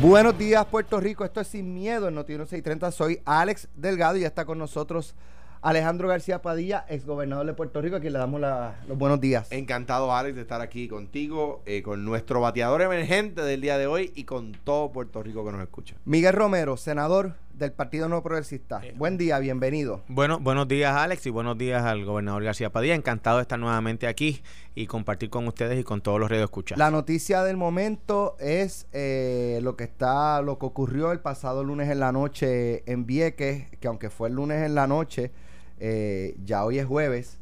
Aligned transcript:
Buenos 0.00 0.36
días, 0.36 0.66
Puerto 0.66 1.00
Rico. 1.00 1.24
Esto 1.24 1.40
es 1.40 1.48
Sin 1.48 1.72
Miedo 1.72 2.08
en 2.08 2.14
Noticiero 2.14 2.44
630. 2.44 2.92
Soy 2.92 3.22
Alex 3.24 3.68
Delgado 3.74 4.18
y 4.18 4.20
ya 4.20 4.26
está 4.26 4.44
con 4.44 4.58
nosotros 4.58 5.14
Alejandro 5.62 6.06
García 6.06 6.42
Padilla, 6.42 6.84
exgobernador 6.88 7.46
de 7.46 7.54
Puerto 7.54 7.80
Rico, 7.80 7.96
a 7.96 8.00
quien 8.00 8.12
le 8.12 8.18
damos 8.18 8.42
los 8.42 8.98
buenos 8.98 9.22
días. 9.22 9.50
Encantado, 9.50 10.14
Alex, 10.14 10.36
de 10.36 10.42
estar 10.42 10.60
aquí 10.60 10.86
contigo, 10.86 11.62
eh, 11.64 11.82
con 11.82 12.04
nuestro 12.04 12.42
bateador 12.42 12.82
emergente 12.82 13.40
del 13.40 13.62
día 13.62 13.78
de 13.78 13.86
hoy 13.86 14.12
y 14.14 14.24
con 14.24 14.52
todo 14.52 14.92
Puerto 14.92 15.22
Rico 15.22 15.46
que 15.46 15.52
nos 15.52 15.62
escucha. 15.62 15.96
Miguel 16.04 16.34
Romero, 16.34 16.76
senador 16.76 17.34
del 17.56 17.72
Partido 17.72 18.08
No 18.08 18.22
Progresista. 18.22 18.82
Buen 18.96 19.16
día, 19.16 19.38
bienvenido. 19.38 20.02
Bueno, 20.08 20.38
buenos 20.38 20.68
días, 20.68 20.94
Alex, 20.94 21.24
y 21.26 21.30
buenos 21.30 21.56
días 21.56 21.82
al 21.84 22.04
gobernador 22.04 22.44
García 22.44 22.70
Padilla. 22.70 22.94
Encantado 22.94 23.38
de 23.38 23.42
estar 23.42 23.58
nuevamente 23.58 24.06
aquí 24.06 24.42
y 24.74 24.86
compartir 24.86 25.30
con 25.30 25.48
ustedes 25.48 25.80
y 25.80 25.82
con 25.82 26.02
todos 26.02 26.20
los 26.20 26.30
escuchas. 26.30 26.78
La 26.78 26.90
noticia 26.90 27.42
del 27.42 27.56
momento 27.56 28.36
es 28.38 28.86
eh, 28.92 29.60
lo 29.62 29.74
que 29.74 29.84
está, 29.84 30.42
lo 30.42 30.58
que 30.58 30.66
ocurrió 30.66 31.12
el 31.12 31.20
pasado 31.20 31.64
lunes 31.64 31.88
en 31.88 32.00
la 32.00 32.12
noche 32.12 32.82
en 32.90 33.06
Vieques, 33.06 33.70
que 33.80 33.88
aunque 33.88 34.10
fue 34.10 34.28
el 34.28 34.34
lunes 34.34 34.62
en 34.62 34.74
la 34.74 34.86
noche, 34.86 35.32
eh, 35.78 36.36
ya 36.44 36.62
hoy 36.64 36.78
es 36.78 36.86
jueves, 36.86 37.38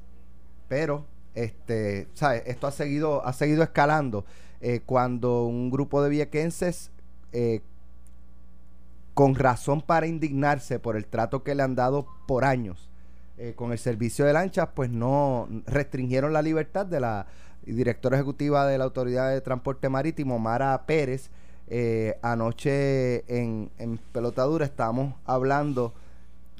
pero 0.69 1.07
este, 1.35 2.07
¿sabes? 2.15 2.45
esto 2.46 2.69
ha 2.69 2.73
seguido, 2.73 3.27
ha 3.27 3.33
seguido 3.33 3.65
escalando. 3.65 4.24
Eh, 4.60 4.80
cuando 4.87 5.45
un 5.45 5.71
grupo 5.71 6.02
de 6.02 6.09
viequenses, 6.09 6.93
eh, 7.33 7.60
con 9.14 9.34
razón 9.34 9.80
para 9.80 10.06
indignarse 10.06 10.78
por 10.78 10.96
el 10.96 11.06
trato 11.06 11.42
que 11.42 11.54
le 11.54 11.62
han 11.62 11.74
dado 11.74 12.06
por 12.27 12.45
años 12.45 12.91
con 13.56 13.73
el 13.73 13.78
servicio 13.78 14.24
de 14.24 14.32
lanchas, 14.32 14.68
pues 14.74 14.90
no 14.90 15.48
restringieron 15.66 16.32
la 16.32 16.40
libertad 16.40 16.87
de 16.87 17.00
la 17.00 17.27
directora 17.66 18.16
ejecutiva 18.16 18.64
de 18.64 18.78
la 18.78 18.84
Autoridad 18.84 19.30
de 19.30 19.40
Transporte 19.40 19.88
Marítimo, 19.88 20.38
Mara 20.38 20.87
Pérez. 20.87 21.30
anoche 22.23 23.24
en, 23.27 23.70
en 23.78 23.98
Pelotadura 24.12 24.64
estábamos 24.64 25.15
hablando, 25.24 25.95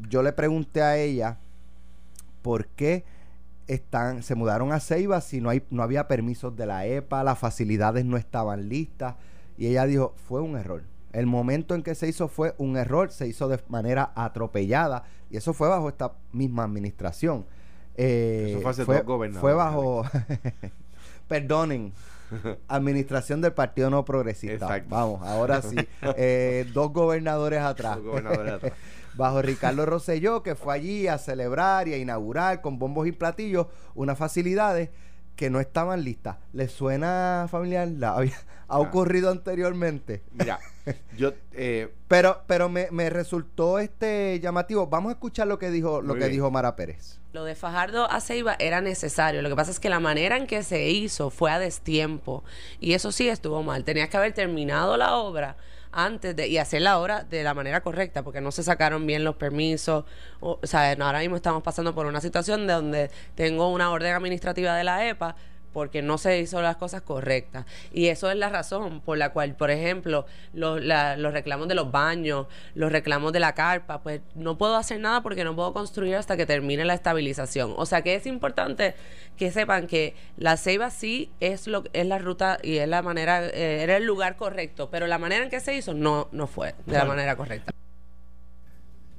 yo 0.09 0.23
le 0.25 0.33
pregunté 0.33 0.83
a 0.83 0.97
ella 0.97 1.39
por 2.43 2.67
qué 2.67 3.05
están, 3.67 4.23
se 4.23 4.35
mudaron 4.35 4.73
a 4.73 4.81
Ceiba 4.81 5.21
si 5.21 5.41
no, 5.41 5.51
hay, 5.51 5.63
no 5.71 5.83
había 5.83 6.09
permisos 6.09 6.57
de 6.57 6.67
la 6.67 6.87
EPA, 6.87 7.25
las 7.25 7.39
facilidades 7.39 8.05
no 8.05 8.17
estaban 8.17 8.69
listas. 8.69 9.15
Y 9.57 9.69
ella 9.69 9.87
dijo, 9.87 10.15
fue 10.29 10.41
un 10.41 10.57
error. 10.57 10.83
El 11.15 11.27
momento 11.27 11.75
en 11.75 11.83
que 11.83 11.95
se 11.95 12.09
hizo 12.09 12.29
fue 12.29 12.55
un 12.59 12.77
error, 12.77 13.11
se 13.13 13.29
hizo 13.29 13.49
de 13.49 13.61
manera 13.69 14.13
atropellada 14.17 15.05
y 15.31 15.37
eso 15.37 15.55
fue 15.55 15.69
bajo 15.69 15.89
esta 15.89 16.13
misma 16.33 16.65
administración. 16.65 17.47
Eh, 17.97 18.57
eso 18.59 18.85
fue, 18.85 19.05
fue 19.33 19.55
bajo, 19.55 20.05
perdonen, 21.29 21.93
administración 22.67 23.41
del 23.41 23.53
Partido 23.53 23.91
No 23.91 24.05
Progresista. 24.05 24.83
Vamos, 24.89 25.23
ahora 25.23 25.63
sí, 25.63 25.77
eh, 26.17 26.69
dos 26.75 26.93
gobernadores 26.93 27.61
atrás. 27.61 27.97
Dos 27.97 28.07
gobernadores 28.07 28.53
atrás 28.55 28.73
bajo 29.17 29.43
Ricardo 29.43 29.87
Rosselló, 29.87 30.43
que 30.43 30.55
fue 30.57 30.75
allí 30.75 31.07
a 31.07 31.19
celebrar 31.19 31.89
y 31.89 31.95
a 31.95 31.99
inaugurar 31.99 32.61
con 32.61 32.79
bombos 32.79 33.07
y 33.07 33.13
platillos 33.13 33.69
unas 33.95 34.19
facilidades 34.19 34.91
que 35.37 35.51
no 35.51 35.61
estaban 35.61 36.05
listas. 36.05 36.37
¿Les 36.53 36.71
suena 36.73 37.47
familiar? 37.51 37.89
¿Ha 38.03 38.15
ah. 38.69 38.79
ocurrido 38.79 39.31
anteriormente? 39.31 40.23
Mira, 40.33 40.59
yo... 41.17 41.33
Eh, 41.53 41.93
pero 42.09 42.43
pero 42.47 42.69
me, 42.69 43.11
resultó 43.11 43.79
este 43.79 44.39
llamativo. 44.41 44.87
Vamos 44.87 45.11
a 45.11 45.13
escuchar 45.15 45.47
lo 45.47 45.59
que 45.59 45.71
dijo, 45.71 46.01
lo 46.01 46.15
que 46.15 46.29
dijo 46.29 46.51
Mara 46.51 46.77
Pérez. 46.77 47.19
Lo 47.33 47.45
de 47.45 47.57
Fajardo 47.57 48.09
a 48.09 48.21
Ceiba 48.21 48.55
era 48.59 48.81
necesario. 48.81 49.43
Lo 49.43 49.49
que 49.49 49.57
pasa 49.57 49.73
es 49.73 49.81
que 49.81 49.89
la 49.89 50.01
manera 50.01 50.37
en 50.37 50.47
que 50.47 50.63
se 50.63 50.89
hizo 50.91 51.31
fue 51.31 51.51
a 51.51 51.59
destiempo. 51.59 52.45
Y 52.79 52.93
eso 52.93 53.11
sí 53.11 53.29
estuvo 53.29 53.63
mal. 53.63 53.85
Tenías 53.85 54.09
que 54.09 54.17
haber 54.17 54.33
terminado 54.33 54.97
la 54.97 55.17
obra 55.17 55.57
antes 55.95 56.37
de 56.37 56.49
y 56.49 56.59
hacerla 56.59 56.93
ahora 56.93 57.25
de 57.25 57.43
la 57.43 57.55
manera 57.55 57.81
correcta, 57.81 58.23
porque 58.23 58.41
no 58.41 58.51
se 58.53 58.63
sacaron 58.63 59.07
bien 59.07 59.25
los 59.25 59.37
permisos. 59.37 60.05
O, 60.41 60.59
sea, 60.63 60.93
ahora 60.93 61.21
mismo 61.21 61.37
estamos 61.37 61.63
pasando 61.63 61.95
por 61.95 62.07
una 62.07 62.21
situación 62.21 62.67
donde 62.67 63.11
tengo 63.35 63.71
una 63.71 63.91
orden 63.91 64.15
administrativa 64.15 64.75
de 64.75 64.85
la 64.85 65.09
EPA 65.09 65.37
porque 65.75 66.01
no 66.01 66.17
se 66.17 66.39
hizo 66.39 66.63
las 66.63 66.77
cosas 66.77 67.03
correctas. 67.03 67.67
Y 67.93 68.07
eso 68.07 68.31
es 68.31 68.37
la 68.39 68.49
razón 68.49 69.03
por 69.03 69.19
la 69.19 69.31
cual, 69.35 69.55
por 69.57 69.71
ejemplo, 69.71 70.25
los, 70.55 70.81
los 70.83 71.33
reclamos 71.35 71.69
de 71.69 71.75
los 71.75 71.91
baños, 71.91 72.47
los 72.75 72.91
reclamos 72.91 73.35
de 73.35 73.41
la 73.41 73.53
carpa, 73.55 74.01
pues 74.03 74.23
no 74.35 74.57
puedo 74.57 74.77
hacer 74.77 75.01
nada 75.01 75.23
porque 75.23 75.45
no 75.45 75.55
puedo 75.55 75.75
construir 75.75 76.15
hasta 76.15 76.39
que 76.39 76.47
termine 76.47 76.87
la 76.87 76.95
estabilización. 76.95 77.75
O 77.77 77.85
sea 77.85 78.01
que 78.01 78.15
es 78.15 78.27
importante 78.27 78.95
que 79.37 79.51
sepan 79.51 79.87
que 79.87 80.15
la 80.39 80.57
ceiba 80.57 80.91
sí 80.91 81.31
es, 81.41 81.67
lo, 81.67 81.85
es 81.93 82.07
la 82.07 82.19
ruta 82.19 82.59
y 82.63 82.79
es 82.79 82.89
la 82.89 83.03
manera, 83.03 83.45
eh, 83.45 83.83
era 83.83 83.97
el 83.97 84.05
lugar 84.05 84.37
correcto, 84.37 84.89
pero 84.91 85.07
la 85.07 85.19
manera 85.19 85.45
en 85.45 85.51
que 85.51 85.61
se 85.61 85.75
hizo 85.75 85.93
no, 85.93 86.29
no 86.33 86.47
fue 86.47 86.75
de 86.87 86.97
la 86.97 87.05
manera 87.05 87.37
correcta. 87.37 87.73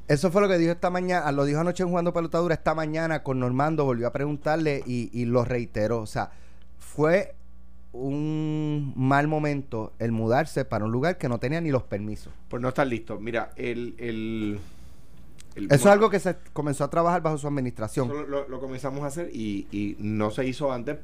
Eso 0.07 0.29
fue 0.29 0.39
lo 0.41 0.47
que 0.47 0.59
dijo 0.59 0.71
esta 0.71 0.91
mañana, 0.91 1.31
lo 1.31 1.45
dijo 1.45 1.59
anoche 1.59 1.81
en 1.81 1.89
Jugando 1.89 2.13
Pelotadura, 2.13 2.53
esta 2.53 2.75
mañana 2.75 3.23
con 3.23 3.39
Normando 3.39 3.85
volvió 3.85 4.05
a 4.05 4.11
preguntarle 4.11 4.83
y, 4.85 5.09
y 5.19 5.25
lo 5.25 5.43
reiteró. 5.43 5.99
O 5.99 6.05
sea, 6.05 6.29
fue 6.85 7.35
un 7.91 8.93
mal 8.95 9.27
momento 9.27 9.93
el 9.99 10.11
mudarse 10.11 10.65
para 10.65 10.85
un 10.85 10.91
lugar 10.91 11.17
que 11.17 11.29
no 11.29 11.39
tenía 11.39 11.61
ni 11.61 11.71
los 11.71 11.83
permisos. 11.83 12.31
Pues 12.49 12.61
no 12.61 12.69
está 12.69 12.85
listo. 12.85 13.19
Mira, 13.19 13.51
el... 13.55 13.95
el, 13.97 14.59
Eso 15.55 15.73
es 15.73 15.85
algo 15.85 16.09
que 16.09 16.19
se 16.19 16.35
comenzó 16.53 16.83
a 16.83 16.89
trabajar 16.89 17.21
bajo 17.21 17.37
su 17.37 17.47
administración. 17.47 18.09
Lo, 18.29 18.59
comenzamos 18.59 19.03
a 19.03 19.07
hacer 19.07 19.29
y, 19.33 19.67
y 19.71 19.95
no 19.99 20.29
se 20.31 20.45
hizo 20.45 20.71
antes. 20.71 20.97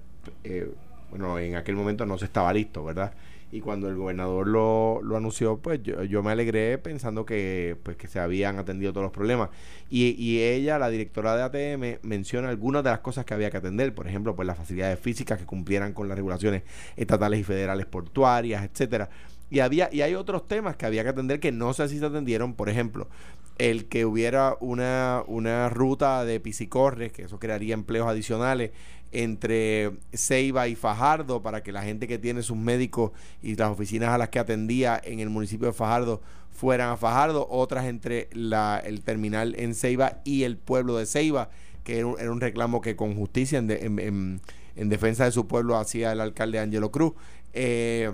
Eh, 0.43 0.71
bueno, 1.09 1.39
en 1.39 1.55
aquel 1.55 1.75
momento 1.75 2.05
no 2.05 2.17
se 2.17 2.25
estaba 2.25 2.53
listo, 2.53 2.83
¿verdad? 2.83 3.13
Y 3.51 3.59
cuando 3.59 3.89
el 3.89 3.95
gobernador 3.95 4.47
lo, 4.47 5.01
lo 5.03 5.17
anunció, 5.17 5.57
pues 5.57 5.83
yo, 5.83 6.03
yo, 6.03 6.23
me 6.23 6.31
alegré 6.31 6.77
pensando 6.77 7.25
que, 7.25 7.77
pues, 7.83 7.97
que 7.97 8.07
se 8.07 8.19
habían 8.19 8.57
atendido 8.57 8.93
todos 8.93 9.03
los 9.03 9.11
problemas. 9.11 9.49
Y, 9.89 10.15
y, 10.17 10.41
ella, 10.41 10.79
la 10.79 10.89
directora 10.89 11.35
de 11.35 11.43
ATM, 11.43 12.07
menciona 12.07 12.47
algunas 12.47 12.83
de 12.83 12.91
las 12.91 12.99
cosas 12.99 13.25
que 13.25 13.33
había 13.33 13.51
que 13.51 13.57
atender, 13.57 13.93
por 13.93 14.07
ejemplo, 14.07 14.35
pues 14.35 14.47
las 14.47 14.57
facilidades 14.57 14.99
físicas 14.99 15.37
que 15.37 15.45
cumplieran 15.45 15.93
con 15.93 16.07
las 16.07 16.15
regulaciones 16.15 16.63
estatales 16.95 17.41
y 17.41 17.43
federales 17.43 17.85
portuarias, 17.87 18.63
etcétera. 18.63 19.09
Y 19.49 19.59
había 19.59 19.89
y 19.91 20.01
hay 20.01 20.15
otros 20.15 20.47
temas 20.47 20.77
que 20.77 20.85
había 20.85 21.03
que 21.03 21.09
atender 21.09 21.41
que 21.41 21.51
no 21.51 21.73
sé 21.73 21.89
si 21.89 21.99
se 21.99 22.05
atendieron, 22.05 22.53
por 22.53 22.69
ejemplo, 22.69 23.09
el 23.57 23.89
que 23.89 24.05
hubiera 24.05 24.55
una, 24.61 25.23
una 25.27 25.67
ruta 25.67 26.23
de 26.23 26.39
piscicorres, 26.39 27.11
que 27.11 27.23
eso 27.23 27.37
crearía 27.37 27.73
empleos 27.73 28.07
adicionales 28.07 28.71
entre 29.11 29.91
Ceiba 30.13 30.67
y 30.67 30.75
Fajardo 30.75 31.41
para 31.41 31.63
que 31.63 31.71
la 31.71 31.83
gente 31.83 32.07
que 32.07 32.17
tiene 32.17 32.43
sus 32.43 32.57
médicos 32.57 33.11
y 33.41 33.55
las 33.55 33.69
oficinas 33.69 34.09
a 34.09 34.17
las 34.17 34.29
que 34.29 34.39
atendía 34.39 34.99
en 35.03 35.19
el 35.19 35.29
municipio 35.29 35.67
de 35.67 35.73
Fajardo 35.73 36.21
fueran 36.49 36.89
a 36.89 36.97
Fajardo, 36.97 37.47
otras 37.49 37.85
entre 37.85 38.29
el 38.31 39.01
terminal 39.03 39.55
en 39.57 39.73
Ceiba 39.73 40.21
y 40.23 40.43
el 40.43 40.57
pueblo 40.57 40.97
de 40.97 41.05
Ceiba, 41.05 41.49
que 41.83 41.97
era 41.97 42.07
un, 42.07 42.41
reclamo 42.41 42.81
que 42.81 42.95
con 42.95 43.15
justicia 43.15 43.57
en, 43.57 44.39
en, 44.75 44.89
defensa 44.89 45.25
de 45.25 45.31
su 45.31 45.47
pueblo 45.47 45.77
hacía 45.77 46.11
el 46.11 46.21
alcalde 46.21 46.59
Angelo 46.59 46.91
Cruz. 46.91 47.13
Eh, 47.53 48.11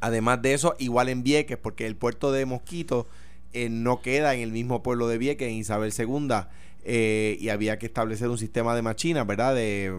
además 0.00 0.40
de 0.42 0.54
eso, 0.54 0.76
igual 0.78 1.08
en 1.08 1.22
Vieques, 1.22 1.58
porque 1.58 1.86
el 1.86 1.96
puerto 1.96 2.30
de 2.30 2.46
Mosquito 2.46 3.06
eh, 3.52 3.68
no 3.68 4.00
queda 4.00 4.34
en 4.34 4.40
el 4.40 4.52
mismo 4.52 4.82
pueblo 4.82 5.08
de 5.08 5.18
Vieques, 5.18 5.48
en 5.48 5.54
Isabel 5.54 5.92
II. 5.96 6.28
Eh, 6.82 7.36
y 7.38 7.50
había 7.50 7.78
que 7.78 7.86
establecer 7.86 8.28
un 8.28 8.38
sistema 8.38 8.74
de 8.74 8.80
machinas, 8.80 9.26
¿verdad? 9.26 9.54
De, 9.54 9.92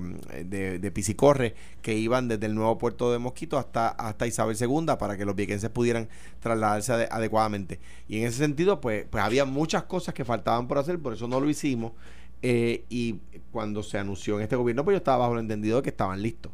de, 0.46 0.80
de 0.80 0.92
piscicorre 0.92 1.54
que 1.82 1.94
iban 1.94 2.28
desde 2.28 2.48
el 2.48 2.56
nuevo 2.56 2.78
puerto 2.80 3.12
de 3.12 3.20
Mosquito 3.20 3.58
hasta, 3.58 3.90
hasta 3.90 4.26
Isabel 4.26 4.58
II 4.60 4.96
para 4.98 5.16
que 5.16 5.26
los 5.26 5.36
viequenses 5.36 5.70
pudieran 5.70 6.10
trasladarse 6.40 7.08
adecuadamente. 7.12 7.80
Y 8.08 8.18
en 8.20 8.28
ese 8.28 8.40
sentido, 8.40 8.82
pues, 8.82 9.06
pues 9.10 9.24
había 9.24 9.46
muchas 9.46 9.84
cosas 9.84 10.14
que 10.14 10.26
faltaban 10.26 10.68
por 10.68 10.80
hacer, 10.80 10.98
por 11.00 11.14
eso 11.14 11.28
no 11.28 11.40
lo 11.40 11.50
hicimos. 11.50 11.94
Eh, 12.42 12.86
y 12.90 13.18
cuando 13.52 13.84
se 13.84 14.00
anunció 14.00 14.38
en 14.38 14.44
este 14.44 14.56
gobierno, 14.56 14.84
pues 14.84 14.96
yo 14.96 14.98
estaba 14.98 15.20
bajo 15.20 15.34
el 15.34 15.42
entendido 15.42 15.78
de 15.78 15.84
que 15.84 15.90
estaban 15.90 16.22
listos. 16.22 16.52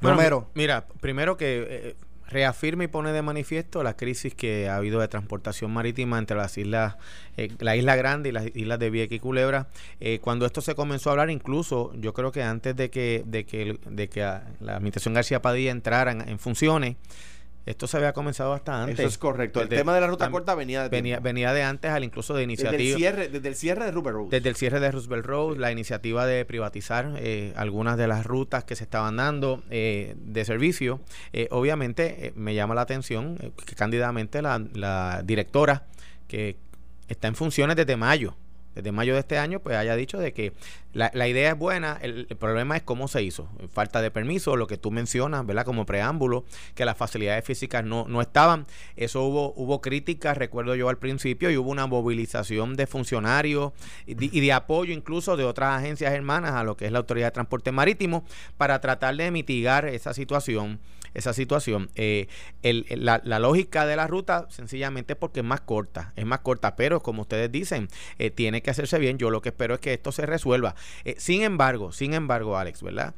primero, 0.00 0.48
mira, 0.54 0.86
primero 1.00 1.38
que 1.38 1.66
eh, 1.68 1.96
reafirma 2.28 2.84
y 2.84 2.88
pone 2.88 3.12
de 3.12 3.22
manifiesto 3.22 3.82
la 3.82 3.96
crisis 3.96 4.34
que 4.34 4.68
ha 4.68 4.76
habido 4.76 5.00
de 5.00 5.08
transportación 5.08 5.72
marítima 5.72 6.18
entre 6.18 6.36
las 6.36 6.58
islas, 6.58 6.96
eh, 7.36 7.48
la 7.58 7.76
isla 7.76 7.96
Grande 7.96 8.30
y 8.30 8.32
las 8.32 8.46
islas 8.54 8.78
de 8.78 8.90
Vieques 8.90 9.16
y 9.16 9.20
Culebra. 9.20 9.68
Eh, 10.00 10.18
cuando 10.20 10.46
esto 10.46 10.60
se 10.60 10.74
comenzó 10.74 11.10
a 11.10 11.12
hablar, 11.12 11.30
incluso 11.30 11.92
yo 11.94 12.12
creo 12.12 12.32
que 12.32 12.42
antes 12.42 12.74
de 12.76 12.90
que, 12.90 13.22
de 13.26 13.44
que, 13.44 13.78
de 13.88 14.08
que 14.08 14.20
la 14.20 14.76
administración 14.76 15.14
García 15.14 15.42
Padilla 15.42 15.70
entrara 15.70 16.12
en 16.12 16.38
funciones, 16.38 16.96
esto 17.66 17.88
se 17.88 17.96
había 17.96 18.12
comenzado 18.12 18.52
hasta 18.52 18.80
antes. 18.80 19.00
Eso 19.00 19.08
es 19.08 19.18
correcto. 19.18 19.60
El 19.60 19.68
tema 19.68 19.92
de 19.92 20.00
la 20.00 20.06
ruta 20.06 20.30
corta 20.30 20.54
venía 20.54 20.84
de 20.84 20.88
venía, 20.88 21.18
venía, 21.18 21.52
de 21.52 21.64
antes, 21.64 21.90
al 21.90 22.04
incluso 22.04 22.32
de 22.32 22.44
iniciativa. 22.44 22.78
Desde 22.78 22.92
el 22.92 22.96
cierre, 22.96 23.28
desde 23.28 23.48
el 23.48 23.56
cierre 23.56 23.84
de 23.84 23.90
Roosevelt 23.90 24.16
Road. 24.16 24.30
Desde 24.30 24.48
el 24.48 24.54
cierre 24.54 24.78
de 24.78 24.90
Roosevelt 24.92 25.26
Road, 25.26 25.56
la 25.56 25.72
iniciativa 25.72 26.26
de 26.26 26.44
privatizar 26.44 27.14
eh, 27.16 27.52
algunas 27.56 27.98
de 27.98 28.06
las 28.06 28.24
rutas 28.24 28.62
que 28.62 28.76
se 28.76 28.84
estaban 28.84 29.16
dando 29.16 29.64
eh, 29.70 30.14
de 30.16 30.44
servicio. 30.44 31.00
Eh, 31.32 31.48
obviamente 31.50 32.32
me 32.36 32.54
llama 32.54 32.76
la 32.76 32.82
atención 32.82 33.36
que 33.66 33.74
cándidamente 33.74 34.42
la, 34.42 34.64
la 34.72 35.22
directora 35.24 35.86
que 36.28 36.56
está 37.08 37.26
en 37.26 37.34
funciones 37.34 37.74
desde 37.74 37.96
mayo 37.96 38.36
desde 38.76 38.92
mayo 38.92 39.14
de 39.14 39.20
este 39.20 39.38
año, 39.38 39.60
pues 39.60 39.74
haya 39.74 39.96
dicho 39.96 40.18
de 40.18 40.34
que 40.34 40.52
la, 40.92 41.10
la, 41.14 41.26
idea 41.26 41.52
es 41.52 41.58
buena, 41.58 41.98
el, 42.02 42.26
problema 42.38 42.76
es 42.76 42.82
cómo 42.82 43.08
se 43.08 43.22
hizo. 43.22 43.48
Falta 43.72 44.02
de 44.02 44.10
permiso, 44.10 44.54
lo 44.54 44.66
que 44.66 44.76
tú 44.76 44.90
mencionas, 44.90 45.46
¿verdad? 45.46 45.64
Como 45.64 45.86
preámbulo, 45.86 46.44
que 46.74 46.84
las 46.84 46.96
facilidades 46.96 47.42
físicas 47.42 47.84
no, 47.84 48.06
no 48.06 48.20
estaban. 48.20 48.66
Eso 48.96 49.22
hubo, 49.22 49.54
hubo 49.56 49.80
críticas, 49.80 50.36
recuerdo 50.36 50.74
yo 50.74 50.90
al 50.90 50.98
principio, 50.98 51.50
y 51.50 51.56
hubo 51.56 51.70
una 51.70 51.86
movilización 51.86 52.76
de 52.76 52.86
funcionarios 52.86 53.72
y 54.06 54.14
de, 54.14 54.28
y 54.30 54.40
de 54.40 54.52
apoyo 54.52 54.92
incluso 54.92 55.38
de 55.38 55.44
otras 55.44 55.78
agencias 55.78 56.12
hermanas 56.12 56.52
a 56.52 56.62
lo 56.62 56.76
que 56.76 56.84
es 56.84 56.92
la 56.92 56.98
Autoridad 56.98 57.28
de 57.28 57.32
Transporte 57.32 57.72
Marítimo 57.72 58.24
para 58.58 58.80
tratar 58.82 59.16
de 59.16 59.30
mitigar 59.30 59.86
esa 59.86 60.12
situación 60.12 60.80
esa 61.16 61.32
situación. 61.32 61.90
Eh, 61.96 62.28
la, 62.62 63.38
lógica 63.38 63.86
de 63.86 63.96
la 63.96 64.06
ruta 64.06 64.46
sencillamente 64.50 65.16
porque 65.16 65.40
es 65.40 65.46
más 65.46 65.62
corta, 65.62 66.12
es 66.14 66.26
más 66.26 66.40
corta, 66.40 66.76
pero 66.76 67.02
como 67.02 67.22
ustedes 67.22 67.50
dicen, 67.50 67.88
eh, 68.18 68.30
tiene 68.30 68.62
que 68.62 68.70
hacerse 68.70 68.98
bien. 68.98 69.18
Yo 69.18 69.30
lo 69.30 69.40
que 69.40 69.48
espero 69.48 69.74
es 69.74 69.80
que 69.80 69.94
esto 69.94 70.12
se 70.12 70.26
resuelva. 70.26 70.74
Eh, 71.04 71.16
sin 71.18 71.42
embargo, 71.42 71.92
sin 71.92 72.14
embargo, 72.14 72.56
Alex, 72.56 72.82
¿verdad? 72.82 73.14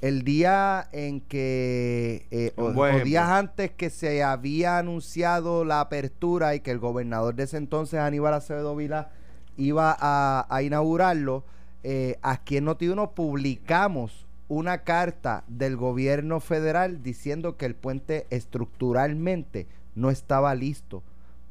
el 0.01 0.23
día 0.23 0.89
en 0.93 1.21
que, 1.21 2.27
eh, 2.31 2.53
o, 2.57 2.73
días 3.05 3.29
antes 3.29 3.71
que 3.71 3.91
se 3.91 4.23
había 4.23 4.79
anunciado 4.79 5.65
la 5.65 5.81
apertura 5.81 6.55
y 6.55 6.61
que 6.61 6.71
el 6.71 6.79
gobernador 6.79 7.35
de 7.35 7.43
ese 7.45 7.59
entonces, 7.59 8.01
Aníbal 8.01 8.35
Acevedo 8.35 8.75
Vila, 8.75 9.11
iba 9.57 9.97
a, 10.01 10.63
inaugurarlo, 10.63 11.45
eh, 11.83 12.19
aquí 12.23 12.57
en 12.57 12.65
Notiuno 12.65 13.11
publicamos 13.13 14.27
una 14.49 14.79
carta 14.85 15.45
del 15.49 15.77
gobierno 15.77 16.41
federal 16.41 17.03
diciendo 17.03 17.57
que 17.57 17.67
el 17.67 17.75
puente 17.75 18.27
estructuralmente 18.31 19.67
no 19.95 20.11
estaba 20.11 20.55
listo 20.55 21.03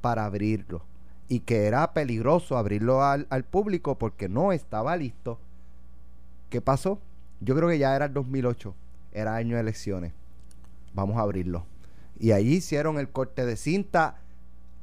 para 0.01 0.25
abrirlo 0.25 0.83
y 1.27 1.41
que 1.41 1.67
era 1.67 1.93
peligroso 1.93 2.57
abrirlo 2.57 3.03
al, 3.03 3.27
al 3.29 3.43
público 3.43 3.97
porque 3.97 4.27
no 4.27 4.51
estaba 4.51 4.97
listo. 4.97 5.39
¿Qué 6.49 6.61
pasó? 6.61 6.99
Yo 7.41 7.56
creo 7.56 7.69
que 7.69 7.77
ya 7.77 7.95
era 7.95 8.06
el 8.06 8.13
2008, 8.13 8.75
era 9.13 9.36
año 9.36 9.56
de 9.56 9.62
elecciones. 9.62 10.13
Vamos 10.94 11.18
a 11.18 11.21
abrirlo. 11.21 11.65
Y 12.19 12.31
ahí 12.31 12.56
hicieron 12.56 13.00
el 13.00 13.09
corte 13.09 13.45
de 13.45 13.56
cinta 13.56 14.18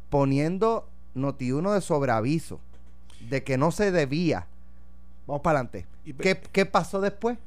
poniendo 0.08 0.88
Noti1 1.14 1.74
de 1.74 1.80
sobreaviso 1.80 2.60
de 3.28 3.44
que 3.44 3.58
no 3.58 3.70
se 3.70 3.90
debía. 3.90 4.46
Vamos 5.26 5.42
para 5.42 5.60
adelante. 5.60 5.86
¿Qué, 6.20 6.40
¿Qué, 6.52 6.66
pasó 6.66 7.00
después? 7.00 7.38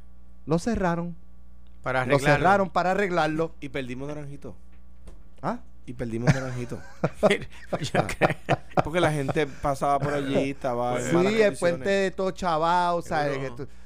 Lo 0.45 0.59
cerraron. 0.59 1.15
Para 1.81 2.01
arreglarlo. 2.01 2.27
Lo 2.27 2.33
cerraron 2.33 2.69
para 2.69 2.91
arreglarlo. 2.91 3.55
Y 3.61 3.69
perdimos 3.69 4.07
Naranjito. 4.09 4.55
¿Ah? 5.41 5.59
Y 5.89 5.93
perdimos 5.93 6.31
Naranjito. 6.31 6.79
Porque 8.83 9.01
la 9.01 9.11
gente 9.11 9.47
pasaba 9.47 9.97
por 9.97 10.13
allí, 10.13 10.51
estaba. 10.51 11.01
sí, 11.01 11.41
el 11.41 11.57
puente 11.57 11.89
de 11.89 12.11
todo 12.11 12.29
chavao, 12.29 13.01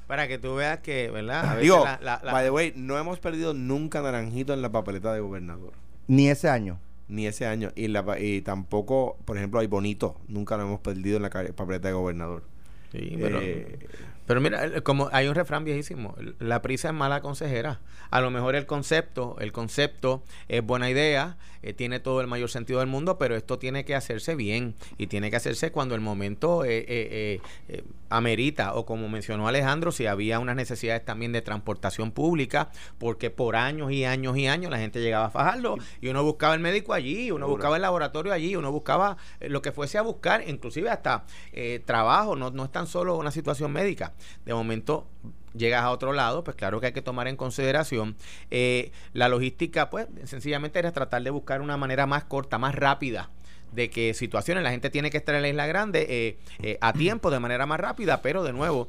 Para 0.06 0.28
que 0.28 0.38
tú 0.38 0.54
veas 0.56 0.80
que, 0.80 1.10
¿verdad? 1.10 1.58
Digo, 1.58 1.82
by 1.82 2.44
the 2.44 2.50
way, 2.50 2.74
no 2.76 2.98
hemos 2.98 3.18
perdido 3.20 3.54
nunca 3.54 4.02
Naranjito 4.02 4.52
en 4.52 4.60
la 4.60 4.70
papeleta 4.70 5.14
de 5.14 5.20
gobernador. 5.20 5.72
Ni 6.06 6.28
ese 6.28 6.50
año. 6.50 6.78
Ni 7.08 7.26
ese 7.26 7.46
año. 7.46 7.70
Y, 7.74 7.88
la, 7.88 8.04
y 8.20 8.42
tampoco, 8.42 9.16
por 9.24 9.38
ejemplo, 9.38 9.60
hay 9.60 9.66
Bonito. 9.66 10.20
Nunca 10.28 10.58
lo 10.58 10.64
hemos 10.64 10.80
perdido 10.80 11.16
en 11.16 11.22
la 11.22 11.30
papeleta 11.30 11.88
de 11.88 11.94
gobernador. 11.94 12.42
Sí, 12.92 13.16
pero. 13.18 13.40
Eh, 13.40 13.78
pero 14.26 14.40
mira, 14.40 14.80
como 14.82 15.08
hay 15.12 15.28
un 15.28 15.34
refrán 15.34 15.64
viejísimo, 15.64 16.16
la 16.38 16.62
prisa 16.62 16.88
es 16.88 16.94
mala 16.94 17.20
consejera. 17.20 17.80
A 18.10 18.20
lo 18.20 18.30
mejor 18.30 18.54
el 18.54 18.66
concepto, 18.66 19.36
el 19.38 19.52
concepto 19.52 20.22
es 20.48 20.64
buena 20.64 20.88
idea, 20.88 21.36
eh, 21.62 21.72
tiene 21.72 22.00
todo 22.00 22.20
el 22.20 22.26
mayor 22.26 22.50
sentido 22.50 22.80
del 22.80 22.88
mundo, 22.88 23.18
pero 23.18 23.36
esto 23.36 23.58
tiene 23.58 23.84
que 23.84 23.94
hacerse 23.94 24.34
bien 24.34 24.74
y 24.98 25.08
tiene 25.08 25.30
que 25.30 25.36
hacerse 25.36 25.72
cuando 25.72 25.94
el 25.94 26.00
momento 26.00 26.64
eh, 26.64 26.84
eh, 26.88 27.84
amerita. 28.08 28.74
O 28.74 28.86
como 28.86 29.08
mencionó 29.08 29.46
Alejandro, 29.46 29.92
si 29.92 30.06
había 30.06 30.38
unas 30.38 30.56
necesidades 30.56 31.04
también 31.04 31.32
de 31.32 31.42
transportación 31.42 32.10
pública, 32.12 32.70
porque 32.98 33.30
por 33.30 33.56
años 33.56 33.92
y 33.92 34.04
años 34.04 34.38
y 34.38 34.46
años 34.46 34.70
la 34.70 34.78
gente 34.78 35.00
llegaba 35.00 35.26
a 35.26 35.30
fajarlo 35.30 35.76
y 36.00 36.08
uno 36.08 36.22
buscaba 36.22 36.54
el 36.54 36.60
médico 36.60 36.94
allí, 36.94 37.30
uno 37.30 37.46
buscaba 37.46 37.76
el 37.76 37.82
laboratorio 37.82 38.32
allí, 38.32 38.56
uno 38.56 38.72
buscaba 38.72 39.18
lo 39.40 39.60
que 39.60 39.72
fuese 39.72 39.98
a 39.98 40.02
buscar, 40.02 40.48
inclusive 40.48 40.88
hasta 40.88 41.24
trabajo, 41.84 42.36
no, 42.36 42.50
no 42.50 42.64
es 42.64 42.72
tan 42.72 42.86
solo 42.86 43.16
una 43.16 43.30
situación 43.30 43.72
médica 43.72 44.13
de 44.44 44.54
momento 44.54 45.06
llegas 45.54 45.82
a 45.82 45.90
otro 45.90 46.12
lado, 46.12 46.44
pues 46.44 46.56
claro 46.56 46.80
que 46.80 46.86
hay 46.86 46.92
que 46.92 47.02
tomar 47.02 47.28
en 47.28 47.36
consideración 47.36 48.16
eh, 48.50 48.92
la 49.12 49.28
logística, 49.28 49.90
pues 49.90 50.08
sencillamente 50.24 50.78
era 50.78 50.92
tratar 50.92 51.22
de 51.22 51.30
buscar 51.30 51.60
una 51.60 51.76
manera 51.76 52.06
más 52.06 52.24
corta, 52.24 52.58
más 52.58 52.74
rápida 52.74 53.30
de 53.72 53.90
que 53.90 54.14
situaciones 54.14 54.62
la 54.62 54.70
gente 54.70 54.90
tiene 54.90 55.10
que 55.10 55.16
estar 55.16 55.34
en 55.34 55.42
la 55.42 55.48
isla 55.48 55.66
grande 55.66 56.06
eh, 56.08 56.38
eh, 56.60 56.78
a 56.80 56.92
tiempo, 56.92 57.30
de 57.30 57.40
manera 57.40 57.66
más 57.66 57.80
rápida, 57.80 58.22
pero 58.22 58.44
de 58.44 58.52
nuevo, 58.52 58.88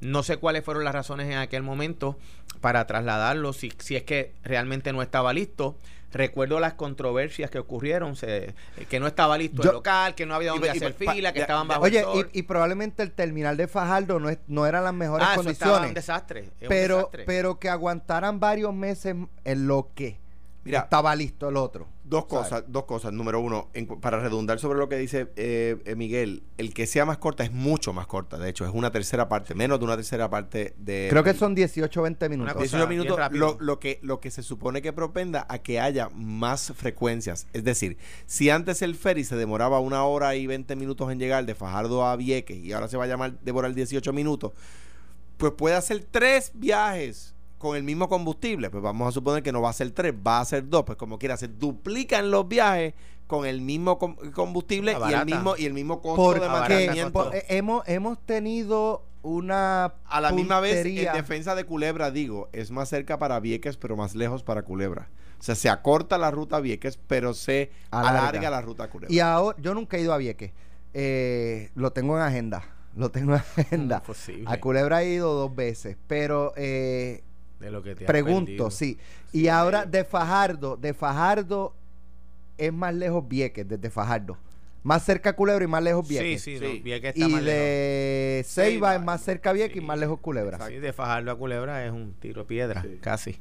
no 0.00 0.22
sé 0.22 0.36
cuáles 0.36 0.64
fueron 0.64 0.84
las 0.84 0.94
razones 0.94 1.28
en 1.28 1.38
aquel 1.38 1.62
momento 1.62 2.16
para 2.60 2.86
trasladarlo, 2.86 3.52
si, 3.52 3.72
si 3.78 3.96
es 3.96 4.04
que 4.04 4.32
realmente 4.44 4.92
no 4.92 5.02
estaba 5.02 5.32
listo. 5.32 5.76
Recuerdo 6.12 6.60
las 6.60 6.74
controversias 6.74 7.50
que 7.50 7.58
ocurrieron, 7.58 8.16
se, 8.16 8.54
que 8.90 9.00
no 9.00 9.06
estaba 9.06 9.38
listo 9.38 9.62
el 9.62 9.68
local, 9.68 10.14
que 10.14 10.26
no 10.26 10.34
había 10.34 10.50
donde 10.50 10.70
hacer 10.70 10.92
fila, 10.92 11.32
que 11.32 11.40
estaban 11.40 11.66
bajo 11.66 11.82
Oye, 11.82 12.04
Y, 12.32 12.42
probablemente 12.42 13.02
el 13.02 13.12
terminal 13.12 13.56
de 13.56 13.66
Fajardo 13.66 14.20
no, 14.20 14.28
es, 14.28 14.38
no 14.46 14.66
eran 14.66 14.84
las 14.84 14.94
mejores 14.94 15.26
ah, 15.30 15.34
condiciones. 15.36 15.76
Eso 15.76 15.88
un 15.88 15.94
desastre. 15.94 16.50
pero, 16.68 17.10
pero 17.26 17.58
que 17.58 17.68
aguantaran 17.68 18.40
varios 18.40 18.74
meses 18.74 19.16
en 19.44 19.66
lo 19.66 19.88
que 19.94 20.18
Mira, 20.64 20.80
estaba 20.80 21.14
listo 21.16 21.48
el 21.48 21.56
otro. 21.56 21.88
Dos 22.12 22.26
cosas, 22.26 22.64
dos 22.68 22.84
cosas. 22.84 23.10
Número 23.14 23.40
uno, 23.40 23.70
para 24.02 24.20
redundar 24.20 24.58
sobre 24.58 24.78
lo 24.78 24.86
que 24.86 24.96
dice 24.98 25.32
eh, 25.36 25.78
eh, 25.86 25.94
Miguel, 25.96 26.42
el 26.58 26.74
que 26.74 26.86
sea 26.86 27.06
más 27.06 27.16
corta 27.16 27.42
es 27.42 27.52
mucho 27.52 27.94
más 27.94 28.06
corta. 28.06 28.36
De 28.36 28.50
hecho, 28.50 28.66
es 28.66 28.70
una 28.74 28.90
tercera 28.90 29.30
parte, 29.30 29.54
menos 29.54 29.78
de 29.78 29.86
una 29.86 29.96
tercera 29.96 30.28
parte 30.28 30.74
de. 30.76 31.06
Creo 31.08 31.24
que 31.24 31.32
son 31.32 31.54
18 31.54 32.00
o 32.00 32.02
20 32.02 32.28
minutos. 32.28 32.54
18 32.58 32.86
minutos, 32.86 33.18
lo, 33.30 33.56
lo, 33.58 33.80
que, 33.80 33.98
lo 34.02 34.20
que 34.20 34.30
se 34.30 34.42
supone 34.42 34.82
que 34.82 34.92
propenda 34.92 35.46
a 35.48 35.58
que 35.58 35.80
haya 35.80 36.10
más 36.10 36.74
frecuencias. 36.76 37.46
Es 37.54 37.64
decir, 37.64 37.96
si 38.26 38.50
antes 38.50 38.82
el 38.82 38.94
ferry 38.94 39.24
se 39.24 39.36
demoraba 39.36 39.80
una 39.80 40.04
hora 40.04 40.36
y 40.36 40.46
20 40.46 40.76
minutos 40.76 41.10
en 41.10 41.18
llegar 41.18 41.46
de 41.46 41.54
Fajardo 41.54 42.04
a 42.04 42.14
Vieques 42.16 42.58
y 42.58 42.74
ahora 42.74 42.88
se 42.88 42.98
va 42.98 43.04
a 43.04 43.06
llamar 43.06 43.38
demorar 43.40 43.72
18 43.72 44.12
minutos, 44.12 44.52
pues 45.38 45.52
puede 45.54 45.76
hacer 45.76 46.04
tres 46.10 46.52
viajes 46.52 47.34
con 47.62 47.76
el 47.76 47.84
mismo 47.84 48.08
combustible, 48.08 48.70
pues 48.70 48.82
vamos 48.82 49.06
a 49.06 49.12
suponer 49.12 49.40
que 49.40 49.52
no 49.52 49.62
va 49.62 49.70
a 49.70 49.72
ser 49.72 49.92
tres, 49.92 50.12
va 50.12 50.40
a 50.40 50.44
ser 50.44 50.68
dos, 50.68 50.82
pues 50.82 50.98
como 50.98 51.16
quiera, 51.16 51.36
se 51.36 51.46
duplican 51.46 52.28
los 52.32 52.48
viajes 52.48 52.92
con 53.28 53.46
el 53.46 53.60
mismo 53.60 54.00
combustible 54.00 54.96
y 55.08 55.12
el 55.12 55.24
mismo 55.24 55.54
y 55.56 55.66
el 55.66 55.72
mismo 55.72 56.02
costo 56.02 56.40
de 56.40 56.48
mantenimiento. 56.48 57.32
Eh, 57.32 57.44
hemos 57.50 57.86
hemos 57.86 58.18
tenido 58.26 59.04
una 59.22 59.94
a 60.06 60.20
la 60.20 60.32
misma 60.32 60.58
vez 60.58 60.84
en 60.84 61.12
defensa 61.12 61.54
de 61.54 61.64
Culebra 61.64 62.10
digo, 62.10 62.48
es 62.52 62.72
más 62.72 62.88
cerca 62.88 63.16
para 63.16 63.38
Vieques, 63.38 63.76
pero 63.76 63.96
más 63.96 64.16
lejos 64.16 64.42
para 64.42 64.62
Culebra. 64.62 65.08
O 65.38 65.42
sea, 65.44 65.54
se 65.54 65.68
acorta 65.68 66.18
la 66.18 66.32
ruta 66.32 66.58
Vieques, 66.58 66.98
pero 67.06 67.32
se 67.32 67.70
alarga, 67.92 68.50
la 68.50 68.60
ruta 68.60 68.90
Culebra. 68.90 69.14
Y 69.14 69.20
ahora 69.20 69.56
yo 69.60 69.72
nunca 69.72 69.98
he 69.98 70.00
ido 70.00 70.12
a 70.12 70.16
Vieques. 70.16 70.50
Eh, 70.94 71.70
lo 71.76 71.92
tengo 71.92 72.16
en 72.16 72.24
agenda. 72.24 72.64
Lo 72.96 73.10
tengo 73.10 73.34
en 73.34 73.40
agenda. 73.40 74.02
a 74.46 74.60
Culebra 74.60 75.02
he 75.02 75.14
ido 75.14 75.32
dos 75.32 75.54
veces, 75.54 75.96
pero 76.08 76.52
eh, 76.56 77.22
lo 77.70 77.82
que 77.82 77.94
Pregunto, 77.96 78.70
sí. 78.70 78.98
Y 79.32 79.48
ahora 79.48 79.86
de 79.86 80.04
Fajardo, 80.04 80.76
de 80.76 80.94
Fajardo 80.94 81.74
es 82.58 82.72
más 82.72 82.94
lejos 82.94 83.26
Vieques, 83.26 83.66
desde 83.68 83.90
Fajardo. 83.90 84.36
Más 84.82 85.04
cerca 85.04 85.34
Culebra 85.34 85.64
y 85.64 85.68
más 85.68 85.82
lejos 85.82 86.06
Vieques. 86.08 86.42
Sí, 86.42 86.58
sí, 86.58 86.80
Vieques 86.82 87.14
está 87.14 87.28
y 87.28 87.44
de 87.44 88.42
Ceiba 88.46 88.94
es 88.96 89.02
más 89.02 89.22
cerca 89.22 89.52
Vieques 89.52 89.76
y 89.76 89.80
más 89.80 89.98
lejos 89.98 90.18
Culebra. 90.20 90.66
Sí, 90.66 90.74
de 90.78 90.92
Fajardo 90.92 91.30
a 91.30 91.38
Culebra 91.38 91.84
es 91.86 91.92
un 91.92 92.14
tiro 92.14 92.42
de 92.42 92.48
piedra, 92.48 92.84
casi. 93.00 93.38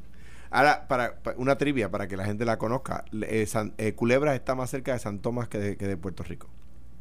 Ahora, 0.52 0.88
para, 0.88 1.16
una 1.38 1.58
trivia 1.58 1.90
para 1.90 2.08
que 2.08 2.18
la 2.18 2.26
gente 2.26 2.44
la 2.46 2.58
conozca, 2.58 3.06
eh, 3.24 3.48
eh, 3.78 3.94
Culebra 3.94 4.36
está 4.36 4.54
más 4.54 4.70
cerca 4.70 4.92
de 4.94 5.00
San 5.00 5.20
Tomás 5.20 5.48
que 5.48 5.58
de, 5.58 5.78
que 5.78 5.88
de 5.88 5.96
Puerto 5.98 6.24
Rico. 6.24 6.48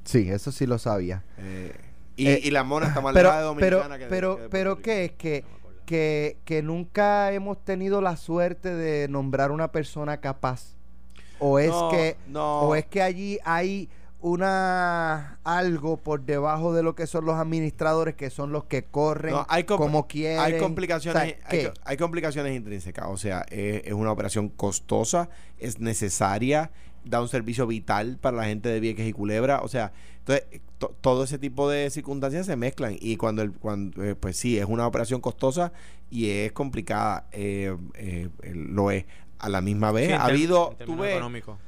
Sí, 0.04 0.30
eso 0.30 0.52
sí 0.52 0.66
lo 0.66 0.78
sabía. 0.78 1.24
Eh, 1.38 1.72
Y, 2.16 2.28
Eh, 2.28 2.40
y 2.44 2.50
la 2.50 2.64
mona 2.64 2.86
está 2.88 3.00
más 3.00 3.12
pero, 3.14 3.28
lejos 3.30 3.40
de 3.40 3.44
Dominicana 3.46 3.96
pero, 3.96 3.96
que 3.96 4.04
de- 4.04 4.08
pero, 4.10 4.36
que 4.36 4.42
de 4.42 4.48
pero 4.48 4.82
¿qué 4.82 5.04
es? 5.04 5.12
Que, 5.12 5.42
No. 5.42 5.59
Que, 5.90 6.36
que 6.44 6.62
nunca 6.62 7.32
hemos 7.32 7.64
tenido 7.64 8.00
la 8.00 8.16
suerte 8.16 8.72
de 8.72 9.08
nombrar 9.08 9.50
una 9.50 9.72
persona 9.72 10.20
capaz. 10.20 10.76
O 11.40 11.58
es 11.58 11.70
No, 11.70 11.88
que 11.90 12.16
no. 12.28 12.60
o 12.60 12.76
es 12.76 12.86
que 12.86 13.02
allí 13.02 13.40
hay 13.44 13.88
una 14.20 15.40
algo 15.42 15.96
por 15.96 16.20
debajo 16.20 16.72
de 16.72 16.84
lo 16.84 16.94
que 16.94 17.08
son 17.08 17.24
los 17.24 17.34
administradores 17.34 18.14
que 18.14 18.30
son 18.30 18.52
los 18.52 18.64
que 18.66 18.84
corren 18.84 19.32
No, 19.32 19.46
hay 19.48 19.64
como 19.64 20.06
quieren. 20.06 20.38
Hay 20.38 20.58
complicaciones, 20.60 21.34
O 21.44 21.50
sea, 21.50 21.72
hay, 21.84 21.96
complicaciones 21.96 22.54
intrínsecas. 22.54 23.06
O 23.08 23.16
sea, 23.16 23.44
eh, 23.50 23.82
es 23.84 23.92
una 23.92 24.12
operación 24.12 24.48
costosa, 24.48 25.28
es 25.58 25.80
necesaria, 25.80 26.70
da 27.04 27.20
un 27.20 27.28
servicio 27.28 27.66
vital 27.66 28.16
para 28.20 28.36
la 28.36 28.44
gente 28.44 28.68
de 28.68 28.78
Vieques 28.78 29.08
y 29.08 29.12
Culebra. 29.12 29.62
O 29.62 29.68
sea, 29.68 29.90
entonces 30.32 30.60
to- 30.78 30.94
todo 31.00 31.24
ese 31.24 31.38
tipo 31.38 31.68
de 31.68 31.90
circunstancias 31.90 32.46
se 32.46 32.56
mezclan 32.56 32.96
y 33.00 33.16
cuando, 33.16 33.42
el, 33.42 33.52
cuando 33.52 34.02
eh, 34.04 34.14
pues 34.14 34.36
sí, 34.36 34.58
es 34.58 34.66
una 34.66 34.86
operación 34.86 35.20
costosa 35.20 35.72
y 36.10 36.30
es 36.30 36.52
complicada, 36.52 37.26
eh, 37.32 37.76
eh, 37.94 38.28
eh, 38.42 38.52
lo 38.54 38.90
es. 38.90 39.04
A 39.42 39.48
la 39.48 39.62
misma 39.62 39.90
vez, 39.90 40.08
Sí, 40.08 40.12
ha 40.12 40.24
habido, 40.26 40.76
tú 40.84 40.96
ves, 40.98 41.18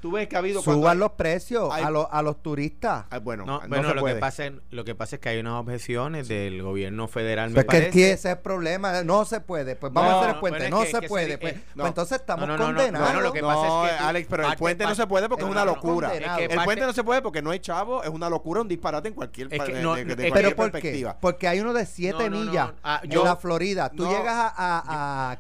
tú 0.03 0.11
ves 0.13 0.29
que 0.29 0.37
ha 0.37 0.41
habido 0.41 0.61
Suban 0.61 0.99
los 0.99 1.13
precios 1.13 1.71
hay- 1.73 1.83
a, 1.85 1.91
los, 1.91 2.07
a 2.11 2.21
los 2.21 2.43
turistas. 2.43 3.07
Ah, 3.09 3.19
bueno, 3.19 3.47
No, 3.47 3.61
no, 3.63 3.69
bueno, 3.69 3.89
se 3.89 3.95
lo 3.95 4.01
puede. 4.03 4.15
que, 4.17 4.21
pasa, 4.21 4.45
es- 4.45 4.53
lo 4.71 4.85
que 4.85 4.95
pasa 4.95 5.17
es 5.17 5.21
que 5.21 5.31
hay 5.31 5.39
unas 5.39 5.55
objeciones 5.55 6.29
del 6.29 6.63
gobierno 6.63 7.09
federal. 7.09 7.51
Pues 7.51 7.57
me 7.57 7.63
que 7.63 7.67
parece. 7.67 7.89
aquí 7.89 8.03
ese 8.03 8.13
es 8.31 8.37
el 8.37 8.39
problema. 8.43 9.03
No 9.05 9.25
se 9.25 9.41
puede. 9.41 9.75
Pues 9.77 9.91
vamos 9.91 10.11
No, 10.11 10.17
a 10.17 10.21
hacer 10.21 10.29
el 10.31 10.35
no, 10.37 10.41
puente. 10.41 10.65
es 10.67 10.71
no 10.71 10.81
que- 10.83 10.91
se 10.91 11.01
que 11.01 11.09
puede. 11.09 11.39
pues, 11.39 11.53
eh, 11.55 11.61
pues 11.65 11.77
no. 11.77 11.87
entonces 11.87 12.19
estamos 12.21 12.47
No, 12.47 12.59
no, 12.59 12.59
no, 12.59 12.73
no. 12.73 12.77
condenados. 12.77 13.09
Bueno, 13.09 13.21
lo 13.23 13.33
que 13.33 13.41
pasa 13.41 13.67
no, 13.67 13.87
es 13.87 13.91
que 13.93 13.99
tú- 13.99 14.05
Alex, 14.05 14.27
pero 14.29 14.43
el 14.43 14.49
parte- 14.49 14.59
puente 14.59 14.85
no 14.85 14.95
se 14.95 15.07
puede 15.07 15.29
porque 15.31 15.43
es 15.43 15.47
no, 15.47 15.53
una 15.53 15.61
no, 15.65 15.67
no. 15.71 15.75
locura. 15.77 16.15
Es 16.15 16.21
que 16.37 16.45
el 16.45 16.61
puente 16.65 16.85
no 16.85 16.93
se 16.93 17.05
puede 17.05 17.23
porque 17.23 17.41
no 17.41 17.51
hay 17.53 17.59
chavo, 17.61 18.03
es 18.03 18.11
una 18.11 18.29
locura, 18.29 18.61
un 18.61 18.69
disparate 18.69 19.09
en 19.09 19.15
cualquier, 19.15 19.49
Es 19.51 19.63
que 19.63 19.73
no, 19.81 19.97
es- 19.97 20.05
¿Pero 20.15 20.55
por 20.55 20.73
qué? 20.73 21.11
Porque 21.23 21.49
hay 21.49 21.61
uno 21.61 21.73
de 21.73 21.87
7 21.87 22.29
No, 22.29 22.37
no, 22.37 22.45
no. 22.45 22.51
millas 22.51 22.71
Ah, 22.85 23.01
en 23.03 23.25
la 23.25 23.37
Florida. 23.37 23.89
Tú 23.89 24.05
no. 24.05 24.11
llegas 24.11 24.53
a- 24.57 25.37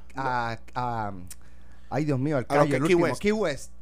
Ay, 1.94 2.06
Dios 2.06 2.18
mío, 2.18 2.38
el 2.38 2.46
A 2.48 2.54
lo 2.54 2.60
callo, 2.60 2.70
que 2.70 2.76
el 2.76 2.82
Key 2.84 2.94
último. 2.94 3.04
West. 3.04 3.20
Key 3.20 3.32
West. 3.32 3.72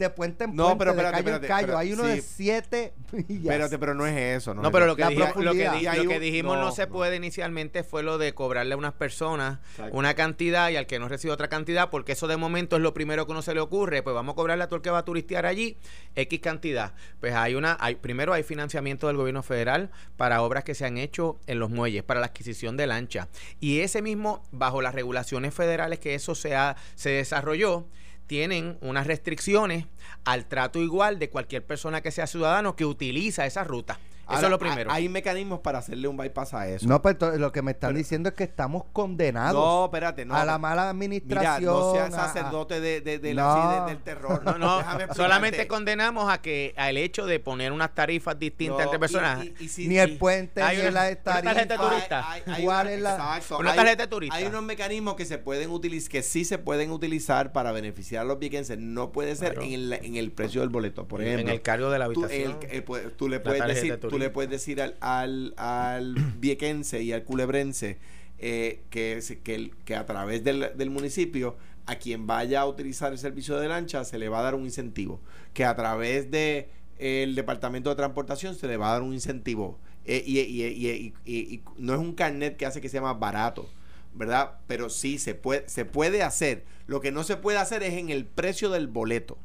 De 0.00 0.10
puente 0.10 0.44
en 0.44 0.56
No, 0.56 0.76
puente, 0.76 0.78
pero 0.78 0.92
de 0.92 0.98
espérate, 1.18 1.46
callo 1.46 1.62
en 1.62 1.66
callo. 1.66 1.78
Hay 1.78 1.92
uno 1.92 2.04
de. 2.04 2.22
7 2.22 2.94
millas. 3.12 3.30
Espérate, 3.44 3.78
pero 3.78 3.94
no 3.94 4.06
es 4.06 4.16
eso. 4.38 4.54
No, 4.54 4.62
No, 4.62 4.68
es 4.68 4.72
pero 4.72 4.86
lo 4.86 4.96
que, 4.96 5.04
dije- 5.04 5.32
lo 5.36 5.52
que, 5.52 5.70
di- 5.70 6.04
lo 6.04 6.18
dijimos 6.20 6.56
no, 6.56 6.64
no, 6.64 6.72
se 6.72 6.86
no. 6.86 6.92
puede 6.92 7.16
inicialmente 7.16 7.84
fue 7.84 8.02
lo 8.02 8.16
de 8.18 8.32
cobrarle 8.34 8.74
a 8.74 8.76
unas 8.78 8.94
personas 8.94 9.58
Exacto. 9.72 9.96
una 9.96 10.14
cantidad 10.14 10.70
y 10.70 10.76
al 10.76 10.86
que 10.86 10.98
no 10.98 11.08
recibe 11.08 11.32
otra 11.34 11.48
cantidad, 11.48 11.90
porque 11.90 12.12
eso 12.12 12.26
de 12.28 12.36
momento 12.38 12.76
es 12.76 12.82
lo 12.82 12.94
primero 12.94 13.26
que 13.26 13.32
uno 13.32 13.42
se 13.42 13.52
le 13.54 13.60
ocurre, 13.60 14.02
pues 14.02 14.14
vamos 14.14 14.32
a 14.32 14.36
cobrarle 14.36 14.64
a 14.64 14.68
todo 14.68 14.76
el 14.76 14.82
que 14.82 14.90
va 14.90 14.98
a 14.98 15.04
turistear 15.04 15.44
allí 15.44 15.76
X 16.16 16.40
cantidad. 16.40 16.94
Pues 17.20 17.34
hay 17.34 17.54
una, 17.54 17.76
hay, 17.78 17.96
primero 17.96 18.32
hay 18.32 18.42
financiamiento 18.42 19.06
del 19.06 19.16
gobierno 19.18 19.42
federal 19.42 19.90
para 20.16 20.40
obras 20.42 20.64
que 20.64 20.74
se 20.74 20.86
han 20.86 20.96
hecho 20.96 21.38
en 21.46 21.58
los 21.58 21.68
muelles, 21.68 22.02
para 22.04 22.20
la 22.20 22.26
adquisición 22.26 22.76
de 22.78 22.86
lancha. 22.86 23.28
Y 23.60 23.80
ese 23.80 24.00
mismo, 24.00 24.42
bajo 24.50 24.80
las 24.80 24.94
regulaciones 24.94 25.52
federales 25.52 25.98
que 25.98 26.14
eso 26.14 26.34
se, 26.34 26.56
ha- 26.56 26.76
se 26.94 27.10
desarrolló, 27.10 27.86
tienen 28.30 28.78
unas 28.80 29.08
restricciones 29.08 29.86
al 30.24 30.46
trato 30.46 30.78
igual 30.78 31.18
de 31.18 31.30
cualquier 31.30 31.66
persona 31.66 32.00
que 32.00 32.12
sea 32.12 32.28
ciudadano 32.28 32.76
que 32.76 32.84
utiliza 32.84 33.44
esa 33.44 33.64
ruta. 33.64 33.98
Eso 34.36 34.44
es 34.46 34.50
lo 34.50 34.58
primero. 34.58 34.90
Hay 34.90 35.08
mecanismos 35.08 35.60
para 35.60 35.78
hacerle 35.78 36.08
un 36.08 36.16
bypass 36.16 36.54
a 36.54 36.68
eso. 36.68 36.86
No, 36.86 37.00
pero 37.02 37.12
entonces 37.12 37.40
lo 37.40 37.52
que 37.52 37.62
me 37.62 37.72
están 37.72 37.88
Pero- 37.90 37.98
diciendo 37.98 38.28
es 38.28 38.34
que 38.34 38.44
estamos 38.44 38.84
condenados 38.92 39.54
No, 39.62 39.84
espérate, 39.86 40.24
no. 40.24 40.34
a 40.34 40.44
la 40.44 40.58
mala 40.58 40.82
Mira, 40.82 40.90
administración. 40.90 41.64
no 41.64 41.92
seas 41.92 42.14
a- 42.14 42.24
a- 42.24 42.26
sacerdote 42.28 42.80
de, 42.80 43.00
de, 43.00 43.18
de 43.18 43.34
la- 43.34 43.42
No. 43.42 43.84
de- 43.86 43.94
del 43.94 44.02
terror. 44.02 44.42
No, 44.44 44.58
no, 44.58 44.82
solamente 45.14 45.66
condenamos 45.66 46.30
a 46.32 46.40
que 46.40 46.74
al 46.76 46.96
hecho 46.96 47.26
de 47.26 47.40
poner 47.40 47.72
unas 47.72 47.94
tarifas 47.94 48.38
distintas 48.38 48.78
No, 48.78 48.84
entre 48.84 48.98
personas. 48.98 49.44
y- 49.44 49.54
y 49.64 49.68
si- 49.68 49.88
Ni 49.88 49.98
el 49.98 50.16
puente, 50.18 50.62
hay 50.62 50.76
ni 50.78 50.82
una- 50.82 50.90
la 50.92 51.08
una 51.08 51.16
tarjeta 51.22 51.76
tarifa. 51.76 51.88
turista. 51.88 52.30
Hay- 52.32 52.42
hay 52.46 52.64
¿Cuál 52.64 52.86
una- 52.86 52.94
es 52.94 53.00
la- 53.02 53.14
exacto, 53.14 53.58
Una 53.58 53.70
hay- 53.72 53.76
tarjeta 53.76 54.06
turista. 54.08 54.36
Hay 54.36 54.44
unos 54.46 54.62
mecanismos 54.62 55.14
que 55.14 55.24
se 55.24 55.38
pueden 55.38 55.70
utilizar, 55.70 56.10
que 56.10 56.22
sí 56.22 56.44
se 56.44 56.58
pueden 56.58 56.90
utilizar 56.90 57.52
para 57.52 57.72
beneficiar 57.72 58.22
a 58.22 58.24
los 58.24 58.38
viequenses. 58.38 58.78
No 58.78 59.12
puede 59.12 59.34
ser 59.36 59.54
Claro. 59.54 59.66
en, 59.66 59.72
el, 59.72 59.92
en 59.94 60.16
el 60.16 60.32
precio 60.32 60.60
del 60.60 60.70
boleto. 60.70 61.06
Por 61.08 61.20
en 61.22 61.28
ejemplo, 61.28 61.52
el 61.54 61.62
cargo 61.62 61.90
de 61.90 61.98
la 61.98 62.06
tú, 62.06 62.24
habitación. 62.24 62.58
el- 62.62 62.70
el- 62.70 62.84
pu- 62.84 63.12
tú 63.16 63.28
le 63.28 63.36
la 63.36 63.42
puedes 63.42 63.66
decir, 63.66 63.98
tú. 64.00 64.08
Le 64.20 64.30
puedes 64.30 64.50
decir 64.50 64.80
al, 64.80 64.96
al, 65.00 65.54
al 65.56 66.14
viequense 66.38 67.02
y 67.02 67.12
al 67.12 67.24
culebrense 67.24 67.98
eh, 68.38 68.80
que, 68.90 69.20
que, 69.42 69.72
que 69.84 69.96
a 69.96 70.06
través 70.06 70.44
del, 70.44 70.70
del 70.76 70.90
municipio 70.90 71.56
a 71.86 71.96
quien 71.96 72.26
vaya 72.26 72.60
a 72.60 72.66
utilizar 72.66 73.10
el 73.12 73.18
servicio 73.18 73.56
de 73.58 73.66
lancha 73.68 74.04
se 74.04 74.18
le 74.18 74.28
va 74.28 74.38
a 74.38 74.42
dar 74.42 74.54
un 74.54 74.64
incentivo. 74.64 75.20
Que 75.54 75.64
a 75.64 75.74
través 75.74 76.30
de 76.30 76.68
el 76.98 77.34
departamento 77.34 77.90
de 77.90 77.96
transportación 77.96 78.54
se 78.54 78.68
le 78.68 78.76
va 78.76 78.90
a 78.90 78.92
dar 78.92 79.02
un 79.02 79.12
incentivo. 79.12 79.78
Eh, 80.04 80.22
y, 80.24 80.38
y- 80.38 80.64
y- 80.64 80.88
y- 80.88 81.14
y- 81.24 81.54
y 81.54 81.62
no 81.78 81.94
es 81.94 81.98
un 81.98 82.14
carnet 82.14 82.56
que 82.56 82.66
hace 82.66 82.80
que 82.80 82.88
sea 82.88 83.00
más 83.02 83.18
barato. 83.18 83.68
¿Verdad? 84.14 84.52
Pero 84.66 84.90
sí 84.90 85.18
se 85.18 85.34
puede, 85.34 85.68
se 85.68 85.84
puede 85.84 86.22
hacer. 86.22 86.64
Lo 86.86 87.00
que 87.00 87.12
no 87.12 87.22
se 87.24 87.36
puede 87.36 87.58
hacer 87.58 87.82
es 87.82 87.94
en 87.94 88.10
el 88.10 88.24
precio 88.26 88.70
del 88.70 88.86
boleto. 88.88 89.38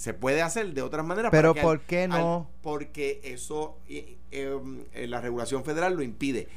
Se 0.00 0.14
puede 0.14 0.40
hacer 0.40 0.72
de 0.72 0.80
otras 0.80 1.04
maneras. 1.04 1.30
Pero 1.30 1.52
para 1.52 1.54
que 1.54 1.60
al- 1.60 1.66
¿por 1.66 1.80
qué 1.86 2.02
al- 2.04 2.08
no? 2.10 2.48
porque 2.62 3.20
eso, 3.22 3.76
eh, 3.86 4.16
eh, 4.30 5.06
la 5.06 5.20
regulación 5.20 5.62
federal 5.62 5.94
lo 5.94 6.02
impide. 6.02 6.48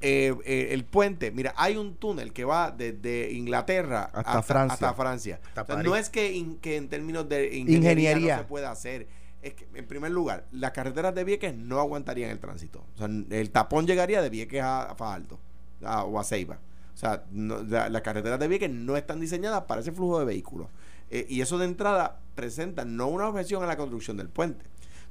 Eh, 0.00 0.32
eh, 0.44 0.68
el 0.70 0.84
puente, 0.84 1.32
mira, 1.32 1.52
hay 1.56 1.76
un 1.76 1.96
túnel 1.96 2.32
que 2.32 2.44
va 2.44 2.70
desde 2.70 3.32
Inglaterra 3.32 4.04
Hasta 4.14 4.42
Francia. 4.42 4.74
hasta 4.74 4.94
Francia. 4.94 5.40
Hasta 5.48 5.62
O 5.62 5.66
sea, 5.66 5.74
París. 5.74 5.90
no 5.90 5.96
es 5.96 6.08
que, 6.08 6.30
in- 6.32 6.58
que 6.58 6.76
en 6.76 6.88
términos 6.88 7.28
de 7.28 7.46
ingeniería, 7.56 8.12
Ingeniería. 8.12 8.36
no 8.36 8.42
se 8.42 8.48
pueda 8.48 8.70
hacer. 8.70 9.08
Es 9.42 9.54
que, 9.54 9.66
en 9.74 9.86
primer 9.88 10.12
lugar, 10.12 10.46
las 10.52 10.70
carreteras 10.70 11.12
de 11.16 11.24
Vieques 11.24 11.56
no 11.56 11.80
aguantarían 11.80 12.30
el 12.30 12.38
tránsito. 12.38 12.84
O 12.94 12.98
sea, 12.98 13.08
el 13.08 13.50
tapón 13.50 13.88
llegaría 13.88 14.22
de 14.22 14.30
Vieques 14.30 14.62
a, 14.62 14.82
a 14.82 14.94
Fajardo 14.94 15.40
a- 15.82 16.04
o 16.04 16.20
a 16.20 16.22
Ceiba. 16.22 16.60
O 16.94 16.96
sea, 16.96 17.24
no- 17.32 17.60
la- 17.64 17.88
las 17.88 18.02
carreteras 18.02 18.38
de 18.38 18.46
Vieques 18.46 18.70
no 18.70 18.96
están 18.96 19.18
diseñadas 19.18 19.62
para 19.64 19.80
ese 19.80 19.90
flujo 19.90 20.20
de 20.20 20.26
vehículos. 20.26 20.68
Eh, 21.10 21.26
y 21.28 21.40
eso 21.40 21.58
de 21.58 21.64
entrada 21.64 22.20
presenta 22.34 22.84
no 22.84 23.08
una 23.08 23.28
objeción 23.28 23.62
a 23.62 23.66
la 23.66 23.76
construcción 23.76 24.16
del 24.16 24.28
puente. 24.28 24.64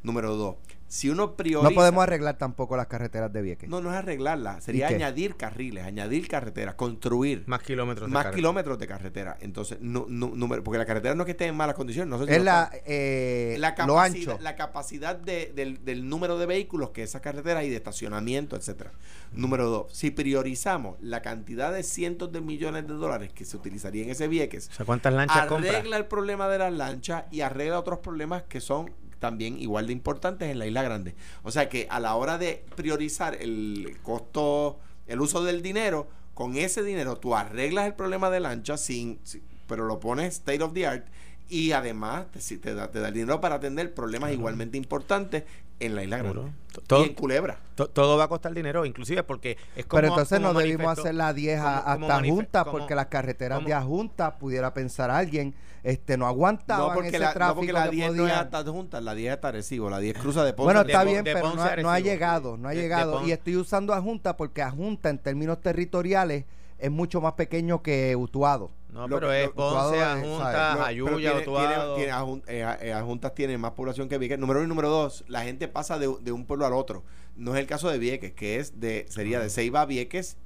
Número 0.04 0.36
dos, 0.36 0.56
si 0.88 1.10
uno 1.10 1.36
prioriza... 1.36 1.70
No 1.70 1.76
podemos 1.76 2.02
arreglar 2.04 2.38
tampoco 2.38 2.78
las 2.78 2.88
carreteras 2.88 3.32
de 3.34 3.42
Vieques. 3.42 3.70
No, 3.70 3.82
no 3.82 3.90
es 3.92 3.98
arreglarla, 3.98 4.62
sería 4.62 4.88
añadir 4.88 5.36
carriles, 5.36 5.84
añadir 5.86 6.28
carreteras, 6.28 6.76
construir 6.76 7.44
más 7.46 7.62
kilómetros 7.62 8.08
de 8.10 8.14
más 8.14 8.24
carretera. 8.24 8.36
kilómetros 8.38 8.80
de 8.80 8.88
carretera. 8.88 9.38
Entonces, 9.42 9.80
no, 9.82 10.06
no- 10.08 10.30
número- 10.36 10.64
porque 10.64 10.78
la 10.78 10.86
carretera 10.86 11.14
no 11.16 11.24
es 11.24 11.26
que 11.26 11.32
esté 11.32 11.46
en 11.48 11.56
malas 11.56 11.76
condiciones, 11.76 12.10
no 12.10 12.18
sé 12.18 12.28
si 12.32 12.38
es 12.38 12.44
la, 12.44 12.72
eh, 12.86 13.58
la 13.60 13.72
lo 13.72 13.76
capacidad, 13.76 14.34
ancho. 14.34 14.44
la 14.44 14.56
capacidad 14.56 15.16
de- 15.16 15.52
del, 15.54 15.84
del 15.84 16.08
número 16.08 16.38
de 16.38 16.46
vehículos 16.46 16.92
que 16.92 17.04
esa 17.04 17.20
carretera 17.22 17.64
y 17.64 17.70
de 17.70 17.76
estacionamiento, 17.76 18.56
etcétera. 18.56 18.92
Número 19.34 19.68
dos, 19.70 19.94
si 19.94 20.10
priorizamos 20.12 20.96
la 21.02 21.22
cantidad 21.22 21.74
de 21.74 21.84
cientos 21.84 22.32
de 22.32 22.40
millones 22.40 22.88
de 22.88 22.94
dólares 22.94 23.32
que 23.34 23.44
se 23.44 23.58
utilizaría 23.58 24.04
en 24.06 24.10
ese 24.12 24.28
Vieques, 24.30 24.70
O 24.72 24.74
sea, 24.74 24.86
¿cuántas 24.86 25.14
lanchas 25.14 25.48
compra? 25.48 25.70
arregla 25.72 25.98
el 25.98 26.06
problema 26.06 26.48
de 26.48 26.60
las 26.60 26.72
lanchas 26.72 27.26
y 27.30 27.42
arregla 27.42 27.78
otros 27.80 28.00
problemas 28.00 28.44
que 28.44 28.62
son 28.62 28.90
también 29.20 29.60
igual 29.60 29.88
de 29.88 29.94
importantes 29.94 30.50
en 30.50 30.60
la 30.60 30.68
isla 30.68 30.84
grande. 30.84 31.16
O 31.44 31.52
sea 31.52 31.70
que 31.70 31.88
a 31.90 32.00
la 32.00 32.16
hora 32.16 32.38
de 32.38 32.64
priorizar 32.76 33.36
el 33.42 33.98
costo, 34.04 34.80
el 35.08 35.22
uso 35.22 35.44
del 35.44 35.62
dinero, 35.62 36.08
con 36.34 36.56
ese 36.56 36.84
dinero 36.84 37.18
tú 37.18 37.36
arreglas 37.36 37.86
el 37.88 37.94
problema 37.96 38.30
de 38.30 38.40
lancha 38.40 38.78
sin, 38.78 39.20
sin- 39.24 39.42
pero 39.68 39.86
lo 39.86 40.00
pones 40.00 40.36
state 40.36 40.62
of 40.64 40.74
the 40.74 40.86
art 40.88 41.06
y 41.50 41.72
además 41.72 42.26
te, 42.32 42.58
te 42.58 42.74
da, 42.74 42.92
te 42.92 43.00
da 43.00 43.08
el 43.08 43.14
dinero 43.14 43.40
para 43.42 43.56
atender 43.56 43.94
problemas 43.94 44.32
igualmente 44.34 44.78
importantes 44.78 45.44
en 45.80 45.96
la 45.96 46.04
isla 46.04 46.18
grande. 46.18 46.52
Todo- 46.88 47.04
y 47.06 47.10
en 47.10 47.14
Culebra. 47.16 47.60
To- 47.76 47.88
Todo 47.90 48.18
va 48.18 48.26
a 48.26 48.28
costar 48.28 48.54
dinero, 48.54 48.86
inclusive 48.86 49.24
porque 49.24 49.58
es 49.76 49.86
como. 49.86 50.00
Pero 50.02 50.08
entonces 50.14 50.40
como 50.40 50.54
no 50.54 50.60
debimos 50.60 50.98
hacer 50.98 51.16
la 51.16 51.34
10 51.34 51.60
a- 51.60 51.64
como- 51.64 51.94
como 51.96 52.06
hasta 52.08 52.22
manife- 52.22 52.30
Junta, 52.36 52.64
como- 52.64 52.78
porque 52.80 52.96
las 52.96 53.06
carreteras 53.08 53.58
como- 53.58 53.68
de 53.68 53.74
Ajunta, 53.74 54.38
pudiera 54.38 54.74
pensar 54.74 55.10
alguien, 55.12 55.56
este 55.84 56.18
no 56.18 56.28
aguantaban 56.28 56.88
No 56.90 56.94
porque, 56.94 57.10
ese 57.10 57.20
la, 57.20 57.28
no 57.28 57.34
tráfico 57.34 57.56
porque 57.58 57.74
la 57.74 57.84
que 57.86 57.92
10 57.96 58.08
no 58.08 58.14
es 58.14 58.20
podían. 58.22 58.40
hasta 58.40 58.64
Junta, 58.72 59.02
la 59.02 59.16
10 59.16 59.28
es 59.30 59.34
hasta 59.36 59.48
Arecibo, 59.50 59.90
la 59.90 60.00
10 60.00 60.18
cruza 60.18 60.44
de 60.44 60.54
Ponce. 60.54 60.66
Bueno, 60.66 60.82
está 60.82 61.04
bien, 61.04 61.24
de 61.24 61.34
pero 61.34 61.54
no, 61.56 61.62
ha- 61.64 61.76
no 61.78 62.00
llegado, 62.00 62.58
no 62.58 62.68
ha 62.68 62.72
De- 62.72 62.78
de 62.78 62.82
llegado. 62.84 63.26
Y 63.28 63.32
estoy 63.32 63.56
usando 63.56 63.94
a 63.94 64.02
Junta 64.02 64.38
porque 64.38 64.62
a 64.62 64.70
Junta 64.72 65.10
en 65.10 65.20
términos 65.20 65.62
territoriales 65.62 66.46
es 66.80 66.92
mucho 66.92 67.22
más 67.22 67.34
pequeño 67.34 67.82
que 67.82 68.16
Utuado. 68.16 68.72
No, 68.94 69.08
Lo 69.08 69.16
pero 69.20 69.32
es 69.34 69.50
Ponce, 69.50 69.70
Utuado 69.70 69.94
es, 69.96 70.02
Ajunta, 70.02 70.52
¿sabes? 70.52 70.98
No, 70.98 71.06
pero 71.06 71.16
Ayuya, 71.18 71.38
Utuado. 71.38 71.96
tiene- 71.96 72.12
eh, 72.48 72.76
eh, 72.82 72.94
Adjuntas 72.94 73.36
tiene 73.36 73.58
más 73.58 73.72
población 73.72 74.08
que 74.10 74.18
Vieques. 74.18 74.40
Número 74.40 74.60
uno 74.60 74.66
y 74.66 74.70
número 74.70 74.90
dos, 74.90 75.24
la 75.28 75.44
gente 75.44 75.68
pasa 75.68 76.00
de, 76.00 76.12
de 76.22 76.32
un 76.32 76.46
pueblo 76.46 76.66
al 76.66 76.74
otro. 76.74 77.04
No 77.36 77.54
es 77.54 77.60
el 77.60 77.68
caso 77.68 77.90
de 77.90 78.00
Vieques, 78.00 78.34
que 78.34 78.60
es 78.60 78.80
de 78.80 79.06
sería 79.10 79.40
de 79.40 79.50
Ceiba 79.50 79.82
a 79.82 79.86
Vieques 79.86 80.38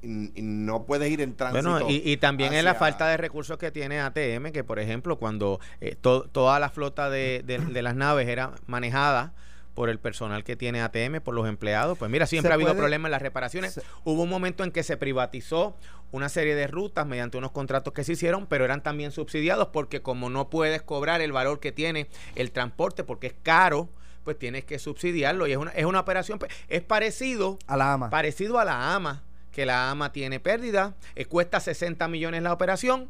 y, 0.00 0.38
y 0.38 0.42
no 0.42 0.84
puedes 0.84 1.10
ir 1.10 1.20
en 1.20 1.34
tránsito. 1.34 1.68
Bueno, 1.70 1.90
y, 1.90 2.02
y 2.10 2.16
también 2.16 2.52
es 2.54 2.64
la 2.64 2.74
falta 2.74 3.08
de 3.08 3.16
recursos 3.16 3.58
que 3.58 3.70
tiene 3.70 4.00
ATM, 4.00 4.52
que 4.52 4.64
por 4.64 4.78
ejemplo, 4.78 5.16
cuando 5.18 5.60
eh, 5.80 5.96
to- 6.00 6.24
toda 6.30 6.58
la 6.60 6.70
flota 6.70 7.10
de, 7.10 7.42
de- 7.44 7.58
de 7.58 7.82
las 7.82 7.94
naves 7.96 8.28
era 8.28 8.52
manejada 8.66 9.32
por 9.74 9.88
el 9.88 9.98
personal 9.98 10.44
que 10.44 10.54
tiene 10.56 10.82
ATM, 10.82 11.20
por 11.22 11.34
los 11.34 11.48
empleados, 11.48 11.96
pues 11.98 12.10
mira, 12.10 12.26
siempre 12.26 12.50
ha 12.52 12.54
habido 12.54 12.70
puede- 12.70 12.80
problemas 12.80 13.08
en 13.08 13.12
las 13.12 13.22
reparaciones. 13.22 13.72
se- 13.74 13.82
Hubo 14.04 14.22
un 14.22 14.28
momento 14.28 14.64
en 14.64 14.70
que 14.70 14.82
se 14.82 14.96
privatizó 14.96 15.74
una 16.10 16.28
serie 16.28 16.54
de 16.54 16.66
rutas 16.66 17.06
mediante 17.06 17.38
unos 17.38 17.52
contratos 17.52 17.94
que 17.94 18.04
se 18.04 18.12
hicieron, 18.12 18.46
pero 18.46 18.64
eran 18.66 18.82
también 18.82 19.12
subsidiados 19.12 19.68
porque 19.68 20.02
como 20.02 20.28
no 20.28 20.50
puedes 20.50 20.82
cobrar 20.82 21.22
el 21.22 21.32
valor 21.32 21.58
que 21.58 21.72
tiene 21.72 22.06
el 22.34 22.52
transporte, 22.52 23.02
porque 23.02 23.28
es 23.28 23.34
caro, 23.42 23.88
pues 24.24 24.38
tienes 24.38 24.64
que 24.64 24.78
subsidiarlo. 24.78 25.46
Y 25.46 25.52
es 25.52 25.56
una, 25.58 25.70
es 25.70 25.86
una 25.86 26.00
operación, 26.00 26.38
es 26.68 26.82
parecido 26.82 27.58
a 27.66 27.76
la 27.78 27.94
AMA. 27.94 28.10
Parecido 28.10 28.58
a 28.58 28.64
la 28.66 28.94
AMA, 28.94 29.22
que 29.52 29.64
la 29.64 29.90
AMA 29.90 30.12
tiene 30.12 30.38
pérdida, 30.38 30.94
eh, 31.14 31.24
cuesta 31.24 31.60
60 31.60 32.06
millones 32.08 32.42
la 32.42 32.52
operación 32.52 33.08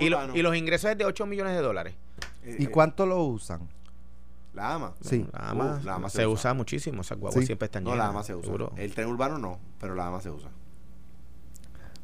y, 0.00 0.06
y, 0.06 0.42
los 0.42 0.56
ingresos 0.56 0.90
es 0.90 0.98
de 0.98 1.04
8 1.04 1.26
millones 1.26 1.54
de 1.54 1.62
dólares. 1.62 1.94
¿Y 2.58 2.66
cuánto 2.66 3.06
lo 3.06 3.22
usan? 3.22 3.60
La 4.52 4.74
AMA. 4.74 4.94
Sí. 5.00 5.26
La 5.32 5.94
AMA, 5.94 6.08
se, 6.08 6.26
usa. 6.26 6.54
muchísimo. 6.54 7.02
Esas 7.02 7.18
guaguas 7.18 7.44
siempre 7.44 7.66
están 7.66 7.84
No, 7.84 7.94
la 7.94 8.08
AMA 8.08 8.22
se 8.22 8.34
usa. 8.34 8.52
El 8.76 8.94
tren 8.94 9.08
urbano 9.08 9.38
no, 9.38 9.58
pero 9.78 9.94
la 9.94 10.06
AMA 10.06 10.20
se 10.20 10.30
usa. 10.30 10.50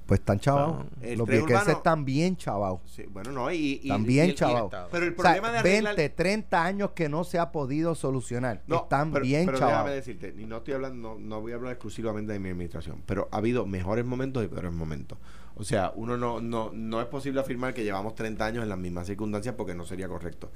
Pues 0.07 0.21
están 0.21 0.39
chavados. 0.39 0.87
Los 1.17 1.27
viequenses 1.27 1.69
están 1.69 2.05
bien 2.05 2.37
chavados. 2.37 2.81
Sí, 2.87 3.07
bueno, 3.11 3.33
no, 3.33 3.51
y, 3.51 3.81
están 3.83 4.05
bien 4.05 4.35
chavados. 4.35 4.73
Pero 4.93 5.05
el 5.05 5.15
problema 5.15 5.51
de 5.51 5.59
arreglar... 5.59 5.97
20, 5.97 6.15
30 6.15 6.65
años 6.65 6.91
que 6.93 7.09
no 7.09 7.25
se 7.25 7.41
ha 7.41 7.51
podido 7.51 7.97
solucionar. 7.97 8.63
No, 8.69 8.83
están 8.83 9.13
bien 9.13 9.47
pero 9.47 9.59
chavados. 9.59 9.79
déjame 9.87 9.97
decirte, 9.97 10.35
y 10.41 10.47
no 10.47 10.59
estoy 10.59 10.75
hablando, 10.75 11.15
no, 11.15 11.19
no 11.19 11.41
voy 11.41 11.53
a 11.53 11.57
hablar 11.57 11.73
exclusivamente 11.73 12.33
de 12.33 12.39
mi 12.39 12.51
administración, 12.51 13.03
pero 13.05 13.29
ha 13.33 13.39
habido 13.39 13.67
mejores 13.67 14.05
momentos 14.05 14.45
y 14.45 14.49
peores 14.49 14.73
momentos. 14.73 15.19
O 15.59 15.65
sea, 15.65 15.93
uno 15.97 16.19
no, 16.19 16.41
no, 16.41 16.71
no 16.73 17.01
es 17.01 17.07
posible 17.07 17.41
afirmar 17.41 17.73
que 17.73 17.83
llevamos 17.83 18.15
30 18.15 18.45
años 18.45 18.63
en 18.63 18.69
las 18.69 18.79
mismas 18.79 19.07
circunstancias 19.07 19.55
porque 19.57 19.75
no 19.75 19.87
sería 19.87 20.07
correcto. 20.07 20.51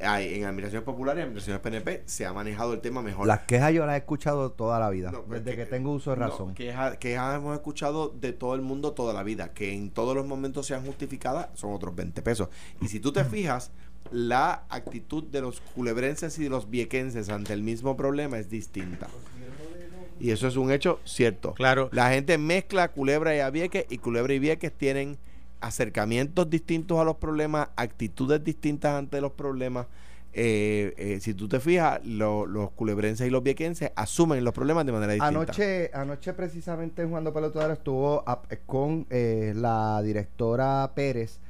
Hay, 0.00 0.34
en 0.34 0.44
administraciones 0.44 0.84
populares, 0.84 1.22
en 1.22 1.28
administraciones 1.28 1.60
PNP, 1.60 2.02
se 2.06 2.24
ha 2.24 2.32
manejado 2.32 2.72
el 2.72 2.80
tema 2.80 3.02
mejor. 3.02 3.26
Las 3.26 3.40
quejas 3.40 3.74
yo 3.74 3.84
las 3.84 3.96
he 3.96 3.98
escuchado 3.98 4.52
toda 4.52 4.80
la 4.80 4.88
vida, 4.88 5.12
pues 5.26 5.44
desde 5.44 5.56
que, 5.56 5.66
tengo 5.66 5.92
uso 5.92 6.10
de 6.10 6.16
razón. 6.16 6.54
quejas, 6.54 6.96
quejas 6.96 7.36
hemos 7.36 7.54
escuchado 7.54 8.08
de 8.08 8.32
todo 8.32 8.54
el 8.54 8.62
mundo 8.62 8.92
toda 8.92 9.12
la 9.12 9.22
vida, 9.22 9.52
que 9.52 9.74
en 9.74 9.90
todos 9.90 10.16
los 10.16 10.26
momentos 10.26 10.66
sean 10.66 10.84
justificadas, 10.86 11.48
son 11.52 11.74
otros 11.74 11.94
20 11.94 12.22
pesos. 12.22 12.48
Y 12.80 12.88
si 12.88 12.98
tú 12.98 13.12
te 13.12 13.24
fijas, 13.26 13.72
la 14.10 14.64
actitud 14.70 15.24
de 15.24 15.40
los 15.42 15.60
culebrenses 15.60 16.38
y 16.38 16.44
de 16.44 16.50
los 16.50 16.70
viequenses 16.70 17.28
ante 17.28 17.52
el 17.52 17.62
mismo 17.62 17.96
problema 17.96 18.38
es 18.38 18.48
distinta. 18.48 19.08
Y 20.18 20.30
eso 20.30 20.48
es 20.48 20.56
un 20.56 20.72
hecho 20.72 21.00
cierto. 21.04 21.54
Claro. 21.54 21.88
La 21.92 22.10
gente 22.10 22.38
mezcla 22.38 22.88
Culebra 22.88 23.36
y 23.36 23.40
Avieques 23.40 23.86
y 23.88 23.98
Culebra 23.98 24.34
y 24.34 24.38
Vieques 24.38 24.72
tienen 24.72 25.18
acercamientos 25.60 26.48
distintos 26.48 26.98
a 26.98 27.04
los 27.04 27.16
problemas, 27.16 27.68
actitudes 27.76 28.42
distintas 28.42 28.94
ante 28.94 29.20
los 29.20 29.32
problemas. 29.32 29.86
Eh, 30.38 30.92
eh, 30.98 31.18
si 31.20 31.32
tú 31.32 31.48
te 31.48 31.60
fijas, 31.60 32.04
los 32.04 32.70
culebrenses 32.72 33.26
y 33.26 33.30
los 33.30 33.42
viequenses 33.42 33.90
asumen 33.96 34.44
los 34.44 34.52
problemas 34.52 34.84
de 34.84 34.92
manera 34.92 35.14
distinta. 35.14 35.28
Anoche, 35.28 35.90
anoche 35.94 36.34
precisamente 36.34 37.06
Juan 37.06 37.24
de 37.24 37.32
Pelotador 37.32 37.70
estuvo 37.70 38.22
con 38.66 39.06
eh, 39.08 39.54
la 39.56 40.02
directora 40.02 40.92
Pérez, 40.94 41.40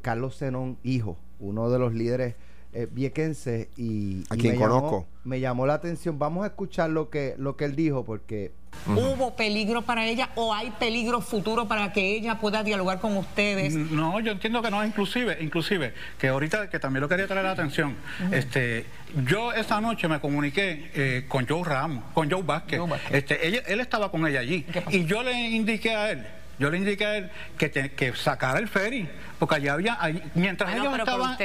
Carlos 0.00 0.38
Zenón, 0.38 0.78
hijo, 0.82 1.18
uno 1.38 1.70
de 1.70 1.78
los 1.78 1.92
líderes 1.92 2.34
eh, 2.76 2.88
viequense 2.90 3.70
y, 3.78 4.22
a 4.28 4.36
quien 4.36 4.52
me 4.52 4.58
conozco. 4.58 4.90
Llamó, 4.90 5.06
me 5.24 5.40
llamó 5.40 5.66
la 5.66 5.74
atención. 5.74 6.18
Vamos 6.18 6.44
a 6.44 6.48
escuchar 6.48 6.90
lo 6.90 7.08
que, 7.08 7.34
lo 7.38 7.56
que 7.56 7.64
él 7.64 7.74
dijo 7.74 8.04
porque... 8.04 8.52
¿Hubo 8.86 9.34
peligro 9.34 9.80
para 9.80 10.06
ella 10.06 10.28
o 10.34 10.52
hay 10.52 10.70
peligro 10.72 11.22
futuro 11.22 11.66
para 11.66 11.94
que 11.94 12.14
ella 12.14 12.38
pueda 12.38 12.62
dialogar 12.62 13.00
con 13.00 13.16
ustedes? 13.16 13.72
No, 13.72 14.20
yo 14.20 14.32
entiendo 14.32 14.60
que 14.60 14.70
no, 14.70 14.84
inclusive, 14.84 15.38
inclusive, 15.40 15.94
que 16.18 16.28
ahorita 16.28 16.68
que 16.68 16.78
también 16.78 17.00
lo 17.00 17.08
quería 17.08 17.26
traer 17.26 17.44
la 17.44 17.52
atención, 17.52 17.96
este, 18.30 18.84
yo 19.24 19.54
esa 19.54 19.80
noche 19.80 20.06
me 20.08 20.20
comuniqué 20.20 20.90
eh, 20.94 21.24
con 21.26 21.46
Joe 21.48 21.64
Ramos, 21.64 22.04
con 22.12 22.30
Joe 22.30 22.42
Vázquez, 22.42 22.78
Este, 23.10 23.72
él 23.72 23.80
estaba 23.80 24.10
con 24.10 24.26
ella 24.26 24.40
allí 24.40 24.66
y 24.90 25.06
yo 25.06 25.22
le 25.22 25.32
indiqué 25.32 25.94
a 25.94 26.10
él 26.10 26.26
yo 26.58 26.70
le 26.70 26.78
indiqué 26.78 27.06
a 27.06 27.16
él 27.16 27.30
que, 27.58 27.70
que 27.70 28.14
sacara 28.14 28.58
el 28.58 28.68
ferry, 28.68 29.08
porque 29.38 29.56
allá 29.56 29.74
había, 29.74 29.98
mientras 30.34 30.74
ellos 30.74 30.98
estaban, 30.98 31.36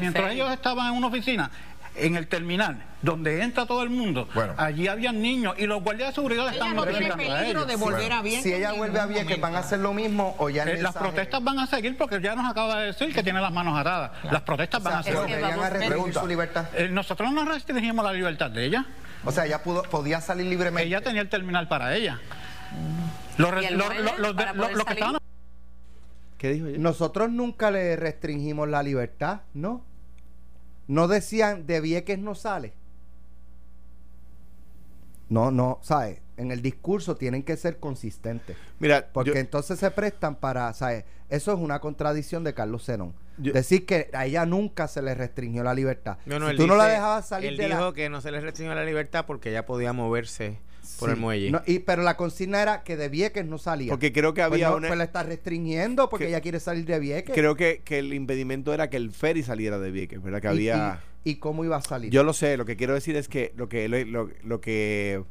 mientras 0.00 0.32
ellos 0.32 0.52
estaban 0.52 0.88
en 0.88 0.94
una 0.94 1.06
oficina, 1.06 1.50
en 1.94 2.16
el 2.16 2.26
terminal, 2.26 2.82
donde 3.02 3.42
entra 3.42 3.66
todo 3.66 3.82
el 3.82 3.90
mundo, 3.90 4.28
allí 4.56 4.88
había 4.88 5.12
niños 5.12 5.54
y 5.58 5.66
los 5.66 5.82
guardias 5.82 6.10
de 6.10 6.14
seguridad 6.14 6.48
están 6.52 6.74
no 6.74 6.86
tiene 6.86 7.12
peligro 7.12 7.64
de 7.66 7.76
volver 7.76 8.12
a 8.12 8.22
Si 8.22 8.52
ella 8.52 8.72
vuelve 8.72 9.00
a 9.00 9.26
que 9.26 9.36
¿van 9.36 9.54
a 9.54 9.58
hacer 9.58 9.80
lo 9.80 9.92
mismo 9.92 10.34
o 10.38 10.48
ya 10.48 10.64
eh, 10.64 10.80
Las 10.80 10.94
protestas 10.94 11.42
van 11.44 11.58
a 11.58 11.66
seguir 11.66 11.96
porque 11.96 12.20
ya 12.20 12.34
nos 12.34 12.50
acaba 12.50 12.80
de 12.80 12.86
decir 12.86 13.14
que 13.14 13.22
tiene 13.22 13.40
las 13.40 13.52
manos 13.52 13.78
atadas. 13.78 14.12
Las 14.30 14.42
protestas 14.42 14.82
van 14.82 14.94
a 14.94 15.02
seguir. 15.02 15.36
a 15.44 16.20
su 16.20 16.26
libertad. 16.26 16.66
Eh, 16.74 16.88
nosotros 16.88 17.30
no 17.32 17.44
restringimos 17.44 18.04
la 18.04 18.12
libertad 18.12 18.50
de 18.50 18.64
ella. 18.64 18.86
O 19.24 19.30
sea, 19.30 19.46
ella 19.46 19.62
pudo, 19.62 19.82
podía 19.82 20.20
salir 20.20 20.46
libremente. 20.46 20.86
Ella 20.86 21.00
tenía 21.00 21.20
el 21.20 21.28
terminal 21.28 21.68
para 21.68 21.94
ella. 21.94 22.18
Los, 23.38 24.84
que 24.84 24.92
estaban... 24.92 25.18
¿Qué 26.38 26.52
dijo 26.52 26.66
Nosotros 26.78 27.30
nunca 27.30 27.70
le 27.70 27.96
restringimos 27.96 28.68
la 28.68 28.82
libertad, 28.82 29.42
¿no? 29.54 29.84
No 30.88 31.08
decían 31.08 31.66
de 31.66 31.80
Vieques 31.80 32.18
no 32.18 32.34
sale. 32.34 32.74
No, 35.28 35.50
no, 35.50 35.78
¿sabes? 35.82 36.18
En 36.36 36.50
el 36.50 36.60
discurso 36.60 37.16
tienen 37.16 37.42
que 37.42 37.56
ser 37.56 37.78
consistentes. 37.78 38.56
Mira, 38.80 39.08
porque 39.12 39.38
entonces 39.38 39.78
se 39.78 39.90
prestan 39.90 40.36
para, 40.36 40.72
¿sabes? 40.74 41.04
Eso 41.30 41.52
es 41.52 41.58
una 41.58 41.80
contradicción 41.80 42.44
de 42.44 42.52
Carlos 42.52 42.84
Zenón. 42.84 43.14
Decir 43.38 43.86
que 43.86 44.10
a 44.12 44.26
ella 44.26 44.44
nunca 44.44 44.88
se 44.88 45.00
le 45.00 45.14
restringió 45.14 45.62
la 45.62 45.72
libertad. 45.72 46.18
si 46.26 46.56
tú 46.56 46.66
no 46.66 46.76
la 46.76 46.86
dejabas 46.86 47.28
salir 47.28 47.58
él 47.58 47.70
dijo 47.70 47.94
que 47.94 48.10
no 48.10 48.20
se 48.20 48.30
le 48.30 48.40
restringió 48.40 48.74
la 48.74 48.84
libertad 48.84 49.24
porque 49.26 49.48
ella 49.48 49.64
podía 49.64 49.94
moverse 49.94 50.58
por 50.98 51.10
el 51.10 51.16
muelle. 51.16 51.52
y, 51.66 51.80
pero 51.80 52.02
la 52.02 52.16
consigna 52.16 52.62
era 52.62 52.82
que 52.82 52.96
de 52.96 53.08
Vieques 53.08 53.44
no 53.44 53.58
salía. 53.58 53.90
Porque 53.90 54.12
creo 54.12 54.34
que 54.34 54.42
había 54.42 54.68
pues 54.68 54.78
una... 54.78 54.88
Pues 54.88 54.98
la 54.98 55.04
está 55.04 55.22
restringiendo 55.22 56.08
porque 56.08 56.28
ella 56.28 56.40
quiere 56.40 56.60
salir 56.60 56.84
de 56.84 56.98
Vieques. 56.98 57.34
Creo 57.34 57.56
que, 57.56 57.82
que, 57.84 57.98
el 57.98 58.12
impedimento 58.14 58.72
era 58.72 58.90
que 58.90 58.96
el 58.96 59.10
ferry 59.10 59.42
saliera 59.42 59.78
de 59.78 59.90
Vieques, 59.90 60.22
¿verdad? 60.22 60.40
Que 60.40 60.48
había... 60.48 61.00
Y, 61.24 61.36
cómo 61.36 61.64
iba 61.64 61.76
a 61.76 61.82
salir? 61.82 62.10
Yo 62.10 62.24
lo 62.24 62.32
sé, 62.32 62.56
lo 62.56 62.64
que 62.64 62.76
quiero 62.76 62.94
decir 62.94 63.16
es 63.16 63.28
que 63.28 63.52
lo 63.56 63.68
que... 63.68 63.88
Lo, 63.88 64.28
lo, 64.42 64.60
que 64.60 65.22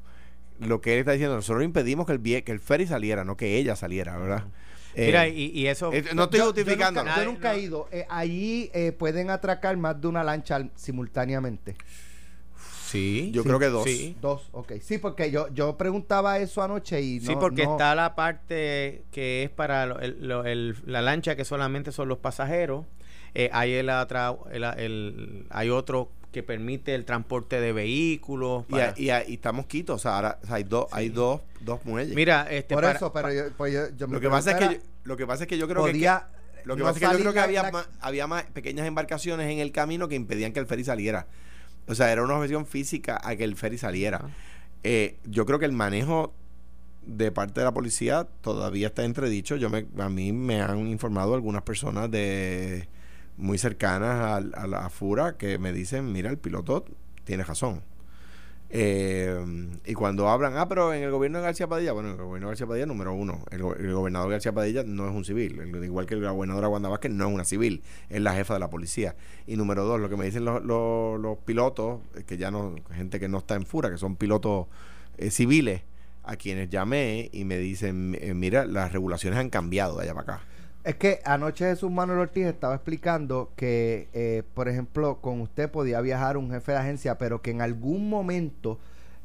lo 0.59 0.79
que 0.79 0.93
él 0.93 0.99
está 0.99 1.13
diciendo, 1.13 1.35
nosotros 1.35 1.63
impedimos 1.63 2.05
que 2.05 2.13
el, 2.13 2.43
que 2.43 2.51
el 2.51 2.59
ferry 2.59 2.87
saliera, 2.87 3.23
no 3.23 3.35
que 3.35 3.57
ella 3.57 3.75
saliera, 3.75 4.17
¿verdad? 4.17 4.45
Mira, 4.95 5.25
eh, 5.25 5.33
y, 5.33 5.67
eso... 5.67 5.91
Eh, 5.93 6.03
no 6.13 6.25
estoy 6.25 6.41
justificando. 6.41 7.03
Yo 7.03 7.25
nunca, 7.25 7.55
he 7.55 7.61
ido. 7.61 7.87
Eh, 7.91 8.05
allí 8.09 8.71
pueden 8.97 9.29
atracar 9.29 9.75
más 9.77 9.99
de 9.99 10.07
una 10.07 10.23
lancha 10.23 10.67
simultáneamente. 10.75 11.75
Sí. 12.91 13.31
Yo 13.33 13.43
creo 13.43 13.59
que 13.59 13.67
dos. 13.67 13.85
Sí. 13.85 14.15
Dos, 14.21 14.49
ok. 14.51 14.73
Sí, 14.81 14.97
porque 14.97 15.31
yo, 15.31 15.47
yo 15.53 15.77
preguntaba 15.77 16.39
eso 16.39 16.61
anoche 16.61 17.01
y 17.01 17.19
no. 17.19 17.25
Sí, 17.25 17.35
porque 17.39 17.63
está 17.63 17.95
la 17.95 18.15
parte 18.15 19.03
que 19.11 19.43
es 19.43 19.49
para 19.49 19.85
la 19.85 21.01
lancha 21.01 21.35
que 21.35 21.45
solamente 21.45 21.91
son 21.91 22.09
los 22.09 22.17
pasajeros. 22.17 22.85
Eh, 23.33 23.49
hay 23.53 23.73
el, 23.73 23.89
el, 23.89 25.47
hay 25.49 25.69
otro 25.69 26.11
que 26.31 26.43
permite 26.43 26.95
el 26.95 27.05
transporte 27.05 27.61
de 27.61 27.73
vehículos. 27.73 28.65
Y, 28.97 29.05
y, 29.05 29.09
estamos 29.09 29.65
quitos, 29.67 29.97
o 29.97 29.99
sea, 29.99 30.15
ahora 30.15 30.39
hay, 30.49 30.63
dos 30.63 30.87
hay 30.91 31.09
dos, 31.09 31.41
dos 31.61 31.85
muelles. 31.85 32.15
Mira, 32.15 32.47
este, 32.49 32.73
por 32.73 32.85
eso, 32.85 33.11
pero 33.13 33.31
yo, 33.31 33.43
pues 33.57 33.73
yo, 33.73 34.07
lo 34.07 34.19
que 34.19 34.29
pasa 34.29 34.51
es 34.51 34.57
que 34.57 34.75
yo, 34.75 34.81
lo 35.03 35.17
que 35.17 35.27
pasa 35.27 35.43
es 35.43 35.47
que 35.47 35.57
yo 35.57 35.67
creo 35.67 35.85
que, 35.85 35.91
lo 36.65 36.75
que 36.75 36.83
pasa 36.83 36.99
es 36.99 37.09
que 37.09 37.17
yo 37.17 37.19
creo 37.19 37.33
que 37.33 37.39
había, 37.39 37.71
había 38.01 38.27
más 38.27 38.43
pequeñas 38.45 38.87
embarcaciones 38.87 39.49
en 39.49 39.59
el 39.59 39.71
camino 39.71 40.07
que 40.07 40.15
impedían 40.15 40.53
que 40.53 40.59
el 40.59 40.67
ferry 40.67 40.83
saliera. 40.83 41.27
O 41.91 41.95
sea, 41.95 42.09
era 42.11 42.23
una 42.23 42.35
objeción 42.35 42.65
física 42.65 43.19
a 43.21 43.35
que 43.35 43.43
el 43.43 43.57
ferry 43.57 43.77
saliera. 43.77 44.21
Eh, 44.83 45.17
yo 45.25 45.45
creo 45.45 45.59
que 45.59 45.65
el 45.65 45.73
manejo 45.73 46.33
de 47.05 47.33
parte 47.33 47.59
de 47.59 47.65
la 47.65 47.73
policía 47.73 48.27
todavía 48.39 48.87
está 48.87 49.03
entredicho. 49.03 49.57
Yo 49.57 49.69
me, 49.69 49.85
a 49.99 50.07
mí 50.07 50.31
me 50.31 50.61
han 50.61 50.87
informado 50.87 51.35
algunas 51.35 51.63
personas 51.63 52.09
de 52.09 52.87
muy 53.35 53.57
cercanas 53.57 54.41
a 54.55 54.67
la 54.67 54.89
FURA 54.89 55.37
que 55.37 55.57
me 55.57 55.73
dicen, 55.73 56.13
mira, 56.13 56.29
el 56.29 56.37
piloto 56.37 56.85
tiene 57.25 57.43
razón. 57.43 57.81
Eh, 58.73 59.69
y 59.85 59.93
cuando 59.93 60.29
hablan, 60.29 60.55
ah, 60.55 60.69
pero 60.69 60.93
en 60.93 61.03
el 61.03 61.11
gobierno 61.11 61.39
de 61.39 61.43
García 61.43 61.67
Padilla, 61.67 61.91
bueno, 61.91 62.11
el 62.11 62.15
gobierno 62.15 62.47
de 62.47 62.51
García 62.51 62.67
Padilla, 62.67 62.85
número 62.85 63.13
uno, 63.13 63.43
el, 63.51 63.61
gobernador 63.61 64.31
García 64.31 64.53
Padilla 64.53 64.83
no 64.83 65.09
es 65.09 65.13
un 65.13 65.25
civil, 65.25 65.61
igual 65.83 66.05
que 66.05 66.15
la 66.15 66.31
gobernadora 66.31 66.69
Wanda 66.69 66.87
Vázquez 66.87 67.11
no 67.11 67.27
es 67.27 67.33
una 67.33 67.43
civil, 67.43 67.83
es 68.09 68.21
la 68.21 68.33
jefa 68.33 68.53
de 68.53 68.61
la 68.61 68.69
policía. 68.69 69.15
Y 69.45 69.57
número 69.57 69.83
dos, 69.83 69.99
lo 69.99 70.09
que 70.09 70.15
me 70.15 70.23
dicen 70.23 70.45
los, 70.45 70.63
los, 70.63 71.37
pilotos, 71.39 71.99
que 72.25 72.37
ya 72.37 72.49
no, 72.49 72.75
gente 72.93 73.19
que 73.19 73.27
no 73.27 73.39
está 73.39 73.55
en 73.55 73.65
fura, 73.65 73.89
que 73.89 73.97
son 73.97 74.15
pilotos 74.15 74.67
eh, 75.17 75.31
civiles, 75.31 75.81
a 76.23 76.35
quienes 76.35 76.69
llamé 76.69 77.29
y 77.33 77.45
me 77.45 77.57
dicen, 77.57 78.17
eh, 78.21 78.33
mira, 78.33 78.65
las 78.65 78.93
regulaciones 78.93 79.39
han 79.39 79.49
cambiado 79.49 79.97
de 79.97 80.03
allá 80.03 80.13
para 80.13 80.35
acá. 80.35 80.45
Es 80.83 80.95
que 80.95 81.19
anoche 81.25 81.65
Jesús 81.65 81.91
Manuel 81.91 82.19
Ortiz 82.19 82.45
estaba 82.47 82.73
explicando 82.73 83.51
que, 83.55 84.09
eh, 84.13 84.43
por 84.55 84.67
ejemplo, 84.67 85.19
con 85.21 85.41
usted 85.41 85.69
podía 85.69 86.01
viajar 86.01 86.37
un 86.37 86.49
jefe 86.49 86.71
de 86.71 86.77
agencia, 86.79 87.17
pero 87.17 87.41
que 87.41 87.51
en 87.51 87.61
algún 87.61 88.09
momento 88.09 88.79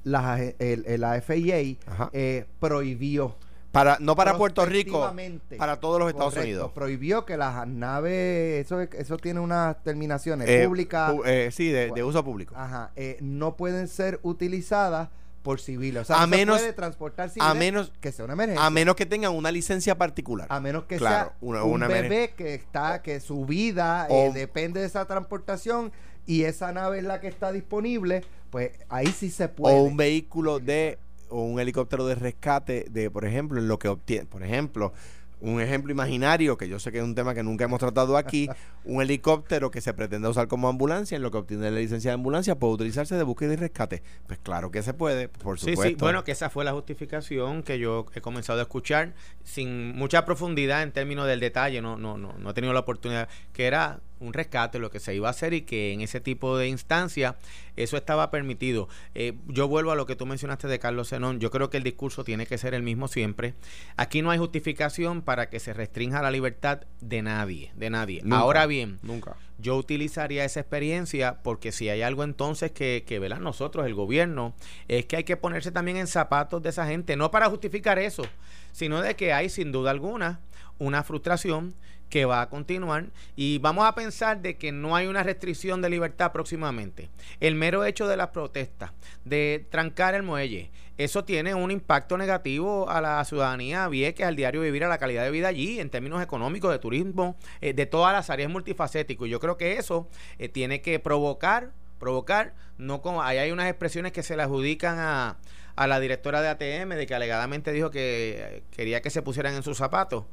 la, 0.05 0.39
el, 0.59 1.01
la 1.01 1.21
FIA 1.21 1.79
eh, 2.13 2.45
prohibió. 2.61 3.37
Para, 3.73 3.99
no 4.01 4.17
para 4.17 4.39
Puerto 4.39 4.65
Rico, 4.65 5.13
para 5.59 5.81
todos 5.81 5.99
los 5.99 6.09
Estados 6.09 6.37
Unidos. 6.37 6.73
Prohibió 6.73 7.27
que 7.27 7.37
las 7.37 7.67
naves, 7.67 8.65
eso, 8.65 8.81
eso 8.81 9.19
tiene 9.19 9.41
unas 9.41 9.83
terminaciones 9.83 10.49
eh, 10.49 10.65
públicas. 10.67 11.15
sí, 11.51 11.71
de, 11.71 11.91
de, 11.91 12.05
uso 12.05 12.25
público. 12.25 12.55
Ajá, 12.57 12.93
no 13.21 13.57
pueden 13.57 13.89
ser 13.89 14.19
utilizadas 14.23 15.09
por 15.47 15.61
civiles. 15.61 16.03
O 16.03 16.05
sea, 16.05 16.17
A 16.23 16.27
no 16.27 16.33
se 16.33 16.37
menos- 16.39 16.59
puede 16.59 16.73
transportar 16.73 17.27
a 17.27 17.29
civiles 17.29 17.55
menos- 17.55 17.93
que 18.01 18.11
sea 18.11 18.25
una 18.25 18.35
emergencia. 18.35 18.67
A 18.67 18.69
menos 18.71 18.97
que 18.97 19.07
tengan 19.07 19.33
una 19.33 19.53
licencia 19.53 19.97
particular. 19.97 20.49
A 20.51 20.59
menos 20.59 20.85
que 20.87 20.97
Claro, 20.97 21.29
sea 21.29 21.37
una- 21.41 21.63
un 21.63 21.75
una 21.75 21.87
emergen- 21.87 22.09
bebé 22.11 22.35
que 22.37 22.55
está, 22.55 23.01
que 23.01 23.21
su 23.21 23.47
vida 23.47 24.09
O- 24.11 24.27
eh, 24.27 24.33
depende 24.35 24.81
de 24.81 24.87
esa 24.87 25.07
transportación 25.07 25.93
y 26.27 26.43
esa 26.43 26.73
nave 26.73 26.99
es 26.99 27.05
la 27.05 27.21
que 27.21 27.29
está 27.29 27.53
disponible, 27.53 28.25
pues 28.51 28.73
ahí 28.89 29.07
sí 29.07 29.31
se 29.31 29.49
puede. 29.49 29.77
o 29.77 29.83
un 29.83 29.97
vehículo 29.97 30.59
de 30.59 30.99
o 31.29 31.43
un 31.43 31.61
helicóptero 31.61 32.07
de 32.07 32.17
rescate 32.17 32.87
de 32.91 33.09
por 33.11 33.25
ejemplo 33.25 33.59
en 33.61 33.67
lo 33.69 33.79
que 33.79 33.89
obtiene 33.89 34.27
por 34.27 34.43
ejemplo 34.45 34.93
un 35.41 35.61
ejemplo 35.61 35.93
imaginario 35.93 36.57
que 36.57 36.67
yo 36.69 36.79
sé 36.79 36.91
que 36.93 36.99
es 36.99 37.05
un 37.05 37.15
tema 37.15 37.35
que 37.35 37.43
nunca 37.43 37.65
hemos 37.65 37.79
tratado 37.79 38.17
aquí 38.17 38.49
un 38.85 39.03
helicóptero 39.03 39.71
que 39.71 39.81
se 39.81 39.93
pretende 39.93 40.29
usar 40.29 40.49
como 40.49 40.69
ambulancia 40.69 41.15
en 41.17 41.23
lo 41.23 41.31
que 41.31 41.39
obtiene 41.39 41.71
la 41.71 41.79
licencia 41.79 42.11
de 42.11 42.15
ambulancia 42.15 42.59
puede 42.59 42.73
utilizarse 42.75 43.17
de 43.17 43.23
búsqueda 43.23 43.53
y 43.53 43.57
rescate. 43.57 44.03
Pues 44.27 44.39
claro 44.39 44.71
que 44.71 44.83
se 44.83 44.95
puede 44.95 45.29
por 45.29 45.59
Sí, 45.59 45.71
supuesto. 45.73 45.89
sí, 45.91 45.97
bueno, 46.01 46.25
que 46.25 46.33
esa 46.33 46.49
fue 46.49 46.65
la 46.65 46.73
justificación 46.73 47.63
que 47.63 47.79
yo 47.79 48.07
he 48.15 48.21
comenzado 48.21 48.61
a 48.61 48.63
escuchar 48.63 49.13
sin 49.45 49.95
mucha 49.97 50.25
profundidad 50.25 50.83
en 50.83 50.93
términos 50.93 51.27
del 51.27 51.41
detalle, 51.41 51.83
no, 51.83 51.97
no, 51.99 52.17
no, 52.17 52.33
no 52.39 52.51
he 52.51 52.55
tenido 52.55 52.73
la 52.73 52.81
oportunidad, 52.81 53.29
que 53.53 53.67
era 53.67 54.01
un 54.21 54.33
rescate 54.33 54.79
lo 54.79 54.91
que 54.91 55.01
se 55.01 55.15
iba 55.15 55.29
a 55.29 55.31
hacer 55.31 55.55
y 55.55 55.63
que 55.63 55.93
en 55.93 56.01
ese 56.01 56.21
tipo 56.21 56.57
de 56.57 56.69
instancia 56.69 57.37
eso 57.77 57.97
estaba 57.97 58.31
permitido. 58.31 58.89
Eh, 59.15 59.35
yo 59.47 59.69
vuelvo 59.69 59.91
a 59.91 59.97
lo 59.97 60.07
que 60.07 60.17
tú 60.17 60.27
mencionaste 60.27 60.69
de 60.69 60.79
Carlos 60.79 61.11
Zenón, 61.11 61.41
yo 61.41 61.51
creo 61.51 61.71
que 61.71 61.77
el 61.77 61.83
discurso 61.83 62.25
tiene 62.25 62.47
que 62.47 62.59
ser 62.59 62.75
el 62.75 62.83
mismo 62.83 63.09
siempre. 63.09 63.55
Aquí 63.97 64.23
no 64.23 64.31
hay 64.31 64.39
justificación 64.39 65.23
para 65.23 65.49
que 65.51 65.61
se 65.61 65.73
restrinja 65.73 66.23
la 66.23 66.31
libertad 66.31 66.83
de 67.01 67.23
nadie, 67.23 67.73
de 67.75 67.91
nadie. 67.91 68.21
Nunca, 68.23 68.39
Ahora 68.39 68.67
bien, 68.67 68.99
nunca 69.03 69.37
yo 69.59 69.77
utilizaría 69.77 70.45
esa 70.45 70.61
experiencia 70.61 71.39
porque 71.43 71.73
si 71.73 71.89
hay 71.89 72.03
algo 72.03 72.25
entonces 72.25 72.73
que, 72.73 73.05
que 73.07 73.19
¿verdad? 73.19 73.39
nosotros, 73.39 73.87
el 73.87 73.95
gobierno, 73.95 74.55
es 74.89 75.07
que 75.07 75.17
hay 75.17 75.25
que 75.25 75.37
ponerse 75.37 75.71
también 75.73 75.97
en 75.97 76.07
zapatos 76.07 76.63
de 76.63 76.71
esa 76.71 76.87
gente, 76.87 77.17
no 77.17 77.31
para 77.31 77.49
justificar 77.49 77.99
eso, 77.99 78.25
sino 78.73 79.01
de 79.01 79.17
que 79.17 79.33
hay 79.33 79.49
sin 79.49 79.73
duda 79.73 79.91
alguna 79.91 80.41
una 80.79 81.03
frustración 81.03 81.75
que 82.09 82.25
va 82.25 82.41
a 82.41 82.49
continuar 82.49 83.07
y 83.35 83.59
vamos 83.59 83.87
a 83.87 83.95
pensar 83.95 84.41
de 84.41 84.57
que 84.57 84.73
no 84.73 84.95
hay 84.95 85.07
una 85.07 85.23
restricción 85.23 85.83
de 85.83 85.91
libertad 85.91 86.33
próximamente. 86.33 87.11
El 87.41 87.55
mero 87.55 87.85
hecho 87.85 88.07
de 88.07 88.17
las 88.17 88.29
protestas, 88.29 88.93
de 89.25 89.67
trancar 89.71 90.15
el 90.15 90.23
muelle, 90.23 90.71
eso 90.99 91.25
tiene 91.25 91.55
un 91.55 91.71
impacto 91.71 92.17
negativo 92.17 92.89
a 92.89 93.03
la 93.03 93.23
ciudadanía 93.25 93.87
Vieques, 93.89 94.27
al 94.27 94.35
diario 94.35 94.63
vivir, 94.63 94.85
a 94.85 94.89
la 94.89 94.97
calidad 94.97 95.25
de 95.25 95.31
vida 95.31 95.49
allí, 95.49 95.79
en 95.79 95.91
términos 95.91 96.23
económicos, 96.23 96.73
de 96.73 96.79
turismo, 96.79 97.37
eh, 97.61 97.75
de 97.75 97.85
todas 97.85 98.15
las 98.15 98.31
áreas 98.31 98.51
multifacético. 98.51 99.27
Y 99.27 99.31
yo 99.31 99.39
creo 99.39 99.59
que 99.59 99.77
eso 99.77 100.09
eh, 100.39 100.49
tiene 100.49 100.81
que 100.81 100.99
provocar, 100.99 101.73
provocar, 101.99 102.55
no 102.79 103.03
como, 103.03 103.23
ahí 103.23 103.37
hay 103.37 103.51
unas 103.51 103.69
expresiones 103.69 104.13
que 104.13 104.23
se 104.23 104.37
le 104.37 104.43
adjudican 104.43 104.99
a, 104.99 105.37
a 105.77 105.87
la 105.87 106.01
directora 106.01 106.41
de 106.41 106.49
ATM, 106.49 106.95
de 106.95 107.07
que 107.07 107.15
alegadamente 107.15 107.73
dijo 107.73 107.91
que 107.91 108.37
eh, 108.39 108.63
quería 108.71 109.03
que 109.03 109.11
se 109.11 109.21
pusieran 109.21 109.55
en 109.55 109.63
sus 109.63 109.77
zapatos. 109.77 110.25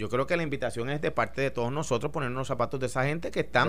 Yo 0.00 0.08
creo 0.08 0.26
que 0.26 0.36
la 0.36 0.42
invitación 0.42 0.88
es 0.88 1.00
de 1.02 1.10
parte 1.10 1.42
de 1.42 1.50
todos 1.50 1.70
nosotros 1.70 2.10
ponernos 2.10 2.38
los 2.38 2.48
zapatos 2.48 2.80
de 2.80 2.86
esa 2.86 3.04
gente 3.04 3.30
que 3.30 3.40
están 3.40 3.68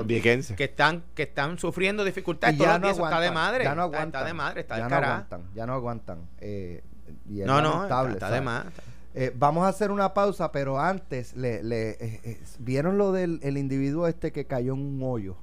que 0.55 0.63
están 0.63 1.03
que 1.13 1.23
están 1.23 1.59
sufriendo 1.59 2.05
dificultades 2.05 2.57
ya 2.57 2.77
los 2.79 2.97
no 2.97 3.05
está 3.05 3.19
de 3.19 3.31
madre 3.31 3.63
ya 3.65 3.75
no 3.75 3.85
está- 3.85 3.97
aguantan, 3.97 4.21
está 4.21 4.25
de 4.27 4.33
madre 4.33 4.61
está 4.61 4.77
ya 4.77 4.83
de 4.85 4.89
no 4.89 4.95
aguantan, 4.95 5.41
ya 5.53 5.65
no 5.65 5.73
aguantan. 5.73 6.19
eh, 6.39 6.83
y 7.29 7.41
es 7.41 7.47
no 7.47 7.61
no 7.61 7.83
está, 7.83 8.09
está 8.09 8.31
de 8.31 8.41
más 8.41 8.65
Eh, 9.13 9.33
vamos 9.35 9.65
a 9.65 9.67
hacer 9.67 9.91
una 9.91 10.13
pausa, 10.13 10.53
pero 10.53 10.79
antes, 10.79 11.35
le, 11.35 11.61
le, 11.63 11.89
eh, 11.91 12.21
eh, 12.23 12.39
¿vieron 12.59 12.97
lo 12.97 13.11
del 13.11 13.41
el 13.43 13.57
individuo 13.57 14.07
este 14.07 14.31
que 14.31 14.45
cayó 14.45 14.73
en 14.73 14.79
un 14.79 14.99
hoyo? 15.03 15.35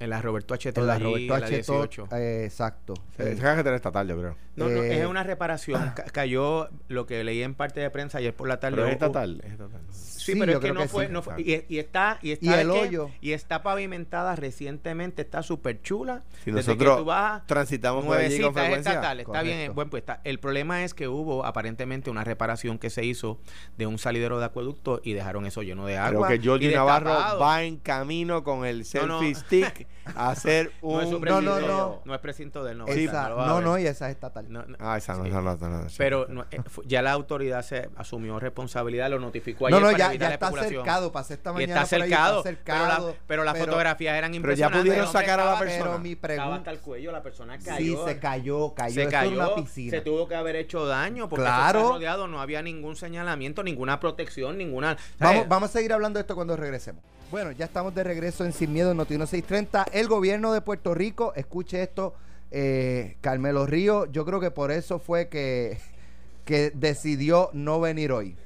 en 0.00 0.10
la 0.10 0.20
Roberto 0.20 0.52
H. 0.54 0.72
En 0.74 0.86
la 0.88 0.94
allí, 0.94 1.04
Roberto 1.28 1.34
H. 1.34 1.54
18. 1.54 2.06
Todd, 2.08 2.18
eh, 2.18 2.44
exacto. 2.44 2.94
Es 3.16 3.38
carretera 3.38 3.76
estatal 3.76 4.08
yo 4.08 4.18
creo 4.18 4.36
No, 4.56 4.68
no, 4.68 4.82
es 4.82 5.06
una 5.06 5.22
reparación. 5.22 5.92
Ca- 5.94 6.02
cayó 6.06 6.68
lo 6.88 7.06
que 7.06 7.22
leí 7.22 7.44
en 7.44 7.54
parte 7.54 7.78
de 7.78 7.88
prensa 7.90 8.18
ayer 8.18 8.34
por 8.34 8.48
la 8.48 8.58
tarde. 8.58 8.74
pero 8.74 8.88
es 8.88 8.94
estatal, 8.94 9.40
es 9.44 9.52
estatal. 9.52 9.80
Sí, 10.24 10.32
Sí, 10.32 10.38
pero 10.38 10.52
yo 10.52 10.58
es 10.58 10.62
que 10.62 10.68
creo 10.70 10.74
no 10.74 10.80
que 10.82 10.88
fue, 10.88 11.06
sí. 11.06 11.12
no 11.12 11.22
fue- 11.22 11.34
Ah. 11.34 11.40
y, 11.40 11.64
y 11.74 11.78
está 11.78 12.18
y 12.22 12.32
está 12.32 12.46
Y 13.20 13.28
y 13.28 13.32
está 13.32 13.62
pavimentada 13.62 14.34
recientemente, 14.36 15.22
está 15.22 15.42
súper 15.42 15.82
chula. 15.82 16.22
Si 16.44 16.50
Desde 16.50 16.68
nosotros 16.70 16.96
que 16.96 17.00
tú 17.02 17.04
vas 17.06 17.46
transitamos 17.46 18.04
por 18.04 18.16
allí 18.16 18.40
con 18.40 18.54
frecuencia 18.54 18.92
estatal, 18.92 19.20
está 19.20 19.42
bien, 19.42 19.56
Correcto. 19.56 19.74
buen 19.74 19.90
pues 19.90 20.02
está. 20.02 20.20
El 20.24 20.38
problema 20.40 20.84
es 20.84 20.94
que 20.94 21.08
hubo 21.08 21.44
aparentemente 21.44 22.10
una 22.10 22.24
reparación 22.24 22.78
que 22.78 22.90
se 22.90 23.04
hizo 23.04 23.38
de 23.76 23.86
un 23.86 23.98
salidero 23.98 24.38
de 24.38 24.46
acueducto 24.46 25.00
y 25.04 25.12
dejaron 25.12 25.46
eso 25.46 25.62
lleno 25.62 25.86
de 25.86 25.94
Creo 25.94 26.04
agua. 26.04 26.28
que 26.28 26.36
y 26.36 26.46
Jordi 26.46 26.68
Navarro 26.74 27.38
va 27.38 27.62
en 27.62 27.76
camino 27.78 28.42
con 28.44 28.64
el 28.64 28.84
No, 28.94 29.06
no. 29.06 29.18
selfie 29.20 29.34
stick 29.34 29.86
a 30.14 30.30
hacer 30.30 30.72
no 30.82 31.00
es 31.00 31.06
un 31.06 31.12
No, 31.14 31.20
precinto, 31.20 31.60
no, 31.60 31.66
no. 31.66 32.02
no 32.04 32.14
es 32.14 32.20
precinto 32.20 32.64
de 32.64 32.72
él, 32.72 32.78
no. 32.78 32.86
esa- 32.86 33.28
no, 33.28 33.60
no, 33.60 33.78
y 33.78 33.86
esa 33.86 34.08
es 34.08 34.14
estatal. 34.14 34.46
No, 34.48 34.62
no. 34.64 34.76
Ah, 34.80 34.96
esa 34.96 35.14
no, 35.16 35.24
Sí. 35.24 35.30
esa 35.30 35.40
no, 35.40 35.56
no, 35.56 35.86
Pero 35.98 36.26
no. 36.28 36.34
no, 36.42 36.46
eh, 36.50 36.60
ya 36.86 37.02
la 37.02 37.12
autoridad 37.12 37.62
se 37.62 37.88
asumió 37.96 38.38
responsabilidad, 38.38 39.10
lo 39.10 39.18
notificó 39.18 39.68
No, 39.70 39.76
ayer 39.76 39.86
no, 39.86 39.92
para 39.92 40.12
ya, 40.12 40.13
evitar 40.14 40.26
ya 40.26 40.28
la 40.30 40.34
está 40.34 40.46
especulación. 40.46 40.84
cercado, 40.84 41.12
pasé 41.12 41.34
esta 41.34 41.50
Y 41.50 41.54
mañana 41.54 41.82
está 41.82 41.96
por 41.96 42.02
ahí, 42.04 42.10
cercado, 42.10 42.38
está 42.38 42.50
pero, 42.64 42.78
la- 42.84 42.88
cercado, 42.94 43.16
pero 43.26 43.44
las 43.44 43.58
fotografías 43.58 44.16
eran 44.18 44.30
Pero 44.30 44.32
ya 44.32 44.36
impresionantes. 44.36 44.80
pudieron 44.82 45.12
sacar 45.12 45.40
a 45.40 45.44
la 45.44 45.50
estaba- 45.52 45.58
persona. 45.60 45.84
Pero 45.84 45.98
mi 45.98 46.12
Estaba 46.12 46.26
pregunta... 46.28 46.54
hasta 46.56 46.70
el 46.70 46.78
cuello, 46.80 47.12
la 47.12 47.22
persona 47.22 47.58
Sí, 47.60 47.64
cayó. 47.66 48.04
se 48.06 48.18
cayó, 48.18 48.74
cayó. 48.74 49.02
se 49.04 49.08
cayó, 49.08 49.30
una 49.32 49.54
piscina. 49.54 49.90
se 49.90 50.00
tuvo 50.00 50.26
que 50.28 50.34
haber 50.34 50.56
hecho 50.56 50.86
daño 50.86 51.28
porque 51.28 51.44
Claro. 51.44 51.80
está 51.80 51.92
rodeado, 51.92 52.26
no 52.28 52.40
había 52.40 52.62
ningún 52.62 52.96
señalamiento, 52.96 53.62
ninguna 53.62 54.00
protección, 54.00 54.58
ninguna... 54.58 54.96
Vamos, 55.18 55.34
¿sabes? 55.36 55.48
vamos 55.48 55.70
a 55.70 55.72
seguir 55.72 55.92
hablando 55.92 56.18
de 56.18 56.22
esto 56.22 56.34
cuando 56.34 56.56
regresemos. 56.56 57.02
Bueno, 57.30 57.50
ya 57.52 57.64
estamos 57.64 57.94
de 57.94 58.04
regreso 58.04 58.44
en 58.44 58.52
Sin 58.52 58.72
Miedo 58.72 58.90
en 58.92 58.96
Notino 58.96 59.26
630. 59.26 59.86
El 59.92 60.06
gobierno 60.08 60.52
de 60.52 60.60
Puerto 60.60 60.94
Rico, 60.94 61.32
escuche 61.34 61.82
esto, 61.82 62.14
eh, 62.52 63.16
Carmelo 63.20 63.66
Río, 63.66 64.06
yo 64.12 64.24
creo 64.24 64.38
que 64.38 64.52
por 64.52 64.70
eso 64.70 65.00
fue 65.00 65.28
que, 65.28 65.78
que 66.44 66.70
decidió 66.74 67.50
no 67.52 67.80
venir 67.80 68.12
hoy. 68.12 68.36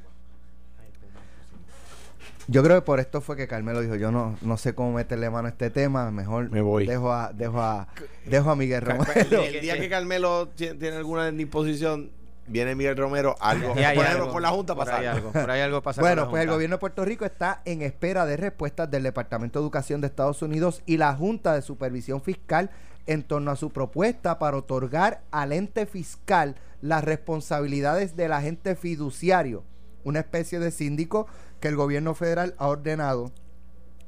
Yo 2.51 2.63
creo 2.63 2.77
que 2.81 2.83
por 2.85 2.99
esto 2.99 3.21
fue 3.21 3.37
que 3.37 3.47
Carmelo 3.47 3.81
dijo, 3.83 3.95
yo 3.97 4.11
no, 4.11 4.37
no 4.41 4.57
sé 4.57 4.75
cómo 4.75 4.93
meterle 4.95 5.29
mano 5.29 5.47
a 5.49 5.51
este 5.51 5.69
tema, 5.71 6.11
mejor 6.11 6.51
Me 6.51 6.63
voy. 6.63 6.87
dejo 6.87 7.13
a, 7.13 7.31
dejo 7.33 7.61
a, 7.61 7.89
dejo 8.25 8.51
a 8.51 8.57
Miguel 8.57 8.83
El, 8.83 8.87
Romero. 8.89 9.43
el 9.43 9.61
día 9.61 9.79
que 9.79 9.89
Carmelo 9.91 10.49
ti- 10.49 10.73
tiene 10.79 10.97
alguna 10.97 11.31
disposición, 11.31 12.11
viene 12.47 12.75
Miguel 12.75 12.97
Romero, 12.97 13.37
algo, 13.41 13.75
por, 13.75 13.83
algo, 13.85 14.33
por 14.33 14.41
la 14.41 14.49
Junta 14.49 14.75
por 14.75 14.87
pasa 14.87 14.97
ahí 14.99 15.05
algo. 15.07 15.31
por 15.31 15.51
ahí 15.51 15.61
algo 15.61 15.83
pasa 15.83 16.01
con 16.01 16.09
Bueno, 16.09 16.23
la 16.25 16.31
pues 16.31 16.43
el 16.43 16.49
gobierno 16.49 16.77
de 16.77 16.81
Puerto 16.81 17.05
Rico 17.05 17.27
está 17.27 17.61
en 17.67 17.83
espera 17.83 18.25
de 18.25 18.39
respuestas 18.39 18.91
del 18.91 19.03
Departamento 19.03 19.59
de 19.59 19.65
Educación 19.65 20.01
de 20.01 20.07
Estados 20.07 20.41
Unidos 20.41 20.83
y 20.87 20.97
la 20.97 21.15
Junta 21.15 21.53
de 21.55 21.61
Supervisión 21.61 22.23
Fiscal 22.23 22.71
en 23.07 23.25
torno 23.25 23.51
a 23.51 23.57
su 23.57 23.71
propuesta 23.71 24.39
para 24.39 24.57
otorgar 24.57 25.21
al 25.31 25.53
ente 25.53 25.85
fiscal 25.85 26.55
las 26.81 27.05
responsabilidades 27.05 28.17
del 28.17 28.33
agente 28.33 28.75
fiduciario, 28.75 29.65
una 30.05 30.21
especie 30.21 30.59
de 30.59 30.71
síndico 30.71 31.27
que 31.61 31.69
el 31.69 31.77
gobierno 31.77 32.15
federal 32.15 32.55
ha 32.59 32.69
ordenado 32.69 33.33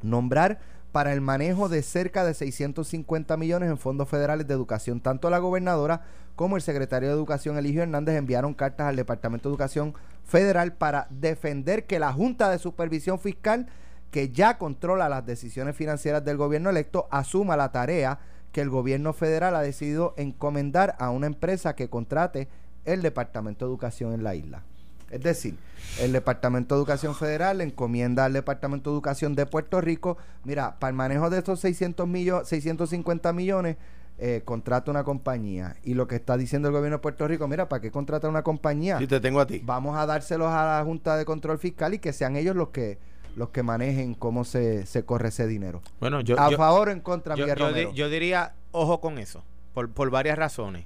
nombrar 0.02 0.58
para 0.92 1.12
el 1.12 1.20
manejo 1.20 1.68
de 1.68 1.82
cerca 1.82 2.24
de 2.24 2.34
650 2.34 3.36
millones 3.36 3.70
en 3.70 3.78
fondos 3.78 4.08
federales 4.08 4.46
de 4.46 4.54
educación. 4.54 5.00
Tanto 5.00 5.30
la 5.30 5.38
gobernadora 5.38 6.02
como 6.36 6.56
el 6.56 6.62
secretario 6.62 7.08
de 7.08 7.14
Educación, 7.14 7.58
Eligio 7.58 7.82
Hernández, 7.82 8.16
enviaron 8.16 8.54
cartas 8.54 8.86
al 8.88 8.96
Departamento 8.96 9.48
de 9.48 9.52
Educación 9.52 9.94
Federal 10.24 10.72
para 10.72 11.06
defender 11.10 11.84
que 11.84 11.98
la 11.98 12.12
Junta 12.12 12.50
de 12.50 12.58
Supervisión 12.58 13.18
Fiscal, 13.18 13.66
que 14.10 14.30
ya 14.30 14.58
controla 14.58 15.08
las 15.08 15.26
decisiones 15.26 15.76
financieras 15.76 16.24
del 16.24 16.36
gobierno 16.36 16.70
electo, 16.70 17.08
asuma 17.10 17.56
la 17.56 17.72
tarea 17.72 18.18
que 18.52 18.62
el 18.62 18.70
gobierno 18.70 19.12
federal 19.12 19.54
ha 19.54 19.62
decidido 19.62 20.14
encomendar 20.16 20.96
a 20.98 21.10
una 21.10 21.26
empresa 21.26 21.76
que 21.76 21.88
contrate 21.88 22.48
el 22.84 23.02
Departamento 23.02 23.64
de 23.64 23.70
Educación 23.70 24.12
en 24.12 24.24
la 24.24 24.34
isla. 24.34 24.64
Es 25.10 25.20
decir, 25.20 25.56
el 26.00 26.12
Departamento 26.12 26.74
de 26.74 26.78
Educación 26.80 27.14
Federal 27.14 27.58
le 27.58 27.64
encomienda 27.64 28.24
al 28.24 28.32
Departamento 28.32 28.90
de 28.90 28.94
Educación 28.94 29.34
de 29.34 29.44
Puerto 29.46 29.80
Rico, 29.80 30.16
mira, 30.44 30.78
para 30.78 30.90
el 30.90 30.96
manejo 30.96 31.30
de 31.30 31.38
estos 31.38 31.60
600 31.60 32.06
millones, 32.06 32.48
650 32.48 33.32
millones, 33.32 33.76
eh, 34.18 34.42
contrata 34.44 34.90
una 34.90 35.02
compañía. 35.02 35.76
Y 35.82 35.94
lo 35.94 36.06
que 36.06 36.14
está 36.16 36.36
diciendo 36.36 36.68
el 36.68 36.74
gobierno 36.74 36.98
de 36.98 37.02
Puerto 37.02 37.26
Rico, 37.26 37.48
mira, 37.48 37.68
¿para 37.68 37.80
qué 37.80 37.90
contrata 37.90 38.28
una 38.28 38.42
compañía? 38.42 38.98
Sí, 38.98 39.06
te 39.06 39.18
tengo 39.18 39.40
a 39.40 39.46
ti. 39.46 39.60
Vamos 39.64 39.96
a 39.98 40.06
dárselos 40.06 40.48
a 40.48 40.78
la 40.78 40.84
Junta 40.84 41.16
de 41.16 41.24
Control 41.24 41.58
Fiscal 41.58 41.94
y 41.94 41.98
que 41.98 42.12
sean 42.12 42.36
ellos 42.36 42.54
los 42.54 42.68
que 42.68 42.98
los 43.36 43.50
que 43.50 43.62
manejen 43.62 44.14
cómo 44.14 44.42
se, 44.44 44.84
se 44.86 45.04
corre 45.04 45.28
ese 45.28 45.46
dinero. 45.46 45.82
Bueno, 46.00 46.20
yo, 46.20 46.38
¿A 46.38 46.50
yo- 46.50 46.56
favor 46.56 46.88
o 46.88 46.90
en 46.90 47.00
contra, 47.00 47.36
yo, 47.36 47.44
Miguel 47.44 47.58
yo 47.58 47.72
di- 47.72 47.94
yo 47.94 48.08
diría, 48.10 48.54
ojo 48.72 49.00
con 49.00 49.18
eso, 49.18 49.44
por, 49.72 49.88
por 49.90 50.10
varias 50.10 50.36
razones. 50.36 50.84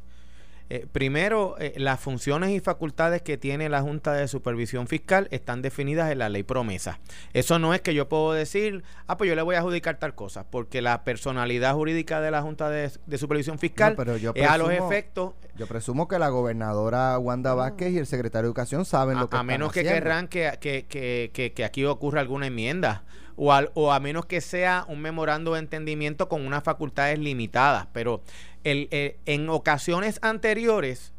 Eh, 0.71 0.87
primero, 0.91 1.57
eh, 1.59 1.75
las 1.77 2.01
funciones 2.01 2.51
y 2.51 2.59
facultades 2.61 3.21
que 3.21 3.37
tiene 3.37 3.69
la 3.69 3.83
Junta 3.83 4.15
de 4.15 4.27
Supervisión 4.29 4.87
Fiscal 4.89 5.29
están 5.31 5.61
definidas 5.61 6.11
en 6.11 6.19
la 6.19 6.31
ley 6.31 6.43
promesa. 6.43 7.01
Eso 7.35 7.59
no 7.59 7.75
es 7.75 7.83
que 7.83 7.93
yo 7.95 8.09
puedo 8.09 8.33
decir, 8.33 8.83
ah, 9.07 9.19
pues 9.19 9.29
yo 9.29 9.37
le 9.37 9.43
voy 9.43 9.57
a 9.57 9.59
adjudicar 9.59 9.99
tal 9.99 10.15
cosa, 10.15 10.45
porque 10.51 10.81
la 10.81 11.05
personalidad 11.05 11.75
jurídica 11.75 12.21
de 12.23 12.31
la 12.31 12.41
Junta 12.41 12.71
de, 12.71 12.91
de 13.07 13.19
Supervisión 13.19 13.59
Fiscal 13.59 13.91
No, 13.93 13.97
pero 13.97 14.17
yo 14.17 14.33
es 14.35 14.49
a 14.49 14.57
los 14.57 14.71
efectos, 14.71 15.35
Yo 15.57 15.67
presumo 15.67 16.09
que 16.09 16.19
la 16.19 16.31
gobernadora 16.31 17.19
Wanda 17.19 17.53
Vázquez 17.55 17.93
y 17.93 17.99
el 17.99 18.07
secretario 18.07 18.45
de 18.45 18.49
Educación 18.49 18.85
saben 18.87 19.19
lo 19.19 19.29
que 19.29 19.37
a, 19.37 19.41
a 19.41 19.43
están 19.43 19.47
menos 19.47 19.71
que 19.73 19.81
haciendo. 19.81 20.01
querrán 20.01 20.29
que, 20.29 20.51
que, 20.61 20.87
que, 20.87 21.31
que- 21.35 21.53
que 21.53 21.65
aquí 21.65 21.85
ocurra 21.85 22.21
alguna 22.23 22.47
enmienda. 22.47 23.05
O, 23.37 23.53
al- 23.53 23.71
o 23.75 23.93
a 23.93 23.99
menos 23.99 24.27
que 24.27 24.41
sea 24.41 24.85
un 24.89 25.01
memorando 25.01 25.55
de 25.55 25.59
entendimiento 25.59 26.29
con 26.29 26.47
unas 26.47 26.63
facultades 26.63 27.19
limitadas. 27.19 27.89
Pero 27.93 28.23
eh, 28.65 29.19
en 29.27 29.49
ocasiones 29.49 30.19
anteriores, 30.23 31.13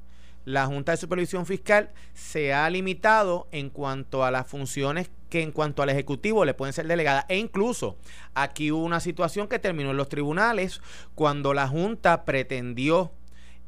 la 0.45 0.67
Junta 0.67 0.91
de 0.91 0.97
Supervisión 0.97 1.45
Fiscal 1.45 1.91
se 2.13 2.53
ha 2.53 2.69
limitado 2.69 3.47
en 3.51 3.69
cuanto 3.69 4.23
a 4.23 4.31
las 4.31 4.47
funciones 4.47 5.09
que 5.29 5.41
en 5.41 5.51
cuanto 5.51 5.81
al 5.81 5.89
Ejecutivo 5.89 6.45
le 6.45 6.53
pueden 6.53 6.73
ser 6.73 6.87
delegadas. 6.87 7.25
E 7.29 7.37
incluso 7.37 7.97
aquí 8.35 8.71
hubo 8.71 8.83
una 8.83 8.99
situación 8.99 9.47
que 9.47 9.59
terminó 9.59 9.91
en 9.91 9.97
los 9.97 10.09
tribunales 10.09 10.81
cuando 11.15 11.53
la 11.53 11.67
Junta 11.67 12.25
pretendió 12.25 13.11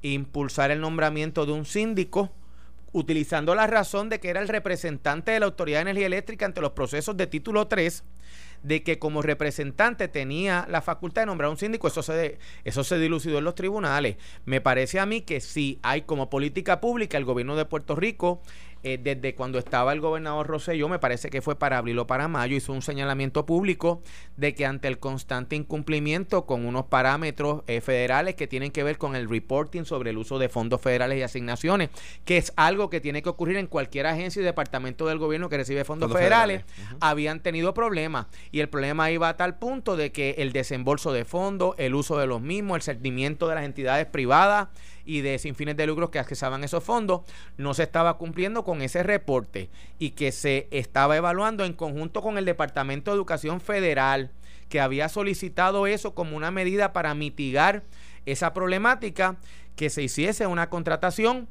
impulsar 0.02 0.70
el 0.70 0.80
nombramiento 0.80 1.46
de 1.46 1.54
un 1.54 1.66
síndico 1.66 2.32
utilizando 2.94 3.56
la 3.56 3.68
razón 3.68 4.10
de 4.10 4.20
que 4.20 4.30
era 4.30 4.40
el 4.40 4.48
representante 4.48 5.32
de 5.32 5.40
la 5.40 5.48
Autoridad 5.48 5.80
de 5.80 5.84
Energía 5.84 6.08
Eléctrica 6.08 6.46
ante 6.46 6.62
los 6.62 6.72
procesos 6.72 7.18
de 7.18 7.28
título 7.28 7.68
3 7.68 8.04
de 8.64 8.84
que 8.84 9.00
como 9.00 9.22
representante 9.22 10.08
tenía 10.08 10.66
la 10.70 10.82
facultad 10.82 11.24
de 11.24 11.28
nombrar 11.28 11.50
un 11.50 11.58
síndico, 11.58 11.88
eso 11.88 12.02
se, 12.02 12.38
eso 12.64 12.84
se 12.84 13.00
dilucidó 13.00 13.38
en 13.40 13.44
los 13.44 13.56
tribunales. 13.56 14.18
Me 14.46 14.62
parece 14.62 15.00
a 15.00 15.06
mí 15.06 15.22
que 15.22 15.42
si 15.42 15.80
hay 15.84 16.02
como 16.04 16.30
política 16.30 16.82
pública 16.82 17.18
el 17.18 17.26
gobierno 17.26 17.56
de 17.56 17.66
Puerto 17.66 17.96
Rico 17.96 18.42
eh, 18.84 19.00
desde 19.02 19.36
cuando 19.36 19.60
estaba 19.60 19.94
el 19.94 20.02
gobernador 20.02 20.48
Rosselló, 20.48 20.88
me 20.90 21.00
parece 21.00 21.30
que 21.30 21.42
fue 21.42 21.58
para 21.58 21.78
abril 21.78 22.00
o 22.00 22.08
para 22.08 22.28
mayo, 22.28 22.56
hizo 22.56 22.74
un 22.74 22.82
señalamiento 22.82 23.46
público 23.46 24.02
de 24.36 24.54
que 24.56 24.66
ante 24.66 24.88
el 24.88 25.00
constante 25.00 25.56
incumplimiento 25.56 26.46
con 26.46 26.66
unos 26.66 26.86
parámetros 26.86 27.64
eh, 27.68 27.82
federales 27.82 28.36
que 28.36 28.48
tienen 28.48 28.72
que 28.72 28.84
ver 28.84 28.98
con 28.98 29.16
el 29.16 29.30
reporting 29.30 29.84
sobre 29.84 30.12
el 30.12 30.18
uso 30.18 30.40
de 30.40 30.50
fondos 30.50 30.82
federales 30.82 31.18
y 31.18 31.24
asignaciones, 31.24 31.90
que 32.26 32.38
es 32.38 32.54
algo 32.56 32.90
que 32.90 33.02
tiene 33.02 33.22
que 33.22 33.30
ocurrir 33.30 33.58
en 33.58 33.68
cualquier 33.68 34.08
agencia 34.08 34.42
y 34.42 34.46
departamento 34.46 35.08
del 35.08 35.18
gobierno 35.18 35.50
que 35.50 35.58
recibe 35.58 35.84
fondos, 35.84 36.12
federales, 36.12 36.64
habían 37.00 37.42
tenido 37.42 37.74
problemas. 37.74 38.28
Y 38.52 38.60
el 38.60 38.70
problema 38.70 39.12
iba 39.12 39.30
a 39.30 39.38
tal 39.38 39.58
punto 39.58 39.96
de 39.96 40.12
que 40.12 40.36
el 40.38 40.54
desembolso 40.54 41.12
de 41.12 41.26
fondos, 41.26 41.76
el 41.78 41.96
uso 41.96 42.18
de 42.18 42.28
los 42.28 42.42
mismos, 42.42 42.78
el 42.78 42.82
sentimiento 42.82 43.48
de 43.48 43.56
las 43.56 43.66
entidades 43.66 44.06
privadas, 44.06 44.70
y 45.08 45.22
de 45.22 45.40
sin 45.40 45.56
fines 45.56 45.78
de 45.78 45.88
lucros 45.88 46.10
que 46.10 46.20
accesaban 46.20 46.64
esos 46.64 46.84
fondos, 46.84 47.22
no 47.58 47.74
se 47.74 47.84
estaba 47.84 48.18
cumpliendo 48.18 48.64
con 48.64 48.82
ese 48.82 49.02
reporte 49.02 49.70
y 49.98 50.12
que 50.12 50.32
se 50.34 50.68
estaba 50.70 51.16
evaluando 51.16 51.64
en 51.64 51.74
conjunto 51.74 52.22
con 52.22 52.38
el 52.38 52.46
Departamento 52.46 53.10
de 53.10 53.16
Educación 53.16 53.62
Federal, 53.62 54.32
que 54.68 54.82
había 54.82 55.08
solicitado 55.08 55.88
eso 55.88 56.14
como 56.14 56.36
una 56.36 56.52
medida 56.52 56.92
para 56.92 57.16
mitigar 57.16 57.84
esa 58.26 58.54
problemática, 58.54 59.38
que 59.78 59.90
se 59.90 60.04
hiciese 60.04 60.46
una 60.46 60.70
contratación 60.70 61.48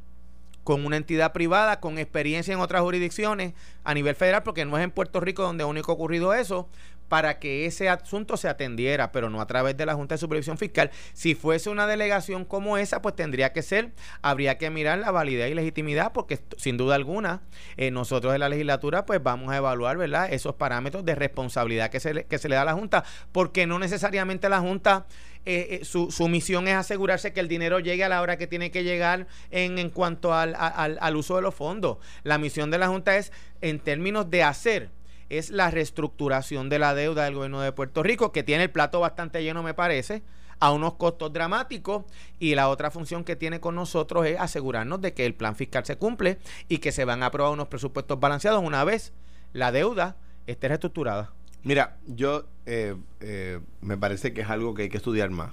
con 0.66 0.84
una 0.84 0.96
entidad 0.96 1.32
privada 1.32 1.78
con 1.78 1.96
experiencia 1.96 2.52
en 2.52 2.58
otras 2.58 2.82
jurisdicciones 2.82 3.54
a 3.84 3.94
nivel 3.94 4.16
federal, 4.16 4.42
porque 4.42 4.64
no 4.64 4.76
es 4.76 4.82
en 4.82 4.90
Puerto 4.90 5.20
Rico 5.20 5.44
donde 5.44 5.64
único 5.64 5.92
ha 5.92 5.94
ocurrido 5.94 6.34
eso, 6.34 6.68
para 7.08 7.38
que 7.38 7.66
ese 7.66 7.88
asunto 7.88 8.36
se 8.36 8.48
atendiera, 8.48 9.12
pero 9.12 9.30
no 9.30 9.40
a 9.40 9.46
través 9.46 9.76
de 9.76 9.86
la 9.86 9.94
Junta 9.94 10.14
de 10.14 10.18
Supervisión 10.18 10.58
Fiscal. 10.58 10.90
Si 11.12 11.34
fuese 11.34 11.70
una 11.70 11.86
delegación 11.86 12.44
como 12.44 12.78
esa, 12.78 13.02
pues 13.02 13.14
tendría 13.14 13.52
que 13.52 13.62
ser, 13.62 13.92
habría 14.22 14.58
que 14.58 14.70
mirar 14.70 14.98
la 14.98 15.10
validez 15.10 15.50
y 15.50 15.54
legitimidad, 15.54 16.12
porque 16.12 16.40
sin 16.56 16.76
duda 16.76 16.94
alguna, 16.94 17.42
eh, 17.76 17.90
nosotros 17.90 18.34
en 18.34 18.40
la 18.40 18.48
legislatura, 18.48 19.06
pues 19.06 19.22
vamos 19.22 19.50
a 19.52 19.56
evaluar, 19.56 19.96
¿verdad?, 19.96 20.32
esos 20.32 20.54
parámetros 20.54 21.04
de 21.04 21.14
responsabilidad 21.14 21.90
que 21.90 22.00
se 22.00 22.14
le, 22.14 22.24
que 22.24 22.38
se 22.38 22.48
le 22.48 22.56
da 22.56 22.62
a 22.62 22.66
la 22.66 22.74
Junta, 22.74 23.04
porque 23.32 23.66
no 23.66 23.78
necesariamente 23.78 24.48
la 24.48 24.60
Junta 24.60 25.06
eh, 25.48 25.78
eh, 25.80 25.84
su, 25.84 26.10
su, 26.10 26.26
misión 26.26 26.66
es 26.66 26.74
asegurarse 26.74 27.32
que 27.32 27.38
el 27.38 27.46
dinero 27.46 27.78
llegue 27.78 28.02
a 28.02 28.08
la 28.08 28.20
hora 28.20 28.36
que 28.36 28.48
tiene 28.48 28.72
que 28.72 28.82
llegar 28.82 29.28
en, 29.52 29.78
en 29.78 29.90
cuanto 29.90 30.34
al, 30.34 30.56
al, 30.58 30.98
al, 31.00 31.16
uso 31.16 31.36
de 31.36 31.42
los 31.42 31.54
fondos. 31.54 31.98
La 32.24 32.36
misión 32.36 32.72
de 32.72 32.78
la 32.78 32.88
Junta 32.88 33.16
es, 33.16 33.30
en 33.60 33.78
términos 33.78 34.28
de 34.28 34.42
hacer 34.42 34.90
es 35.28 35.50
la 35.50 35.70
reestructuración 35.70 36.68
de 36.68 36.78
la 36.78 36.94
deuda 36.94 37.24
del 37.24 37.34
gobierno 37.34 37.60
de 37.60 37.72
Puerto 37.72 38.02
Rico, 38.02 38.32
que 38.32 38.42
tiene 38.42 38.64
el 38.64 38.70
plato 38.70 39.00
bastante 39.00 39.42
lleno, 39.42 39.62
me 39.62 39.74
parece, 39.74 40.22
a 40.60 40.72
unos 40.72 40.94
costos 40.94 41.32
dramáticos. 41.32 42.04
Y 42.38 42.54
la 42.54 42.68
otra 42.68 42.90
función 42.90 43.24
que 43.24 43.36
tiene 43.36 43.60
con 43.60 43.74
nosotros 43.74 44.26
es 44.26 44.38
asegurarnos 44.38 45.00
de 45.00 45.14
que 45.14 45.26
el 45.26 45.34
plan 45.34 45.56
fiscal 45.56 45.84
se 45.84 45.96
cumple 45.96 46.38
y 46.68 46.78
que 46.78 46.92
se 46.92 47.04
van 47.04 47.22
a 47.22 47.26
aprobar 47.26 47.52
unos 47.52 47.68
presupuestos 47.68 48.18
balanceados 48.20 48.62
una 48.62 48.84
vez 48.84 49.12
la 49.52 49.72
deuda 49.72 50.16
esté 50.46 50.68
reestructurada. 50.68 51.32
Mira, 51.62 51.96
yo 52.06 52.46
eh, 52.66 52.94
eh, 53.20 53.60
me 53.80 53.96
parece 53.96 54.32
que 54.32 54.42
es 54.42 54.50
algo 54.50 54.74
que 54.74 54.82
hay 54.82 54.88
que 54.88 54.98
estudiar 54.98 55.30
más. 55.30 55.52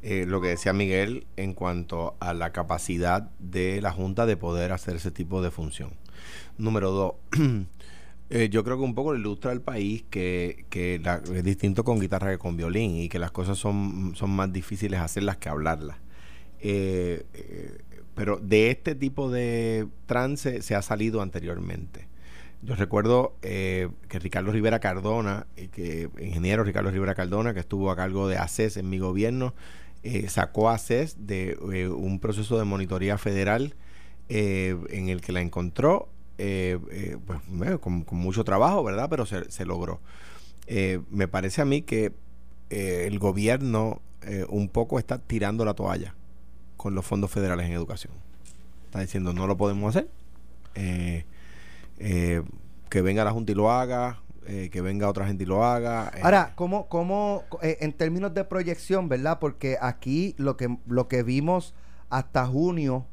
Eh, 0.00 0.24
lo 0.26 0.40
que 0.40 0.48
decía 0.48 0.72
Miguel 0.72 1.26
en 1.36 1.54
cuanto 1.54 2.16
a 2.20 2.32
la 2.32 2.52
capacidad 2.52 3.22
de 3.40 3.82
la 3.82 3.90
Junta 3.90 4.26
de 4.26 4.36
poder 4.36 4.72
hacer 4.72 4.96
ese 4.96 5.10
tipo 5.10 5.42
de 5.42 5.50
función. 5.50 5.94
Número 6.56 6.92
dos, 6.92 7.14
Eh, 8.30 8.50
yo 8.50 8.62
creo 8.62 8.76
que 8.76 8.82
un 8.82 8.94
poco 8.94 9.14
ilustra 9.14 9.52
al 9.52 9.62
país 9.62 10.04
que, 10.10 10.66
es 10.70 11.44
distinto 11.44 11.82
con 11.82 11.98
guitarra 11.98 12.30
que 12.30 12.38
con 12.38 12.56
violín 12.56 12.96
y 12.96 13.08
que 13.08 13.18
las 13.18 13.30
cosas 13.30 13.56
son, 13.56 14.14
son 14.16 14.30
más 14.30 14.52
difíciles 14.52 15.00
hacerlas 15.00 15.38
que 15.38 15.48
hablarlas. 15.48 15.96
Eh, 16.60 17.24
eh, 17.32 17.78
pero 18.14 18.36
de 18.38 18.70
este 18.70 18.94
tipo 18.94 19.30
de 19.30 19.86
trance 20.06 20.60
se 20.60 20.74
ha 20.74 20.82
salido 20.82 21.22
anteriormente. 21.22 22.08
Yo 22.60 22.74
recuerdo 22.74 23.36
que 23.40 23.88
Ricardo 24.10 24.50
Rivera 24.50 24.80
Cardona, 24.80 25.46
que 25.70 26.10
ingeniero 26.20 26.64
Ricardo 26.64 26.90
Rivera 26.90 27.14
Cardona, 27.14 27.54
que 27.54 27.60
estuvo 27.60 27.92
a 27.92 27.96
cargo 27.96 28.26
de 28.26 28.36
ACES 28.36 28.78
en 28.78 28.90
mi 28.90 28.98
gobierno, 28.98 29.54
sacó 30.26 30.68
ACES 30.68 31.28
de 31.28 31.56
un 31.88 32.18
proceso 32.18 32.58
de 32.58 32.64
monitoría 32.64 33.16
federal 33.16 33.76
en 34.28 35.08
el 35.08 35.20
que 35.20 35.30
la 35.30 35.40
encontró 35.40 36.08
eh, 36.38 36.78
eh, 36.92 37.18
pues, 37.26 37.40
con, 37.80 38.06
mucho 38.12 38.44
trabajo, 38.44 38.84
¿verdad? 38.84 39.08
Pero 39.10 39.26
se, 39.26 39.66
logró. 39.66 40.00
Eh, 40.68 41.00
me 41.10 41.26
parece 41.26 41.60
a 41.60 41.64
mí 41.64 41.82
que 41.82 42.12
el 42.70 43.18
gobierno 43.18 44.00
un 44.48 44.68
poco 44.68 44.98
está 44.98 45.18
tirando 45.18 45.64
la 45.64 45.74
toalla 45.74 46.14
con 46.76 46.94
los 46.94 47.04
fondos 47.04 47.30
federales 47.30 47.66
en 47.66 47.72
educación. 47.72 48.12
Está 48.86 49.00
diciendo, 49.00 49.32
no 49.32 49.46
lo 49.46 49.56
podemos 49.56 49.96
hacer. 49.96 50.08
que 50.74 51.24
venga 53.02 53.24
la 53.24 53.32
Junta 53.32 53.52
y 53.52 53.54
lo 53.54 53.70
haga, 53.70 54.22
que 54.46 54.80
venga 54.80 55.08
otra 55.08 55.26
gente 55.26 55.44
y 55.44 55.46
lo 55.46 55.64
haga. 55.64 56.12
Ahora, 56.22 56.52
¿cómo, 56.54 56.88
cómo 56.88 57.44
en 57.62 57.92
términos 57.94 58.34
de 58.34 58.44
proyección, 58.44 59.08
verdad? 59.08 59.38
Porque 59.40 59.78
aquí 59.80 60.34
lo 60.36 60.56
que, 60.56 60.76
lo 60.86 61.08
que 61.08 61.22
vimos 61.22 61.74
hasta 62.10 62.46
junio, 62.46 63.06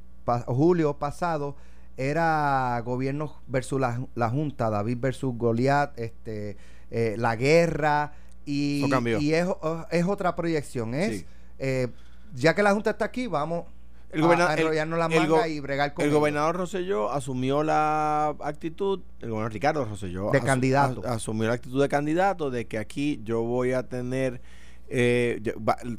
julio 0.48 1.00
pasado, 1.00 1.56
era 1.98 2.82
gobierno 2.86 3.42
versus 3.48 3.80
la, 3.80 4.30
Junta, 4.30 4.70
David 4.70 4.98
versus 5.00 5.36
Goliat, 5.38 5.98
este, 5.98 6.58
eh, 6.92 7.16
la 7.18 7.36
guerra, 7.36 8.14
y, 8.46 8.86
y 9.20 9.34
es, 9.34 9.48
es, 9.92 10.06
otra 10.06 10.36
proyección. 10.36 10.94
Es, 10.94 11.26
eh, 11.58 11.88
ya 12.34 12.54
que 12.54 12.64
la 12.64 12.74
Junta 12.74 12.92
está 12.92 13.06
aquí, 13.06 13.28
vamos 13.28 13.66
el 14.12 14.24
a, 14.24 14.54
enrollarnos 14.54 14.98
la 14.98 15.10
manga 15.10 15.48
y 15.48 15.60
bregar 15.60 15.94
con 15.94 16.06
El 16.06 16.12
gobernador 16.12 16.56
Rosselló 16.56 17.12
asumió 17.12 17.64
la 17.64 18.36
actitud, 18.42 19.02
el 19.20 19.30
gobernador 19.30 19.54
Ricardo 19.54 19.86
Rosselló 19.86 20.32
de 20.32 20.42
candidato. 20.42 21.02
asumió 21.06 21.48
la 21.48 21.56
actitud 21.56 21.82
de 21.82 21.90
candidato 21.90 22.50
de 22.50 22.66
que 22.66 22.78
aquí 22.78 23.20
yo 23.24 23.42
voy 23.42 23.74
a 23.74 23.84
tener 23.84 24.42
eh, 24.88 25.42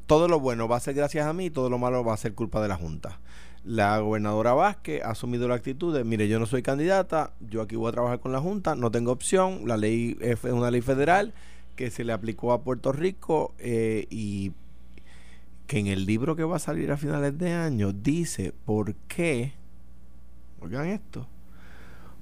todo 0.07 0.29
lo 0.29 0.41
bueno 0.41 0.69
va 0.69 0.77
a 0.77 0.81
ser 0.81 0.95
gracias 0.95 1.27
a 1.27 1.33
mí, 1.33 1.51
todo 1.51 1.69
lo 1.69 1.79
malo 1.79 2.05
va 2.05 2.15
a 2.15 2.17
ser 2.17 2.35
culpa 2.35 2.63
de 2.63 2.69
la 2.69 2.77
Junta 2.77 3.21
la 3.67 3.99
gobernadora 3.99 4.55
Vázquez 4.55 5.03
ha 5.03 5.11
asumido 5.11 5.49
la 5.49 5.57
actitud 5.57 5.93
de, 5.93 6.05
mire, 6.05 6.29
yo 6.29 6.39
no 6.39 6.47
soy 6.47 6.63
candidata, 6.63 7.33
yo 7.41 7.61
aquí 7.61 7.75
voy 7.75 7.89
a 7.89 7.93
trabajar 7.93 8.21
con 8.21 8.31
la 8.31 8.41
Junta, 8.41 8.77
no 8.77 8.93
tengo 8.93 9.11
opción, 9.11 9.67
la 9.67 9.77
ley 9.77 10.17
es 10.21 10.45
una 10.45 10.71
ley 10.71 10.83
federal 10.83 11.35
que 11.75 11.91
se 11.91 12.05
le 12.05 12.13
aplicó 12.13 12.53
a 12.53 12.63
Puerto 12.63 12.93
Rico 12.93 13.55
eh, 13.59 14.07
y 14.09 14.53
que 15.67 15.81
en 15.81 15.89
el 15.89 16.07
libro 16.07 16.37
que 16.37 16.45
va 16.45 16.57
a 16.57 16.61
salir 16.61 16.93
a 16.93 16.97
finales 16.97 17.37
de 17.39 17.53
año 17.55 17.93
dice 17.93 18.55
por 18.65 18.95
qué, 19.09 19.53
oigan 20.61 20.87
esto, 20.87 21.27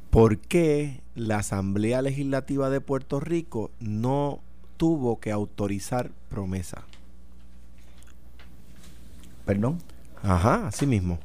por 0.08 0.38
qué 0.38 1.02
la 1.14 1.38
Asamblea 1.38 2.00
Legislativa 2.00 2.70
de 2.70 2.80
Puerto 2.80 3.20
Rico 3.20 3.70
no 3.80 4.40
tuvo 4.78 5.20
que 5.20 5.30
autorizar 5.30 6.10
promesa. 6.30 6.84
Perdón. 9.44 9.78
Ajá, 10.22 10.68
así 10.68 10.86
mismo. 10.86 11.18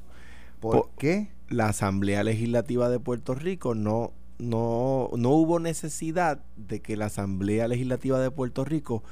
¿Por, 0.59 0.89
qué? 0.97 1.29
La 1.49 1.69
Asamblea 1.69 2.23
Legislativa 2.23 2.89
de 2.89 2.99
Puerto 2.99 3.35
Rico 3.35 3.75
no, 3.75 4.11
no, 4.37 5.09
no 5.17 5.29
hubo 5.29 5.59
necesidad 5.59 6.39
de 6.57 6.81
que 6.81 6.97
la 6.97 7.05
Asamblea 7.05 7.67
Legislativa 7.67 8.19
de 8.19 8.31
Puerto 8.31 8.65
Rico 8.65 9.03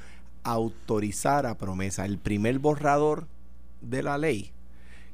autorizara 0.44 1.56
promesa. 1.56 2.04
El 2.04 2.18
primer 2.18 2.58
borrador 2.58 3.26
de 3.80 4.02
la 4.02 4.18
ley 4.18 4.52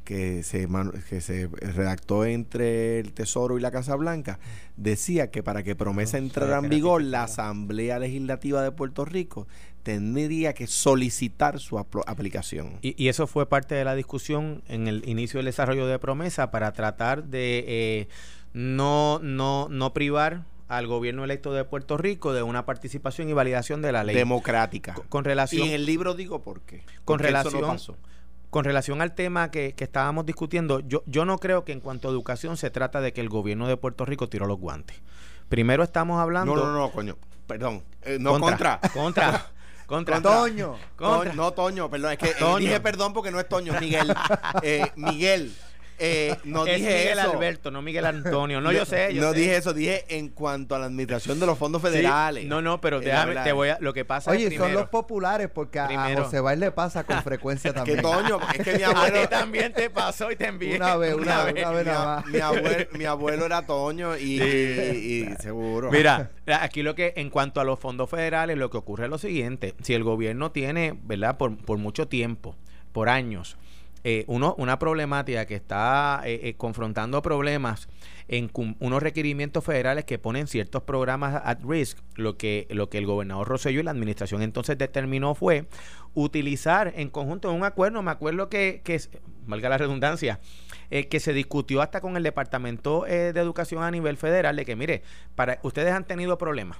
que 0.05 0.43
se, 0.43 0.69
que 1.09 1.21
se 1.21 1.49
redactó 1.49 2.25
entre 2.25 2.99
el 3.01 3.13
Tesoro 3.13 3.59
y 3.59 3.61
la 3.61 3.71
Casa 3.71 3.97
Blanca 3.97 4.39
decía 4.77 5.31
que 5.31 5.43
para 5.43 5.63
que 5.63 5.75
promesa 5.75 6.19
entrara 6.19 6.59
en 6.59 6.69
vigor 6.69 7.03
la 7.03 7.25
Asamblea 7.25 7.99
Legislativa 7.99 8.63
de 8.63 8.71
Puerto 8.71 9.05
Rico 9.05 9.47
tendría 9.85 10.55
que 10.55 10.67
solicitar 10.67 11.61
su 11.61 11.79
aplicación. 11.79 12.79
Y, 12.81 13.09
eso 13.09 13.27
fue 13.29 13.47
parte 13.47 13.75
de 13.77 13.85
la 13.85 13.95
discusión 13.95 14.63
en 14.67 14.89
el 14.89 15.07
inicio 15.09 15.39
del 15.39 15.45
desarrollo 15.45 15.87
de 15.87 15.99
promesa 15.99 16.51
para 16.51 16.73
tratar 16.73 17.25
de 17.25 17.65
eh, 17.69 18.09
no, 18.55 19.21
no, 19.23 19.69
no 19.71 19.93
privar 19.93 20.47
al 20.69 20.87
gobierno 20.87 21.23
electo 21.23 21.53
de 21.53 21.65
Puerto 21.65 21.99
Rico 21.99 22.33
de 22.33 22.43
una 22.43 22.65
participación 22.65 23.29
y 23.29 23.35
validación 23.35 23.83
de 23.83 23.93
la 23.93 24.03
ley 24.03 24.17
democrática. 24.17 24.95
Con, 25.11 25.25
relación 25.25 25.67
y 25.67 25.69
en 25.69 25.75
el 25.75 25.87
libro 25.87 26.15
digo 26.15 26.41
por 26.41 26.63
qué. 26.63 26.83
Con 27.05 27.19
relación 27.21 27.79
con 28.49 28.65
relación 28.65 29.03
al 29.03 29.17
tema 29.17 29.51
que, 29.51 29.75
estábamos 29.77 30.27
discutiendo, 30.27 30.79
yo, 30.79 31.03
yo 31.07 31.25
no 31.25 31.39
creo 31.39 31.65
que 31.65 31.73
en 31.73 31.81
cuanto 31.81 32.07
a 32.07 32.13
educación 32.13 32.57
se 32.57 32.71
trata 32.71 33.01
de 33.01 33.13
que 33.13 33.21
el 33.21 33.29
gobierno 33.29 33.67
de 33.67 33.77
Puerto 33.77 34.05
Rico 34.05 34.29
tiró 34.29 34.47
los 34.47 34.61
guantes. 34.61 34.97
Primero 35.49 35.83
estamos 35.83 36.21
hablando... 36.21 36.55
No, 36.55 36.65
no, 36.65 36.73
no, 36.73 36.93
coño. 36.93 37.17
Perdón. 37.49 37.83
Eh, 38.03 38.19
no 38.21 38.39
contra. 38.39 38.79
Contra. 38.81 38.93
contra. 38.93 39.47
Toño. 40.23 40.77
No, 41.35 41.53
Toño, 41.53 41.91
perdón. 41.91 42.13
Es 42.13 42.19
que 42.19 42.31
eh, 42.31 42.55
dije 42.59 42.81
perdón 42.81 43.13
porque 43.13 43.31
no 43.31 43.41
es 43.41 43.49
Toño, 43.49 43.79
Miguel. 43.81 44.15
Eh, 44.63 44.91
Miguel. 44.97 45.55
Eh, 45.99 46.37
no 46.45 46.67
es 46.67 46.77
dije 46.77 46.99
Miguel 46.99 47.19
Alberto, 47.21 47.71
no 47.71 47.83
Miguel 47.83 48.07
Antonio. 48.07 48.61
No, 48.61 48.73
yo 48.73 48.85
sé. 48.85 49.13
no 49.15 49.33
dije 49.33 49.57
eso, 49.57 49.73
dije 49.73 50.05
en 50.09 50.29
cuanto 50.29 50.75
a 50.75 50.79
la 50.79 50.87
administración 50.87 51.39
de 51.39 51.47
los 51.47 51.59
fondos 51.59 51.83
federales. 51.83 52.47
no, 52.47 52.63
no, 52.63 52.81
pero 52.81 53.01
déjame, 53.01 53.37
te 53.37 53.53
voy 53.53 53.69
a. 53.69 53.79
Lo 53.81 53.93
que 53.93 54.05
pasa 54.05 54.31
Oye, 54.31 54.49
es 54.49 54.57
son 54.57 54.73
los 54.73 54.89
populares 54.89 55.49
porque 55.53 55.79
a, 55.79 56.15
José 56.17 56.41
Bail 56.41 56.61
le 56.61 56.73
pasa 56.73 57.05
con 57.05 57.23
frecuencia 57.25 57.73
también. 57.73 57.97
que 57.99 58.03
Toño, 58.03 58.39
es 58.55 58.65
que 58.65 58.77
mi 58.77 58.83
abuelo. 58.85 59.21
A 59.21 59.29
también 59.29 59.73
te 59.73 59.91
pasó 59.91 60.31
y 60.31 60.37
te 60.37 60.47
envié. 60.47 60.77
Una 60.77 60.97
vez, 60.97 61.15
una, 61.15 61.45
vez, 61.45 61.55
una 61.55 61.71
vez 61.71 61.87
nada 61.87 62.17
más. 62.17 62.27
Mi, 62.27 62.41
abuelo, 62.41 62.87
mi 62.93 63.05
abuelo 63.05 63.47
era 63.47 63.63
Toño 63.63 64.17
y, 64.17 64.43
y, 64.43 65.35
seguro. 65.41 65.91
Mira, 65.91 66.31
aquí 66.61 66.83
lo 66.83 66.95
que, 66.95 67.15
en 67.17 67.31
cuanto 67.31 67.61
a 67.61 67.65
los 67.65 67.79
fondos 67.79 68.11
federales, 68.11 68.57
lo 68.57 68.71
que 68.71 68.77
ocurre 68.77 69.05
es 69.05 69.11
lo 69.11 69.19
siguiente: 69.19 69.75
si 69.83 69.95
el 69.95 70.03
gobierno 70.03 70.51
tiene, 70.51 70.99
¿verdad?, 71.05 71.37
por, 71.37 71.57
por 71.57 71.79
mucho 71.79 72.09
tiempo, 72.09 72.57
por 72.93 73.09
años, 73.09 73.57
eh, 74.07 74.25
uno, 74.27 74.55
una 74.59 74.79
problemática 74.79 75.47
que 75.47 75.55
está 75.55 76.21
eh, 76.27 76.41
eh, 76.43 76.55
confrontando 76.59 77.23
problemas 77.23 77.89
en 78.29 78.51
unos 78.79 79.03
requerimientos 79.03 79.65
federales 79.65 80.05
que 80.05 80.19
ponen 80.19 80.47
ciertos 80.47 80.83
programas 80.83 81.41
at 81.43 81.61
risk, 81.65 81.99
lo 82.15 82.37
que, 82.37 82.67
lo 82.69 82.91
que 82.91 82.99
el 82.99 83.07
gobernador 83.07 83.49
Rosselló 83.49 83.81
y 83.81 83.83
la 83.83 83.93
administración 83.93 84.43
entonces 84.43 84.77
determinó 84.77 85.35
fue 85.35 85.69
utilizar 86.13 86.93
en 86.97 87.09
conjunto 87.09 87.51
un 87.51 87.65
acuerdo, 87.65 88.03
me 88.03 88.11
acuerdo 88.11 88.51
que, 88.51 88.83
que 88.85 89.01
valga 89.47 89.71
la 89.71 89.79
redundancia, 89.79 90.39
que 90.91 91.19
se 91.19 91.33
discutió 91.33 91.83
hasta 91.83 92.01
con 92.01 92.17
el 92.17 92.23
Departamento 92.23 93.05
de 93.09 93.31
Educación 93.31 93.83
a 93.83 93.91
nivel 93.91 94.17
federal, 94.17 94.55
de 94.57 94.65
que 94.65 94.77
mire, 94.77 95.03
para 95.35 95.59
ustedes 95.63 95.93
han 95.93 96.05
tenido 96.05 96.39
problemas 96.39 96.79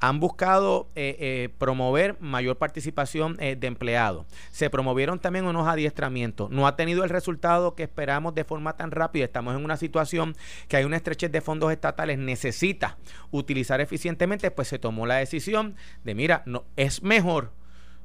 han 0.00 0.20
buscado 0.20 0.88
eh, 0.94 1.16
eh, 1.18 1.48
promover 1.58 2.16
mayor 2.20 2.56
participación 2.56 3.36
eh, 3.40 3.56
de 3.56 3.66
empleados. 3.66 4.26
Se 4.50 4.70
promovieron 4.70 5.18
también 5.18 5.46
unos 5.46 5.66
adiestramientos. 5.66 6.50
No 6.50 6.66
ha 6.66 6.76
tenido 6.76 7.04
el 7.04 7.10
resultado 7.10 7.74
que 7.74 7.82
esperamos 7.82 8.34
de 8.34 8.44
forma 8.44 8.76
tan 8.76 8.90
rápida. 8.90 9.24
Estamos 9.24 9.56
en 9.56 9.64
una 9.64 9.76
situación 9.76 10.36
que 10.68 10.76
hay 10.76 10.84
una 10.84 10.96
estrechez 10.96 11.32
de 11.32 11.40
fondos 11.40 11.72
estatales. 11.72 12.18
Necesita 12.18 12.98
utilizar 13.30 13.80
eficientemente. 13.80 14.50
Pues 14.50 14.68
se 14.68 14.78
tomó 14.78 15.06
la 15.06 15.16
decisión 15.16 15.74
de, 16.04 16.14
mira, 16.14 16.42
no, 16.46 16.64
es 16.76 17.02
mejor 17.02 17.52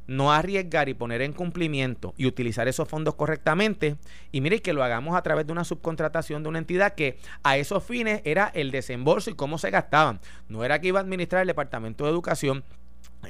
no 0.08 0.34
arriesgar 0.34 0.90
y 0.90 0.94
poner 0.94 1.22
en 1.22 1.34
cumplimiento 1.34 2.14
y 2.18 2.26
utilizar 2.26 2.68
esos 2.68 2.88
fondos 2.88 3.16
correctamente. 3.16 3.98
Y 4.32 4.42
mire 4.42 4.62
que 4.62 4.74
lo 4.74 4.84
hagamos 4.84 5.16
a 5.16 5.22
través 5.22 5.46
de 5.46 5.52
una 5.52 5.64
subcontratación 5.64 6.44
de 6.44 6.50
una 6.50 6.60
entidad 6.60 6.96
que 6.96 7.18
a 7.44 7.58
esos 7.58 7.84
fines 7.84 8.22
era 8.26 8.52
el 8.54 8.72
desembolso 8.72 9.30
y 9.30 9.36
cómo 9.36 9.58
se 9.58 9.70
gastaban. 9.70 10.20
No 10.50 10.64
era 10.64 10.80
que 10.80 10.88
iba 10.88 11.00
a 11.00 11.04
administrar 11.04 11.42
el 11.42 11.48
Departamento 11.48 12.04
de 12.04 12.12
Educación. 12.12 12.64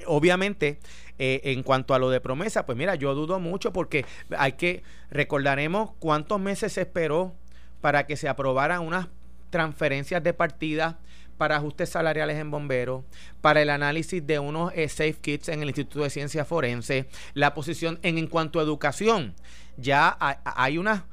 Obviamente, 0.07 0.79
eh, 1.19 1.41
en 1.43 1.61
cuanto 1.61 1.93
a 1.93 1.99
lo 1.99 2.09
de 2.09 2.19
promesa, 2.19 2.65
pues 2.65 2.77
mira, 2.77 2.95
yo 2.95 3.13
dudo 3.13 3.39
mucho 3.39 3.71
porque 3.71 4.05
hay 4.35 4.53
que, 4.53 4.81
recordaremos 5.11 5.91
cuántos 5.99 6.39
meses 6.39 6.73
se 6.73 6.81
esperó 6.81 7.35
para 7.79 8.07
que 8.07 8.17
se 8.17 8.27
aprobaran 8.27 8.81
unas 8.81 9.07
transferencias 9.51 10.23
de 10.23 10.33
partida 10.33 10.97
para 11.37 11.57
ajustes 11.57 11.89
salariales 11.89 12.37
en 12.37 12.51
bomberos, 12.51 13.03
para 13.41 13.61
el 13.61 13.69
análisis 13.69 14.25
de 14.25 14.39
unos 14.39 14.71
eh, 14.75 14.89
safe 14.89 15.17
kits 15.21 15.49
en 15.49 15.61
el 15.61 15.69
Instituto 15.69 16.03
de 16.03 16.09
Ciencia 16.09 16.45
Forense, 16.45 17.07
la 17.33 17.53
posición 17.53 17.99
en, 18.03 18.17
en 18.17 18.27
cuanto 18.27 18.59
a 18.59 18.63
educación. 18.63 19.35
Ya 19.77 20.15
hay, 20.19 20.77
una 20.77 21.05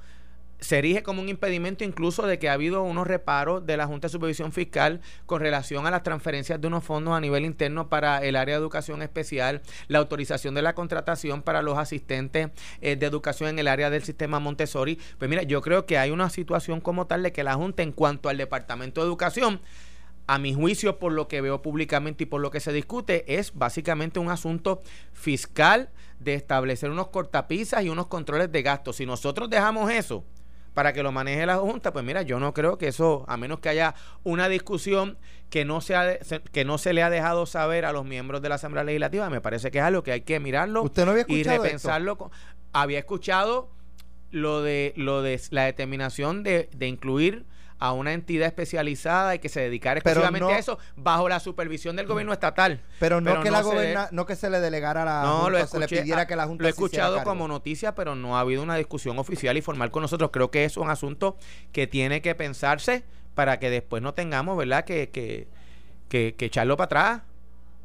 se 0.60 0.78
erige 0.78 1.02
como 1.02 1.22
un 1.22 1.28
impedimento 1.30 1.84
incluso 1.84 2.26
de 2.26 2.38
que 2.38 2.50
ha 2.50 2.52
habido 2.52 2.82
unos 2.82 3.06
reparos 3.06 3.64
de 3.64 3.78
la 3.78 3.86
Junta 3.86 4.08
de 4.08 4.12
Supervisión 4.12 4.52
Fiscal 4.52 5.00
con 5.24 5.40
relación 5.40 5.86
a 5.86 5.90
las 5.90 6.02
transferencias 6.02 6.60
de 6.60 6.66
unos 6.66 6.84
fondos 6.84 7.14
a 7.14 7.20
nivel 7.20 7.46
interno 7.46 7.88
para 7.88 8.22
el 8.22 8.36
área 8.36 8.56
de 8.56 8.60
educación 8.60 9.00
especial, 9.00 9.62
la 9.88 9.98
autorización 9.98 10.54
de 10.54 10.60
la 10.60 10.74
contratación 10.74 11.40
para 11.40 11.62
los 11.62 11.78
asistentes 11.78 12.50
eh, 12.82 12.96
de 12.96 13.06
educación 13.06 13.48
en 13.48 13.58
el 13.58 13.68
área 13.68 13.88
del 13.88 14.02
sistema 14.02 14.38
Montessori. 14.38 14.98
Pues 15.18 15.30
mira, 15.30 15.42
yo 15.44 15.62
creo 15.62 15.86
que 15.86 15.96
hay 15.96 16.10
una 16.10 16.28
situación 16.28 16.82
como 16.82 17.06
tal 17.06 17.22
de 17.22 17.32
que 17.32 17.42
la 17.42 17.54
Junta 17.54 17.82
en 17.82 17.92
cuanto 17.92 18.28
al 18.28 18.36
Departamento 18.36 19.00
de 19.00 19.06
Educación 19.06 19.60
a 20.30 20.38
mi 20.38 20.54
juicio, 20.54 21.00
por 21.00 21.10
lo 21.10 21.26
que 21.26 21.40
veo 21.40 21.60
públicamente 21.60 22.22
y 22.22 22.26
por 22.26 22.40
lo 22.40 22.52
que 22.52 22.60
se 22.60 22.72
discute, 22.72 23.24
es 23.36 23.52
básicamente 23.52 24.20
un 24.20 24.30
asunto 24.30 24.80
fiscal 25.12 25.90
de 26.20 26.34
establecer 26.34 26.88
unos 26.88 27.08
cortapisas 27.08 27.82
y 27.82 27.88
unos 27.88 28.06
controles 28.06 28.52
de 28.52 28.62
gastos. 28.62 28.94
Si 28.94 29.06
nosotros 29.06 29.50
dejamos 29.50 29.90
eso 29.90 30.24
para 30.72 30.92
que 30.92 31.02
lo 31.02 31.10
maneje 31.10 31.44
la 31.46 31.56
Junta, 31.56 31.92
pues 31.92 32.04
mira, 32.04 32.22
yo 32.22 32.38
no 32.38 32.54
creo 32.54 32.78
que 32.78 32.86
eso, 32.86 33.24
a 33.26 33.36
menos 33.36 33.58
que 33.58 33.70
haya 33.70 33.96
una 34.22 34.48
discusión 34.48 35.18
que 35.48 35.64
no, 35.64 35.80
se 35.80 35.96
que 36.52 36.64
no 36.64 36.78
se 36.78 36.92
le 36.92 37.02
ha 37.02 37.10
dejado 37.10 37.44
saber 37.44 37.84
a 37.84 37.90
los 37.90 38.04
miembros 38.04 38.40
de 38.40 38.50
la 38.50 38.54
Asamblea 38.54 38.84
Legislativa, 38.84 39.28
me 39.30 39.40
parece 39.40 39.72
que 39.72 39.78
es 39.78 39.84
algo 39.84 40.04
que 40.04 40.12
hay 40.12 40.20
que 40.20 40.38
mirarlo 40.38 40.88
y 41.26 41.42
repensarlo. 41.42 42.30
Había 42.72 43.00
escuchado 43.00 43.68
lo 44.30 44.62
de, 44.62 44.92
lo 44.94 45.22
de 45.22 45.40
la 45.50 45.64
determinación 45.64 46.44
de, 46.44 46.70
de 46.72 46.86
incluir 46.86 47.46
a 47.80 47.92
una 47.92 48.12
entidad 48.12 48.46
especializada 48.46 49.34
y 49.34 49.38
que 49.38 49.48
se 49.48 49.60
dedicara 49.60 49.98
exclusivamente 49.98 50.52
a 50.52 50.58
eso 50.58 50.78
bajo 50.96 51.28
la 51.28 51.40
supervisión 51.40 51.96
del 51.96 52.06
gobierno 52.06 52.32
estatal. 52.32 52.82
Pero 52.98 53.20
no 53.20 53.42
que 53.42 53.50
la 53.50 53.64
se 53.64 53.96
no 54.12 54.26
que 54.26 54.36
se 54.36 54.50
le 54.50 54.60
delegara 54.60 55.02
a 55.02 55.04
la 55.06 55.22
no, 55.22 55.40
Junta, 55.40 55.58
lo 55.58 55.66
se 55.66 55.78
le 55.78 55.88
pidiera 55.88 56.26
que 56.26 56.36
la 56.36 56.46
Junta 56.46 56.62
Lo 56.62 56.68
he 56.68 56.70
escuchado 56.70 57.24
como 57.24 57.48
noticia, 57.48 57.94
pero 57.94 58.14
no 58.14 58.36
ha 58.36 58.40
habido 58.40 58.62
una 58.62 58.76
discusión 58.76 59.18
oficial 59.18 59.56
y 59.56 59.62
formal 59.62 59.90
con 59.90 60.02
nosotros. 60.02 60.30
Creo 60.30 60.50
que 60.50 60.64
es 60.64 60.76
un 60.76 60.90
asunto 60.90 61.38
que 61.72 61.86
tiene 61.86 62.20
que 62.20 62.34
pensarse 62.34 63.02
para 63.34 63.58
que 63.58 63.70
después 63.70 64.02
no 64.02 64.12
tengamos, 64.12 64.58
¿verdad?, 64.58 64.84
que, 64.84 65.08
que, 65.08 65.48
que, 66.08 66.34
que 66.36 66.44
echarlo 66.44 66.76
para 66.76 66.84
atrás 66.84 67.29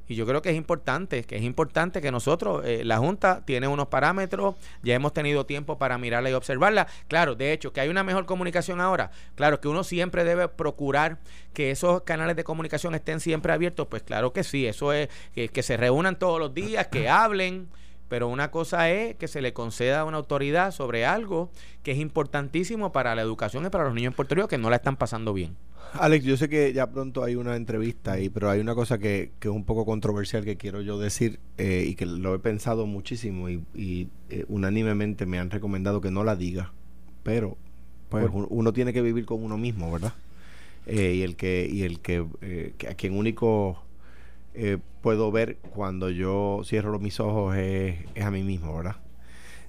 y 0.07 0.15
yo 0.15 0.25
creo 0.25 0.41
que 0.41 0.49
es 0.49 0.55
importante, 0.55 1.23
que 1.23 1.35
es 1.35 1.43
importante 1.43 2.01
que 2.01 2.11
nosotros, 2.11 2.63
eh, 2.65 2.83
la 2.83 2.97
Junta 2.97 3.43
tiene 3.45 3.67
unos 3.67 3.87
parámetros, 3.87 4.55
ya 4.83 4.95
hemos 4.95 5.13
tenido 5.13 5.45
tiempo 5.45 5.77
para 5.77 5.97
mirarla 5.97 6.29
y 6.29 6.33
observarla. 6.33 6.87
Claro, 7.07 7.35
de 7.35 7.53
hecho, 7.53 7.73
que 7.73 7.81
hay 7.81 7.89
una 7.89 8.03
mejor 8.03 8.25
comunicación 8.25 8.81
ahora. 8.81 9.11
Claro, 9.35 9.59
que 9.59 9.67
uno 9.67 9.83
siempre 9.83 10.23
debe 10.23 10.47
procurar 10.47 11.17
que 11.53 11.71
esos 11.71 12.03
canales 12.03 12.35
de 12.35 12.43
comunicación 12.43 12.95
estén 12.95 13.19
siempre 13.19 13.53
abiertos. 13.53 13.87
Pues 13.87 14.03
claro 14.03 14.33
que 14.33 14.43
sí, 14.43 14.67
eso 14.67 14.93
es 14.93 15.09
que, 15.33 15.49
que 15.49 15.63
se 15.63 15.77
reúnan 15.77 16.19
todos 16.19 16.39
los 16.39 16.53
días, 16.53 16.87
que 16.87 17.09
hablen. 17.09 17.67
Pero 18.07 18.27
una 18.27 18.51
cosa 18.51 18.89
es 18.91 19.15
que 19.15 19.27
se 19.27 19.41
le 19.41 19.53
conceda 19.53 20.05
una 20.05 20.17
autoridad 20.17 20.71
sobre 20.71 21.05
algo 21.05 21.49
que 21.83 21.91
es 21.91 21.97
importantísimo 21.97 22.91
para 22.91 23.15
la 23.15 23.21
educación 23.21 23.65
y 23.65 23.69
para 23.69 23.85
los 23.85 23.93
niños 23.93 24.11
en 24.11 24.15
Puerto 24.15 24.35
Rico 24.35 24.47
que 24.47 24.57
no 24.57 24.69
la 24.69 24.75
están 24.77 24.95
pasando 24.95 25.33
bien. 25.33 25.55
Alex, 25.93 26.25
yo 26.25 26.35
sé 26.35 26.49
que 26.49 26.73
ya 26.73 26.87
pronto 26.91 27.23
hay 27.23 27.35
una 27.35 27.55
entrevista 27.55 28.13
ahí, 28.13 28.29
pero 28.29 28.49
hay 28.49 28.59
una 28.59 28.75
cosa 28.75 28.97
que, 28.97 29.31
que 29.39 29.47
es 29.47 29.53
un 29.53 29.63
poco 29.63 29.85
controversial 29.85 30.43
que 30.43 30.57
quiero 30.57 30.81
yo 30.81 30.99
decir 30.99 31.39
eh, 31.57 31.85
y 31.87 31.95
que 31.95 32.05
lo 32.05 32.35
he 32.35 32.39
pensado 32.39 32.85
muchísimo 32.85 33.49
y, 33.49 34.09
eh, 34.29 34.45
unánimemente 34.47 35.25
me 35.25 35.39
han 35.39 35.49
recomendado 35.49 36.01
que 36.01 36.11
no 36.11 36.23
la 36.23 36.35
diga, 36.35 36.73
pero 37.23 37.57
pues 38.09 38.29
uno 38.31 38.71
tiene 38.71 38.93
que 38.93 39.01
vivir 39.01 39.25
con 39.25 39.43
uno 39.43 39.57
mismo, 39.57 39.91
¿verdad? 39.91 40.13
Eh, 40.85 41.15
y 41.15 41.21
el 41.23 41.35
que 41.35 41.67
y 41.69 41.83
el 41.83 41.99
que, 41.99 42.25
a 42.89 42.93
quien 42.93 43.17
único 43.17 43.84
puedo 45.01 45.31
ver 45.31 45.57
cuando 45.57 46.09
yo 46.09 46.61
cierro 46.63 46.99
mis 46.99 47.19
ojos 47.19 47.55
es, 47.57 47.97
es 48.15 48.23
a 48.23 48.31
mí 48.31 48.43
mismo, 48.43 48.75
¿verdad? 48.75 48.97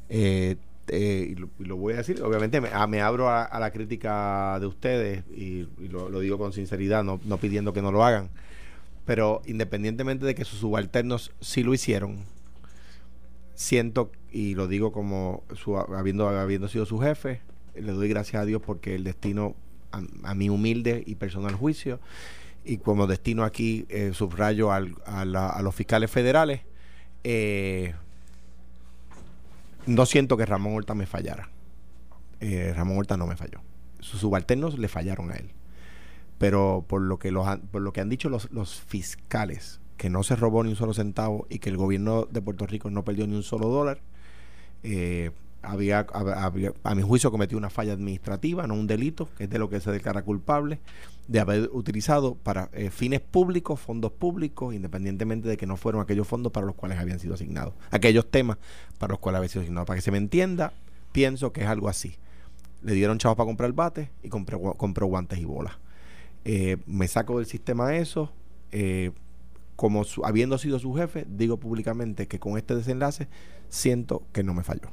Eh, 0.08 0.56
y, 0.92 1.64
lo, 1.64 1.76
voy 1.76 1.94
a 1.94 1.96
decir, 1.98 2.22
obviamente 2.22 2.60
me, 2.60 2.68
ah, 2.68 2.86
abro 3.06 3.28
a, 3.28 3.58
la 3.58 3.70
crítica 3.72 4.58
de 4.60 4.66
ustedes 4.66 5.24
y, 5.34 5.66
lo, 5.88 6.20
digo 6.20 6.38
con 6.38 6.52
sinceridad, 6.52 7.02
no, 7.02 7.18
pidiendo 7.38 7.72
que 7.72 7.82
no 7.82 7.90
lo 7.90 8.04
hagan, 8.04 8.30
pero 9.04 9.42
independientemente 9.46 10.26
de 10.26 10.34
que 10.34 10.44
sus 10.44 10.60
subalternos 10.60 11.32
sí 11.40 11.62
lo 11.62 11.74
hicieron, 11.74 12.24
siento, 13.54 14.12
y 14.30 14.54
lo 14.54 14.68
digo 14.68 14.92
como 14.92 15.42
habiendo, 15.96 16.28
habiendo 16.28 16.68
sido 16.68 16.86
su 16.86 16.98
jefe, 17.00 17.40
le 17.74 17.92
doy 17.92 18.08
gracias 18.08 18.42
a 18.42 18.46
Dios 18.46 18.62
porque 18.64 18.94
el 18.94 19.04
destino, 19.04 19.56
a, 19.90 20.34
mi 20.34 20.50
humilde 20.50 21.02
y 21.06 21.16
personal 21.16 21.54
juicio, 21.54 21.98
y 22.66 22.78
como 22.78 23.06
destino 23.06 23.44
aquí 23.44 23.86
eh, 23.88 24.10
subrayo 24.12 24.72
a, 24.72 24.76
a 25.06 25.62
los 25.62 25.74
fiscales 25.74 26.10
federales, 26.10 26.62
eh, 27.24 27.94
no 29.86 30.06
siento 30.06 30.36
que 30.36 30.46
Ramón 30.46 30.74
Horta 30.74 30.94
me 30.94 31.06
fallara. 31.06 31.48
Eh, 32.40 32.72
Ramón 32.76 32.98
Horta 32.98 33.16
no 33.16 33.26
me 33.26 33.36
falló. 33.36 33.60
Sus 34.00 34.20
subalternos 34.20 34.78
le 34.78 34.88
fallaron 34.88 35.30
a 35.30 35.34
él. 35.34 35.50
Pero 36.38 36.84
por 36.86 37.00
lo 37.00 37.18
que, 37.18 37.30
los 37.30 37.46
por 37.70 37.82
lo 37.82 37.92
que 37.92 38.00
han 38.00 38.08
dicho 38.08 38.28
los, 38.28 38.50
los 38.52 38.80
fiscales, 38.80 39.80
que 39.96 40.10
no 40.10 40.22
se 40.22 40.36
robó 40.36 40.62
ni 40.62 40.70
un 40.70 40.76
solo 40.76 40.92
centavo 40.92 41.46
y 41.48 41.60
que 41.60 41.70
el 41.70 41.76
gobierno 41.76 42.26
de 42.30 42.42
Puerto 42.42 42.66
Rico 42.66 42.90
no 42.90 43.04
perdió 43.04 43.26
ni 43.26 43.36
un 43.36 43.42
solo 43.42 43.68
dólar, 43.68 44.00
eh, 44.82 45.30
había, 45.66 46.06
a 46.82 46.94
mi 46.94 47.02
juicio 47.02 47.30
cometió 47.30 47.58
una 47.58 47.70
falla 47.70 47.92
administrativa, 47.92 48.66
no 48.66 48.74
un 48.74 48.86
delito, 48.86 49.28
que 49.36 49.44
es 49.44 49.50
de 49.50 49.58
lo 49.58 49.68
que 49.68 49.80
se 49.80 49.90
declara 49.90 50.22
culpable, 50.22 50.78
de 51.28 51.40
haber 51.40 51.70
utilizado 51.72 52.34
para 52.34 52.70
eh, 52.72 52.90
fines 52.90 53.20
públicos, 53.20 53.80
fondos 53.80 54.12
públicos, 54.12 54.74
independientemente 54.74 55.48
de 55.48 55.56
que 55.56 55.66
no 55.66 55.76
fueron 55.76 56.00
aquellos 56.00 56.26
fondos 56.26 56.52
para 56.52 56.66
los 56.66 56.76
cuales 56.76 56.98
habían 56.98 57.18
sido 57.18 57.34
asignados, 57.34 57.74
aquellos 57.90 58.30
temas 58.30 58.58
para 58.98 59.12
los 59.12 59.18
cuales 59.18 59.38
habían 59.38 59.50
sido 59.50 59.62
asignados. 59.62 59.86
Para 59.86 59.98
que 59.98 60.02
se 60.02 60.10
me 60.10 60.18
entienda, 60.18 60.72
pienso 61.12 61.52
que 61.52 61.62
es 61.62 61.68
algo 61.68 61.88
así. 61.88 62.16
Le 62.82 62.94
dieron 62.94 63.18
chavos 63.18 63.36
para 63.36 63.46
comprar 63.46 63.72
bate 63.72 64.10
y 64.22 64.28
compró, 64.28 64.74
compró 64.74 65.06
guantes 65.06 65.38
y 65.38 65.44
bolas. 65.44 65.74
Eh, 66.44 66.76
me 66.86 67.08
saco 67.08 67.38
del 67.38 67.46
sistema 67.46 67.96
eso. 67.96 68.32
Eh, 68.70 69.10
como 69.74 70.04
habiendo 70.24 70.58
sido 70.58 70.78
su 70.78 70.94
jefe, 70.94 71.26
digo 71.28 71.58
públicamente 71.58 72.28
que 72.28 72.38
con 72.38 72.56
este 72.56 72.74
desenlace 72.74 73.28
siento 73.68 74.22
que 74.32 74.42
no 74.42 74.54
me 74.54 74.62
falló. 74.62 74.90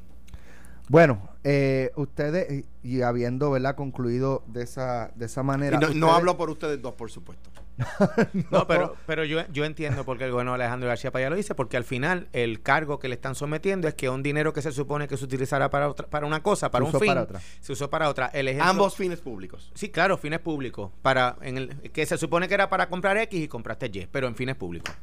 Bueno, 0.89 1.29
eh, 1.43 1.91
ustedes, 1.95 2.65
y 2.84 3.01
habiendo 3.01 3.51
¿verdad? 3.51 3.75
concluido 3.75 4.43
de 4.47 4.63
esa, 4.63 5.11
de 5.15 5.25
esa 5.25 5.43
manera. 5.43 5.79
no, 5.79 6.13
hablo 6.13 6.38
por 6.38 6.49
ustedes 6.49 6.81
dos, 6.81 6.93
por 6.93 7.09
supuesto. 7.09 7.49
no, 8.51 8.67
pero, 8.67 8.95
pero 9.07 9.25
yo, 9.25 9.39
yo 9.51 9.65
entiendo 9.65 10.05
por 10.05 10.17
qué 10.17 10.25
el 10.25 10.31
gobernador 10.31 10.61
Alejandro 10.61 10.88
García 10.88 11.11
Paya 11.11 11.29
lo 11.29 11.36
dice, 11.36 11.55
porque 11.55 11.75
al 11.75 11.84
final 11.84 12.27
el 12.31 12.61
cargo 12.61 12.99
que 12.99 13.07
le 13.07 13.15
están 13.15 13.34
sometiendo 13.34 13.88
es 13.88 13.95
que 13.95 14.09
un 14.09 14.21
dinero 14.21 14.53
que 14.53 14.61
se 14.61 14.71
supone 14.71 15.07
que 15.07 15.17
se 15.17 15.25
utilizará 15.25 15.69
para 15.69 15.89
otra, 15.89 16.07
para 16.07 16.27
una 16.27 16.43
cosa, 16.43 16.69
para 16.69 16.86
un 16.86 16.93
fin, 16.93 17.15
se 17.61 17.73
usó 17.73 17.89
para 17.89 18.09
otra. 18.09 18.27
El 18.27 18.61
Ambos 18.61 18.95
fines 18.95 19.21
públicos. 19.21 19.71
Sí, 19.73 19.89
claro, 19.89 20.17
fines 20.17 20.39
públicos. 20.39 20.91
Para, 21.01 21.38
en 21.41 21.57
el, 21.57 21.91
que 21.91 22.05
se 22.05 22.17
supone 22.17 22.47
que 22.47 22.53
era 22.53 22.69
para 22.69 22.89
comprar 22.89 23.17
X 23.17 23.41
y 23.41 23.47
compraste 23.47 23.89
Y, 23.91 24.07
pero 24.11 24.27
en 24.27 24.36
fines 24.36 24.55
públicos. 24.55 24.93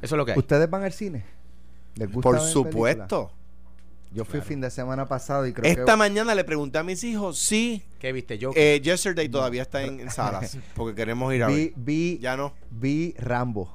Eso 0.00 0.14
es 0.14 0.18
lo 0.18 0.24
que 0.24 0.32
hay. 0.32 0.38
¿Ustedes 0.38 0.70
van 0.70 0.84
al 0.84 0.92
cine? 0.92 1.24
por 2.22 2.40
supuesto. 2.40 3.30
Yo 4.16 4.24
fui 4.24 4.40
fin 4.40 4.62
de 4.62 4.70
semana 4.70 5.04
pasado 5.04 5.46
y 5.46 5.52
creo 5.52 5.66
Esta 5.66 5.74
que... 5.74 5.80
Esta 5.82 5.94
mañana 5.94 6.34
le 6.34 6.42
pregunté 6.42 6.78
a 6.78 6.82
mis 6.82 7.04
hijos 7.04 7.38
si... 7.38 7.82
¿Qué 7.98 8.12
viste 8.12 8.38
yo? 8.38 8.50
Eh, 8.56 8.80
yesterday 8.82 9.28
todavía 9.28 9.60
está 9.60 9.82
en, 9.82 10.10
salas 10.10 10.56
porque 10.74 10.94
queremos 10.94 11.34
ir 11.34 11.42
a 11.42 11.46
vi, 11.48 11.66
ver. 11.66 11.72
Vi, 11.76 12.18
ya 12.18 12.34
no. 12.34 12.54
Vi 12.70 13.14
Rambo. 13.18 13.70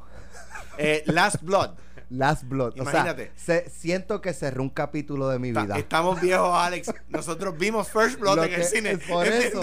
Eh, 0.79 1.03
Last 1.05 1.43
Blood. 1.43 1.75
Last 2.11 2.43
Blood. 2.43 2.73
Imagínate. 2.75 3.31
siento 3.69 4.21
que 4.21 4.33
cerré 4.33 4.59
un 4.59 4.69
capítulo 4.69 5.29
de 5.29 5.39
mi 5.39 5.51
vida. 5.51 5.77
Estamos 5.77 6.19
viejos, 6.19 6.49
Alex. 6.53 6.93
Nosotros 7.07 7.57
vimos 7.57 7.87
First 7.89 8.19
Blood 8.19 8.43
en 8.43 8.53
el 8.53 8.63
cine. 8.65 8.97
Por 8.97 9.27
eso, 9.27 9.61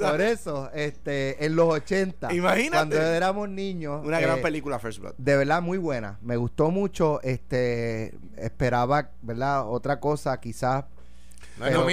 por 0.00 0.20
eso, 0.20 0.70
este, 0.72 1.44
en 1.44 1.56
los 1.56 1.68
80. 1.68 2.32
Imagínate. 2.32 2.70
Cuando 2.70 2.96
éramos 2.96 3.48
niños. 3.48 4.04
Una 4.04 4.18
gran 4.18 4.38
eh, 4.38 4.42
película, 4.42 4.78
First 4.78 5.00
Blood. 5.00 5.14
De 5.18 5.36
verdad, 5.36 5.60
muy 5.60 5.78
buena. 5.78 6.18
Me 6.22 6.36
gustó 6.36 6.70
mucho. 6.70 7.20
Este, 7.22 8.14
esperaba, 8.36 9.10
¿verdad? 9.20 9.68
Otra 9.68 10.00
cosa, 10.00 10.40
quizás 10.40 10.84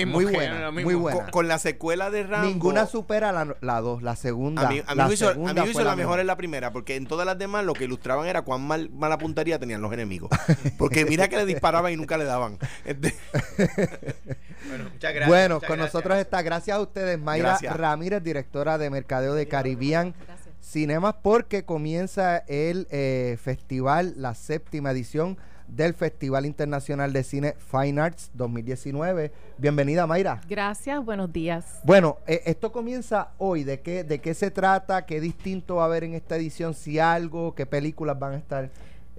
muy 0.06 0.26
buena, 0.26 0.72
muy 0.72 0.95
buena. 0.95 1.28
Con, 1.32 1.48
la 1.48 1.60
secuela 1.60 2.10
de 2.10 2.24
Rambo. 2.24 2.48
Ninguna 2.48 2.86
supera 2.86 3.32
la 3.32 3.82
2, 3.82 4.02
la, 4.02 4.16
segunda. 4.16 4.68
A 4.68 4.70
mí, 4.70 4.82
me 5.08 5.14
hizo, 5.14 5.34
la, 5.84 5.95
mejor 5.95 6.20
en 6.20 6.28
la 6.28 6.38
primera, 6.38 6.72
porque 6.72 6.95
en 6.95 7.06
todas 7.06 7.26
las 7.26 7.38
demás 7.38 7.66
lo 7.66 7.74
que 7.74 7.86
ilustraban 7.86 8.28
era 8.28 8.41
cuán 8.41 8.62
mal, 8.62 8.89
mala 8.91 9.18
puntería 9.18 9.60
tenían 9.60 9.82
los 9.82 9.91
enemigos. 9.91 10.30
Porque 10.78 11.06
mira 11.06 11.28
que 11.28 11.38
le 11.38 11.45
disparaban 11.45 11.91
y 11.91 11.98
nunca 11.98 12.18
le 12.18 12.26
daban. 12.26 12.58
Este 12.86 13.16
bueno, 14.68 14.89
muchas 14.91 15.14
gracias. 15.14 15.28
Bueno, 15.28 15.62
con 15.62 15.80
nosotros 15.80 16.18
está, 16.18 16.41
gracias 16.41 16.78
a 16.78 16.82
ustedes, 16.82 17.20
Mayra 17.20 17.58
Ramírez, 17.58 18.24
directora 18.24 18.78
de 18.78 18.89
Mercadeo 18.89 19.34
de 19.34 19.48
Caribbean. 19.48 20.14
Cinemas 20.62 21.16
porque 21.22 21.64
comienza 21.64 22.39
el 22.48 22.88
eh, 22.91 23.38
festival, 23.41 24.14
la 24.18 24.36
séptima 24.36 24.91
edición 24.91 25.38
del 25.68 25.93
Festival 25.93 26.45
Internacional 26.45 27.13
de 27.13 27.24
Cine 27.24 27.55
Fine 27.57 28.01
Arts 28.01 28.32
2019. 28.34 29.32
Bienvenida, 29.57 30.07
Mayra. 30.07 30.41
Gracias, 30.49 31.03
buenos 31.03 31.32
días. 31.32 31.80
Bueno, 31.84 32.18
eh, 32.28 32.41
esto 32.45 32.72
comienza 32.72 33.30
hoy. 33.38 33.63
¿De 33.63 33.82
qué, 33.82 34.03
¿De 34.03 34.20
qué 34.20 34.34
se 34.34 34.51
trata? 34.51 35.05
¿Qué 35.05 35.20
distinto 35.20 35.76
va 35.76 35.84
a 35.84 35.86
haber 35.86 36.03
en 36.03 36.13
esta 36.13 36.36
edición? 36.36 36.74
Si 36.74 36.99
algo, 36.99 37.53
¿qué 37.55 37.65
películas 37.65 38.18
van 38.18 38.34
a 38.34 38.38
estar 38.38 38.70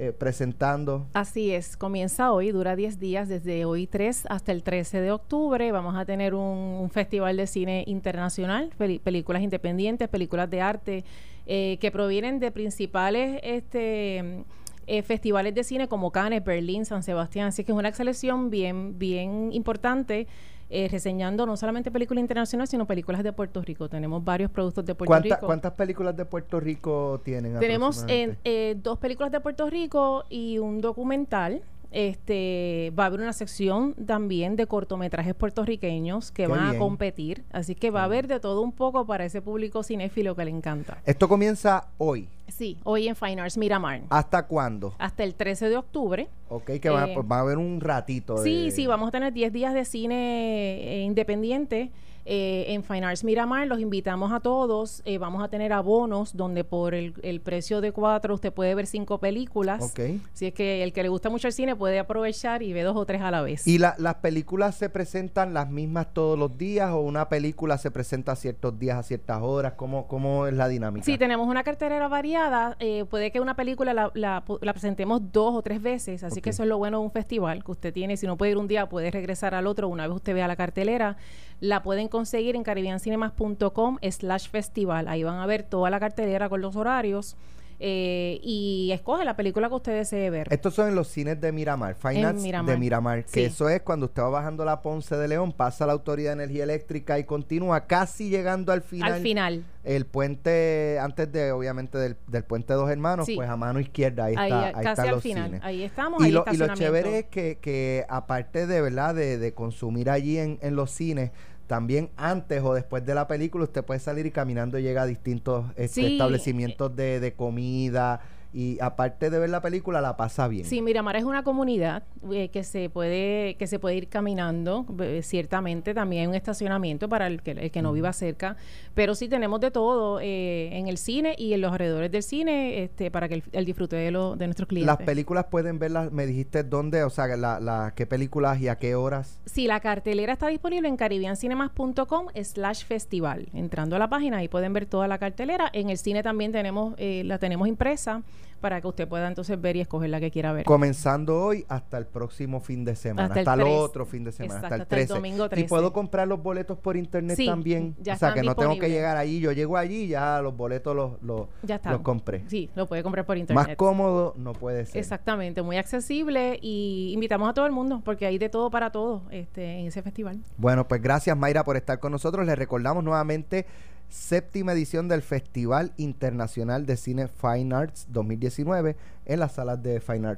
eh, 0.01 0.12
presentando? 0.12 1.07
Así 1.12 1.53
es, 1.53 1.76
comienza 1.76 2.30
hoy, 2.30 2.53
dura 2.53 2.76
10 2.76 3.01
días, 3.01 3.28
desde 3.28 3.64
hoy 3.64 3.88
3 3.88 4.26
hasta 4.28 4.53
el 4.53 4.62
13 4.62 5.01
de 5.01 5.11
octubre. 5.11 5.72
Vamos 5.72 5.96
a 5.96 6.05
tener 6.05 6.34
un, 6.34 6.88
festival 6.92 7.36
de 7.36 7.46
cine 7.46 7.84
internacional, 7.86 8.70
películas 8.78 9.42
independientes, 9.42 10.09
películas 10.09 10.49
de 10.51 10.61
arte. 10.61 11.05
Eh, 11.51 11.78
que 11.80 11.90
provienen 11.90 12.40
de 12.40 12.51
principales 12.51 13.40
este, 13.42 14.44
eh, 14.89 15.03
festivales 15.03 15.55
de 15.55 15.62
cine 15.64 15.86
como 15.86 16.11
Cannes, 16.11 16.43
Berlín, 16.43 16.86
San 16.86 17.03
Sebastián. 17.03 17.49
Así 17.49 17.62
que 17.62 17.72
es 17.72 17.78
una 17.78 17.93
selección 17.93 18.51
bien, 18.51 18.99
bien 18.99 19.53
importante. 19.53 20.26
Eh, 20.70 20.86
reseñando 20.91 21.47
no 21.47 21.57
solamente 21.57 21.91
películas 21.91 22.20
internacionales, 22.20 22.68
sino 22.68 22.86
películas 22.86 23.22
de 23.22 23.32
Puerto 23.32 23.62
Rico. 23.62 23.89
Tenemos 23.89 24.22
varios 24.22 24.51
productos 24.51 24.84
de 24.84 24.95
Puerto 24.95 25.18
Rico. 25.20 25.47
¿Cuántas 25.47 25.72
películas 25.72 26.14
de 26.14 26.26
Puerto 26.26 26.61
Rico 26.61 27.22
tienen? 27.24 27.59
Tenemos 27.59 28.05
eh, 28.09 28.76
dos 28.82 28.99
películas 28.99 29.32
de 29.32 29.41
Puerto 29.41 29.70
Rico 29.70 30.24
y 30.28 30.59
un 30.59 30.82
documental 30.82 31.62
este 31.91 32.93
va 32.99 33.05
a 33.05 33.07
haber 33.07 33.20
una 33.20 33.32
sección 33.32 33.95
también 33.95 34.57
de 34.57 34.66
cortometrajes 34.66 35.34
puertorriqueños 35.34 36.30
que 36.32 36.47
van 36.47 36.74
a 36.74 36.78
competir, 36.78 37.45
así 37.51 37.74
que 37.74 37.91
va 37.91 38.03
a 38.03 38.05
haber 38.05 38.26
de 38.26 38.41
todo 38.41 38.61
un 38.61 38.72
poco 38.72 39.07
para 39.07 39.24
ese 39.24 39.41
público 39.41 39.82
cinéfilo 39.82 40.36
que 40.36 40.45
le 40.45 40.51
encanta. 40.51 40.99
Esto 41.05 41.28
comienza 41.28 41.89
hoy. 41.99 42.28
Sí, 42.49 42.78
hoy 42.84 43.09
en 43.09 43.16
Fine 43.16 43.41
Arts 43.43 43.59
Miramar. 43.59 44.03
¿Hasta 44.09 44.47
cuándo? 44.47 44.95
Hasta 44.99 45.22
el 45.24 45.34
13 45.34 45.68
de 45.68 45.76
octubre. 45.76 46.28
Ok, 46.49 46.72
que 46.80 46.91
va, 46.91 47.09
eh, 47.09 47.16
va, 47.20 47.36
a 47.36 47.41
haber 47.41 47.59
un 47.59 47.80
ratito. 47.80 48.39
Sí, 48.39 48.70
sí, 48.70 48.86
vamos 48.86 49.09
a 49.09 49.11
tener 49.11 49.32
10 49.32 49.53
días 49.53 49.74
de 49.74 49.84
cine 49.84 50.80
eh, 50.82 51.03
independiente 51.03 51.91
eh, 52.31 52.74
en 52.74 52.85
Fine 52.85 53.07
Arts 53.07 53.24
Miramar 53.24 53.66
los 53.66 53.81
invitamos 53.81 54.33
a 54.33 54.41
todos. 54.41 55.01
Eh, 55.07 55.16
vamos 55.16 55.43
a 55.43 55.49
tener 55.49 55.72
abonos 55.72 56.37
donde 56.37 56.62
por 56.62 56.95
el, 56.95 57.41
precio 57.43 57.81
de 57.81 57.91
cuatro 57.91 58.35
usted 58.35 58.53
puede 58.53 58.74
ver 58.74 58.87
cinco 58.87 59.18
películas. 59.18 59.83
Ok. 59.83 60.20
Si 60.35 60.45
es 60.45 60.53
que 60.53 60.83
el 60.83 60.93
que 60.93 61.03
le 61.03 61.09
gusta 61.09 61.31
mucho 61.31 61.47
el 61.47 61.55
cine 61.55 61.74
puede 61.74 61.99
aprovechar 61.99 62.62
y 62.62 62.74
ve 62.74 62.83
dos 62.83 62.97
o 62.97 63.07
tres 63.07 63.22
a 63.22 63.31
la 63.31 63.41
vez. 63.41 63.66
¿Y 63.66 63.79
las 63.79 63.97
películas 64.16 64.74
se 64.74 64.91
presentan 64.91 65.55
las 65.55 65.70
mismas 65.70 66.12
todos 66.12 66.39
los 66.39 66.59
días 66.59 66.91
o 66.91 67.01
una 67.01 67.31
película 67.31 67.79
se 67.79 67.91
presenta 67.91 68.33
a 68.33 68.37
ciertos 68.37 68.79
días, 68.79 68.99
a 68.99 69.03
ciertas 69.03 69.41
horas? 69.41 69.72
¿Cómo, 69.72 70.07
cómo 70.07 70.47
es 70.47 70.53
la 70.53 70.68
dinámica? 70.68 71.07
Sí, 71.07 71.16
tenemos 71.16 71.49
una 71.49 71.64
cartelera 71.64 72.09
variada. 72.09 72.76
Eh, 72.79 73.07
puede 73.09 73.31
que 73.31 73.41
una 73.41 73.57
película 73.57 73.95
la, 73.95 74.11
la, 74.12 74.45
presentemos 74.74 75.33
dos 75.33 75.55
o 75.55 75.62
tres 75.62 75.81
veces. 75.81 76.22
Así 76.22 76.43
que 76.43 76.51
eso 76.51 76.62
es 76.62 76.68
lo 76.68 76.76
bueno 76.76 76.99
de 76.99 77.05
un 77.05 77.11
festival 77.11 77.64
que 77.64 77.70
usted 77.70 77.95
tiene. 77.95 78.18
Si 78.18 78.26
no 78.26 78.37
puede 78.37 78.51
ir 78.51 78.59
un 78.59 78.68
día, 78.68 78.87
puede 78.87 79.11
regresar 79.11 79.55
al 79.55 79.66
otro 79.66 79.89
una 79.89 80.07
vez 80.07 80.14
usted 80.14 80.35
vea 80.35 80.47
la 80.47 80.57
cartelera. 80.57 81.16
La 81.61 81.83
pueden 81.83 82.09
conseguir 82.09 82.55
en 82.55 82.63
caribbeancinemas.com 82.63 83.99
slash 84.11 84.49
festival. 84.49 85.09
Ahí 85.09 85.25
van 85.25 85.39
a 85.39 85.47
ver 85.47 85.65
toda 85.65 85.91
la 85.91 85.99
cartelera 85.99 86.49
con 86.49 86.61
los 86.61 86.77
horarios. 86.77 87.37
Eh, 87.81 88.41
y 88.43 88.91
escoge 88.93 89.24
la 89.24 89.37
película 89.37 89.68
que 89.68 89.74
usted 89.74 89.93
desee 89.93 90.31
ver. 90.31 90.49
Estos 90.51 90.74
son 90.74 90.89
en 90.89 90.97
los 90.97 91.07
cines 91.07 91.41
de 91.41 91.53
Miramar, 91.53 91.95
Finance 91.95 92.51
de 92.51 92.76
Miramar, 92.76 93.24
que 93.24 93.45
eso 93.45 93.68
es 93.68 93.83
cuando 93.83 94.07
usted 94.07 94.22
va 94.22 94.31
bajando 94.31 94.64
la 94.64 94.83
Ponce 94.83 95.16
de 95.16 95.29
León, 95.29 95.53
pasa 95.53 95.87
la 95.87 95.93
Autoridad 95.93 96.31
de 96.31 96.45
Energía 96.45 96.64
Eléctrica 96.64 97.18
y 97.20 97.24
continúa 97.24 97.87
casi 97.87 98.31
llegando 98.31 98.72
al 98.72 98.83
final. 98.83 99.12
Al 99.12 99.20
final. 99.20 99.64
El 99.85 100.07
puente, 100.07 100.99
antes 101.01 101.31
de, 101.33 101.53
obviamente, 101.53 101.99
del, 101.99 102.16
puente 102.45 102.72
de 102.72 102.79
Dos 102.79 102.91
Hermanos, 102.91 103.29
pues 103.33 103.49
a 103.49 103.57
mano 103.57 103.81
izquierda, 103.81 104.24
ahí, 104.24 104.35
está, 104.35 104.66
ahí 104.66 104.72
casi 104.72 104.89
están 104.89 105.09
al 105.09 105.20
final. 105.22 105.61
Ahí 105.62 105.83
estamos. 105.85 106.20
Y, 106.20 106.24
ahí 106.24 106.33
lo, 106.33 106.45
y 106.53 106.57
lo 106.57 106.74
chévere 106.74 107.20
es 107.20 107.24
que, 107.26 107.59
que 107.61 108.05
aparte 108.09 108.66
de, 108.66 108.81
¿verdad? 108.83 109.14
De, 109.14 109.39
de 109.39 109.55
consumir 109.55 110.11
allí 110.11 110.39
en, 110.39 110.59
en 110.62 110.74
los 110.74 110.91
cines, 110.91 111.31
también 111.69 112.11
antes 112.16 112.62
o 112.64 112.75
después 112.75 113.07
de 113.07 113.14
la 113.14 113.29
película 113.29 113.62
usted 113.64 113.85
puede 113.85 114.01
salir 114.01 114.27
y 114.27 114.33
caminando 114.33 114.81
llega 114.81 115.03
a 115.03 115.07
distintos 115.07 115.66
este, 115.77 116.14
establecimientos 116.14 116.97
de, 116.97 117.21
de 117.21 117.35
comida, 117.35 118.23
y 118.53 118.78
aparte 118.80 119.28
de 119.28 119.38
ver 119.38 119.51
la 119.51 119.61
película 119.61 120.01
la 120.01 120.16
pasa 120.16 120.49
bien. 120.49 120.64
Sí, 120.64 120.80
Miramar 120.80 121.16
es 121.16 121.24
una 121.24 121.42
comunidad 121.42 122.05
eh, 122.32 122.49
que 122.49 122.64
se 122.64 122.88
puede 122.88 123.57
que 123.57 123.66
se 123.66 123.78
puede 123.78 123.96
ir 123.96 124.09
caminando, 124.09 124.86
eh, 125.01 125.20
ciertamente 125.22 125.92
también 125.92 126.22
hay 126.22 126.26
un 126.28 126.34
estacionamiento 126.34 127.09
para 127.09 127.26
el 127.26 127.42
que, 127.42 127.53
el 127.53 127.70
que 127.70 127.82
no 127.82 127.92
viva 127.92 128.12
cerca, 128.12 128.57
pero 128.94 129.14
sí 129.14 129.28
tenemos 129.28 129.61
de 129.61 129.70
todo 129.70 130.18
eh, 130.20 130.70
en 130.72 130.88
el 130.88 130.96
cine 130.96 131.34
y 131.36 131.53
en 131.53 131.61
los 131.61 131.72
alrededores 131.72 132.11
del 132.11 132.22
cine 132.22 132.84
este 132.84 133.11
para 133.11 133.28
que 133.28 133.42
el, 133.53 133.64
disfrute 133.66 133.96
de, 133.96 134.11
lo, 134.11 134.34
de 134.36 134.46
nuestros 134.46 134.66
clientes. 134.68 134.86
Las 134.86 135.07
películas 135.07 135.46
pueden 135.51 135.78
verlas, 135.78 136.11
me 136.11 136.26
dijiste 136.26 136.64
dónde, 136.64 137.05
o 137.05 137.11
sea, 137.11 137.26
la, 137.36 137.61
la, 137.61 137.92
qué 137.94 138.07
películas 138.07 138.61
y 138.61 138.68
a 138.68 138.76
qué 138.76 138.94
horas. 138.94 139.40
Sí, 139.44 139.66
la 139.66 139.80
cartelera 139.80 140.32
está 140.32 140.49
disponible 140.49 140.88
en 140.88 140.96
caribbeancinemas.com 140.96 142.28
slash 142.42 142.84
festival. 142.84 143.49
Entrando 143.53 143.96
a 143.96 143.99
la 143.99 144.09
página 144.09 144.38
ahí 144.38 144.49
pueden 144.49 144.72
ver 144.72 144.86
toda 144.86 145.07
la 145.07 145.18
cartelera. 145.18 145.68
En 145.72 145.90
el 145.90 145.99
cine 145.99 146.22
también 146.22 146.53
tenemos 146.53 146.94
la 146.99 147.38
tenemos 147.38 147.68
impresa 147.68 148.22
para 148.59 148.81
que 148.81 148.87
usted 148.87 149.09
pueda 149.09 149.29
entonces 149.29 149.61
ver 149.61 149.77
y 149.77 149.81
escoger 149.81 150.11
la 150.11 150.21
que 150.21 150.31
quiera 150.31 150.53
ver. 150.53 150.65
Comenzando 150.65 151.41
hoy 151.41 151.65
hasta 151.69 151.99
el 151.99 152.07
próximo 152.07 152.61
fin 152.61 152.85
de 152.85 152.97
semana, 152.97 153.35
hasta, 153.35 153.55
el, 153.55 153.63
otro 153.63 154.07
fin 154.07 154.25
de 154.25 154.33
semana, 154.33 154.61
hasta 154.61 154.77
el 154.77 154.87
13. 154.87 155.15
domingo 155.15 155.49
13. 155.49 155.65
Y 155.65 155.69
puedo 155.69 155.93
comprar 155.93 156.29
los 156.29 156.43
boletos 156.43 156.79
por 156.79 156.97
internet 156.97 157.39
también. 157.45 157.97
o 158.01 158.17
sea, 158.17 158.35
que 158.35 158.43
no 158.43 158.55
tengo 158.55 158.79
que 158.79 158.89
llegar 158.89 159.17
allí, 159.17 159.41
yo 159.41 159.53
llego 159.53 159.77
allí 159.77 160.05
y 160.05 160.09
ya 160.09 160.41
los 160.43 160.57
boletos 160.57 160.95
los, 160.95 161.23
los, 161.23 161.49
los 161.63 162.01
compré. 162.03 162.45
Sí, 162.49 162.71
lo 162.75 162.87
puede 162.87 163.03
comprar 163.03 163.25
por 163.25 163.37
internet. 163.37 163.69
Más 163.69 163.77
cómodo 163.77 164.35
no 164.37 164.53
puede 164.53 164.87
ser. 164.87 164.99
Exactamente, 164.99 165.63
muy 165.63 165.77
accesible 165.77 166.59
y 166.61 167.13
invitamos 167.13 167.49
a 167.49 167.55
todo 167.55 167.67
el 167.67 167.73
mundo 167.73 168.03
porque 168.05 168.27
hay 168.27 168.39
de 168.39 168.49
todo 168.49 168.71
para 168.71 168.91
todo 168.91 169.23
este, 169.31 169.79
en 169.79 169.87
ese 169.87 170.03
festival. 170.03 170.41
Bueno, 170.57 170.87
pues 170.87 171.01
gracias 171.01 171.37
Mayra 171.37 171.65
por 171.65 171.77
estar 171.77 171.99
con 171.99 172.13
nosotros. 172.13 172.45
Les 172.47 172.59
recordamos 172.59 173.05
nuevamente 173.05 173.67
séptima 174.09 174.73
edición 174.73 175.09
del 175.09 175.23
Festival 175.23 175.93
Internacional 175.97 176.87
de 176.87 176.97
Cine 176.97 177.29
Fine 177.29 177.75
Arts 177.75 178.07
2019 178.11 178.97
en 179.27 179.41
las 179.41 179.53
salas 179.53 179.83
de 179.83 180.01
Fine 180.01 180.29
Arts 180.29 180.37